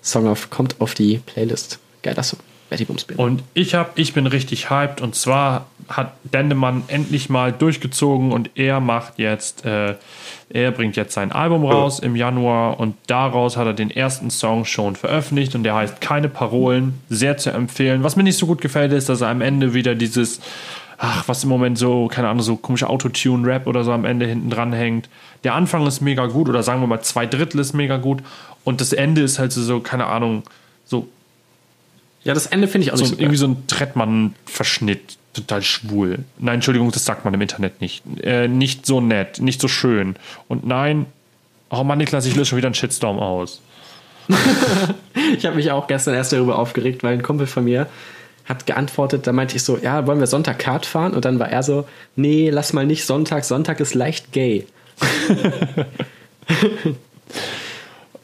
Song 0.01 0.27
of 0.27 0.49
kommt 0.49 0.79
auf 0.79 0.93
die 0.93 1.19
Playlist. 1.25 1.79
Geiler 2.03 2.23
Song. 2.23 2.39
Betty 2.69 2.85
Bumsbirne. 2.85 3.21
Und 3.21 3.43
ich 3.53 3.75
hab, 3.75 3.99
ich 3.99 4.13
bin 4.13 4.25
richtig 4.27 4.69
hyped 4.69 5.01
und 5.01 5.13
zwar 5.13 5.67
hat 5.87 6.13
Dendemann 6.23 6.83
endlich 6.87 7.29
mal 7.29 7.51
durchgezogen 7.51 8.31
und 8.31 8.49
er 8.55 8.79
macht 8.79 9.19
jetzt, 9.19 9.65
äh, 9.65 9.95
er 10.49 10.71
bringt 10.71 10.95
jetzt 10.95 11.13
sein 11.13 11.31
Album 11.31 11.63
raus 11.63 11.99
im 11.99 12.15
Januar 12.15 12.79
und 12.79 12.95
daraus 13.07 13.55
hat 13.55 13.67
er 13.67 13.73
den 13.73 13.91
ersten 13.91 14.31
Song 14.31 14.65
schon 14.65 14.95
veröffentlicht 14.95 15.53
und 15.53 15.63
der 15.63 15.75
heißt 15.75 16.01
Keine 16.01 16.27
Parolen, 16.27 16.99
sehr 17.07 17.37
zu 17.37 17.51
empfehlen. 17.51 18.03
Was 18.03 18.15
mir 18.15 18.23
nicht 18.23 18.37
so 18.37 18.47
gut 18.47 18.61
gefällt, 18.61 18.93
ist, 18.93 19.09
dass 19.09 19.21
er 19.21 19.29
am 19.29 19.41
Ende 19.41 19.75
wieder 19.75 19.93
dieses, 19.93 20.41
ach, 21.05 21.27
was 21.27 21.43
im 21.43 21.49
Moment 21.49 21.77
so, 21.77 22.07
keine 22.07 22.29
Ahnung, 22.29 22.41
so 22.41 22.55
komische 22.55 22.89
Autotune-Rap 22.89 23.67
oder 23.67 23.83
so 23.83 23.91
am 23.91 24.05
Ende 24.05 24.25
hinten 24.25 24.49
dran 24.49 24.73
hängt. 24.73 25.07
Der 25.43 25.53
Anfang 25.53 25.85
ist 25.85 26.01
mega 26.01 26.25
gut 26.25 26.49
oder 26.49 26.63
sagen 26.63 26.81
wir 26.81 26.87
mal 26.87 27.01
zwei 27.01 27.25
Drittel 27.25 27.59
ist 27.59 27.73
mega 27.73 27.97
gut 27.97 28.23
und 28.63 28.81
das 28.81 28.91
Ende 28.91 29.21
ist 29.21 29.37
halt 29.37 29.53
so, 29.53 29.79
keine 29.79 30.07
Ahnung, 30.07 30.43
so 30.85 31.07
Ja, 32.23 32.33
das 32.33 32.47
Ende 32.47 32.67
finde 32.67 32.87
ich 32.87 32.93
auch 32.93 32.97
so, 32.97 33.05
so 33.05 33.15
irgendwie 33.17 33.37
so 33.37 33.47
ein 33.47 33.67
Trettmann-Verschnitt, 33.67 35.17
total 35.33 35.61
schwul. 35.61 36.19
Nein, 36.39 36.55
Entschuldigung, 36.55 36.91
das 36.91 37.05
sagt 37.05 37.23
man 37.23 37.33
im 37.33 37.41
Internet 37.41 37.81
nicht. 37.81 38.03
Äh, 38.21 38.47
nicht 38.47 38.85
so 38.85 38.99
nett, 38.99 39.39
nicht 39.39 39.61
so 39.61 39.67
schön. 39.67 40.15
Und 40.47 40.65
nein, 40.65 41.05
oh 41.69 41.83
Mann, 41.83 41.99
Niklas, 41.99 42.25
ich 42.25 42.35
löse 42.35 42.49
schon 42.49 42.57
wieder 42.57 42.67
einen 42.67 42.75
Shitstorm 42.75 43.19
aus. 43.19 43.61
Ich 45.37 45.45
habe 45.45 45.55
mich 45.55 45.71
auch 45.71 45.87
gestern 45.87 46.13
erst 46.13 46.33
darüber 46.33 46.59
aufgeregt, 46.59 47.01
weil 47.01 47.13
ein 47.13 47.23
Kumpel 47.23 47.47
von 47.47 47.63
mir 47.63 47.87
hat 48.45 48.65
geantwortet, 48.65 49.27
da 49.27 49.33
meinte 49.33 49.55
ich 49.55 49.63
so, 49.63 49.77
ja, 49.77 50.05
wollen 50.07 50.19
wir 50.19 50.27
Sonntag 50.27 50.59
Kart 50.59 50.85
fahren? 50.85 51.13
Und 51.13 51.25
dann 51.25 51.39
war 51.39 51.49
er 51.49 51.63
so, 51.63 51.87
nee, 52.15 52.49
lass 52.49 52.73
mal 52.73 52.85
nicht 52.85 53.05
Sonntag, 53.05 53.43
Sonntag 53.43 53.79
ist 53.79 53.95
leicht 53.95 54.31
gay. 54.31 54.67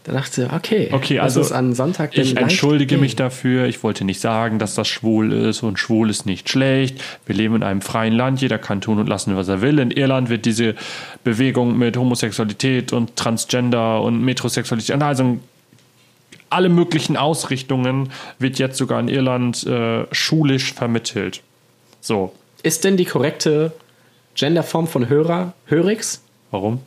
da 0.04 0.14
dachte 0.14 0.44
ich, 0.44 0.54
okay, 0.54 0.90
Okay, 0.92 1.20
also 1.20 1.42
ist 1.42 1.52
an 1.52 1.74
Sonntag 1.74 2.12
denn 2.12 2.24
Ich 2.24 2.38
entschuldige 2.38 2.96
gay? 2.96 3.02
mich 3.02 3.16
dafür. 3.16 3.66
Ich 3.66 3.84
wollte 3.84 4.06
nicht 4.06 4.22
sagen, 4.22 4.60
dass 4.60 4.76
das 4.76 4.88
schwul 4.88 5.34
ist 5.34 5.64
und 5.64 5.80
schwul 5.80 6.12
ist 6.12 6.28
nicht 6.28 6.50
schlecht. 6.50 7.04
Wir 7.26 7.36
leben 7.36 7.56
in 7.56 7.64
einem 7.64 7.82
freien 7.82 8.14
Land. 8.14 8.42
Jeder 8.42 8.60
kann 8.60 8.80
tun 8.80 9.00
und 9.00 9.08
lassen, 9.08 9.36
was 9.36 9.48
er 9.48 9.62
will. 9.62 9.80
In 9.80 9.90
Irland 9.90 10.30
wird 10.30 10.46
diese 10.46 10.76
Bewegung 11.24 11.78
mit 11.80 11.98
Homosexualität 11.98 12.94
und 12.94 13.16
Transgender 13.16 14.02
und 14.02 14.22
Metrosexualität, 14.22 15.02
also 15.02 15.40
alle 16.52 16.70
möglichen 16.70 17.18
Ausrichtungen 17.18 18.12
wird 18.40 18.60
jetzt 18.60 18.78
sogar 18.78 19.00
in 19.00 19.08
Irland 19.08 19.66
äh, 19.66 20.06
schulisch 20.12 20.74
vermittelt. 20.74 21.42
So, 22.02 22.34
Ist 22.64 22.84
denn 22.84 22.98
die 22.98 23.06
korrekte 23.06 23.72
Genderform 24.36 24.88
von 24.88 25.10
Hörer 25.10 25.54
Hörix? 25.66 26.22
warum? 26.52 26.80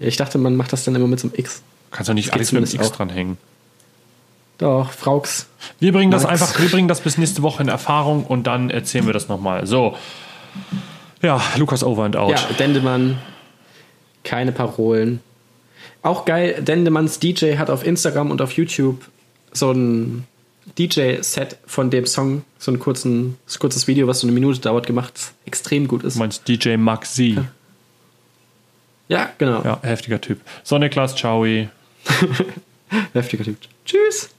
Ich 0.00 0.16
dachte, 0.16 0.38
man 0.38 0.54
macht 0.54 0.72
das 0.72 0.84
dann 0.84 0.94
immer 0.94 1.08
mit 1.08 1.18
so 1.18 1.28
einem 1.28 1.34
X. 1.38 1.62
Kannst 1.90 2.08
du 2.08 2.14
nicht 2.14 2.32
alles 2.32 2.52
mit 2.52 2.62
dem 2.72 2.80
X 2.80 2.90
auch. 2.90 2.96
dranhängen. 2.96 3.36
Doch, 4.58 4.90
Fraux. 4.92 5.46
Wir 5.80 5.92
bringen 5.92 6.10
das 6.10 6.24
Max. 6.24 6.42
einfach, 6.42 6.60
wir 6.60 6.68
bringen 6.68 6.88
das 6.88 7.00
bis 7.00 7.16
nächste 7.18 7.42
Woche 7.42 7.62
in 7.62 7.68
Erfahrung 7.68 8.24
und 8.24 8.46
dann 8.46 8.70
erzählen 8.70 9.06
wir 9.06 9.12
das 9.12 9.28
nochmal. 9.28 9.66
So. 9.66 9.96
Ja, 11.22 11.40
Lukas 11.56 11.82
over 11.82 12.04
and 12.04 12.16
out. 12.16 12.30
Ja, 12.32 12.40
Dendemann, 12.58 13.18
keine 14.24 14.52
Parolen. 14.52 15.20
Auch 16.08 16.24
geil, 16.24 16.62
Dendemanns 16.62 17.18
DJ 17.18 17.56
hat 17.56 17.68
auf 17.68 17.84
Instagram 17.84 18.30
und 18.30 18.40
auf 18.40 18.52
YouTube 18.52 19.04
so 19.52 19.72
ein 19.72 20.24
DJ-Set 20.78 21.58
von 21.66 21.90
dem 21.90 22.06
Song, 22.06 22.44
so 22.58 22.72
ein 22.72 22.78
kurzen, 22.78 23.36
kurzes 23.58 23.86
Video, 23.88 24.06
was 24.06 24.20
so 24.20 24.26
eine 24.26 24.32
Minute 24.32 24.58
dauert, 24.58 24.86
gemacht, 24.86 25.12
das 25.16 25.34
extrem 25.44 25.86
gut 25.86 26.04
ist. 26.04 26.14
Du 26.14 26.20
meinst 26.20 26.48
DJ 26.48 26.78
Maxi. 26.78 27.38
Ja, 29.08 29.28
genau. 29.36 29.62
Ja, 29.62 29.80
heftiger 29.82 30.18
Typ. 30.18 30.40
So, 30.64 30.78
Niklas, 30.78 31.14
ciao. 31.14 31.44
Heftiger 33.12 33.44
Typ. 33.44 33.58
Tschüss. 33.84 34.30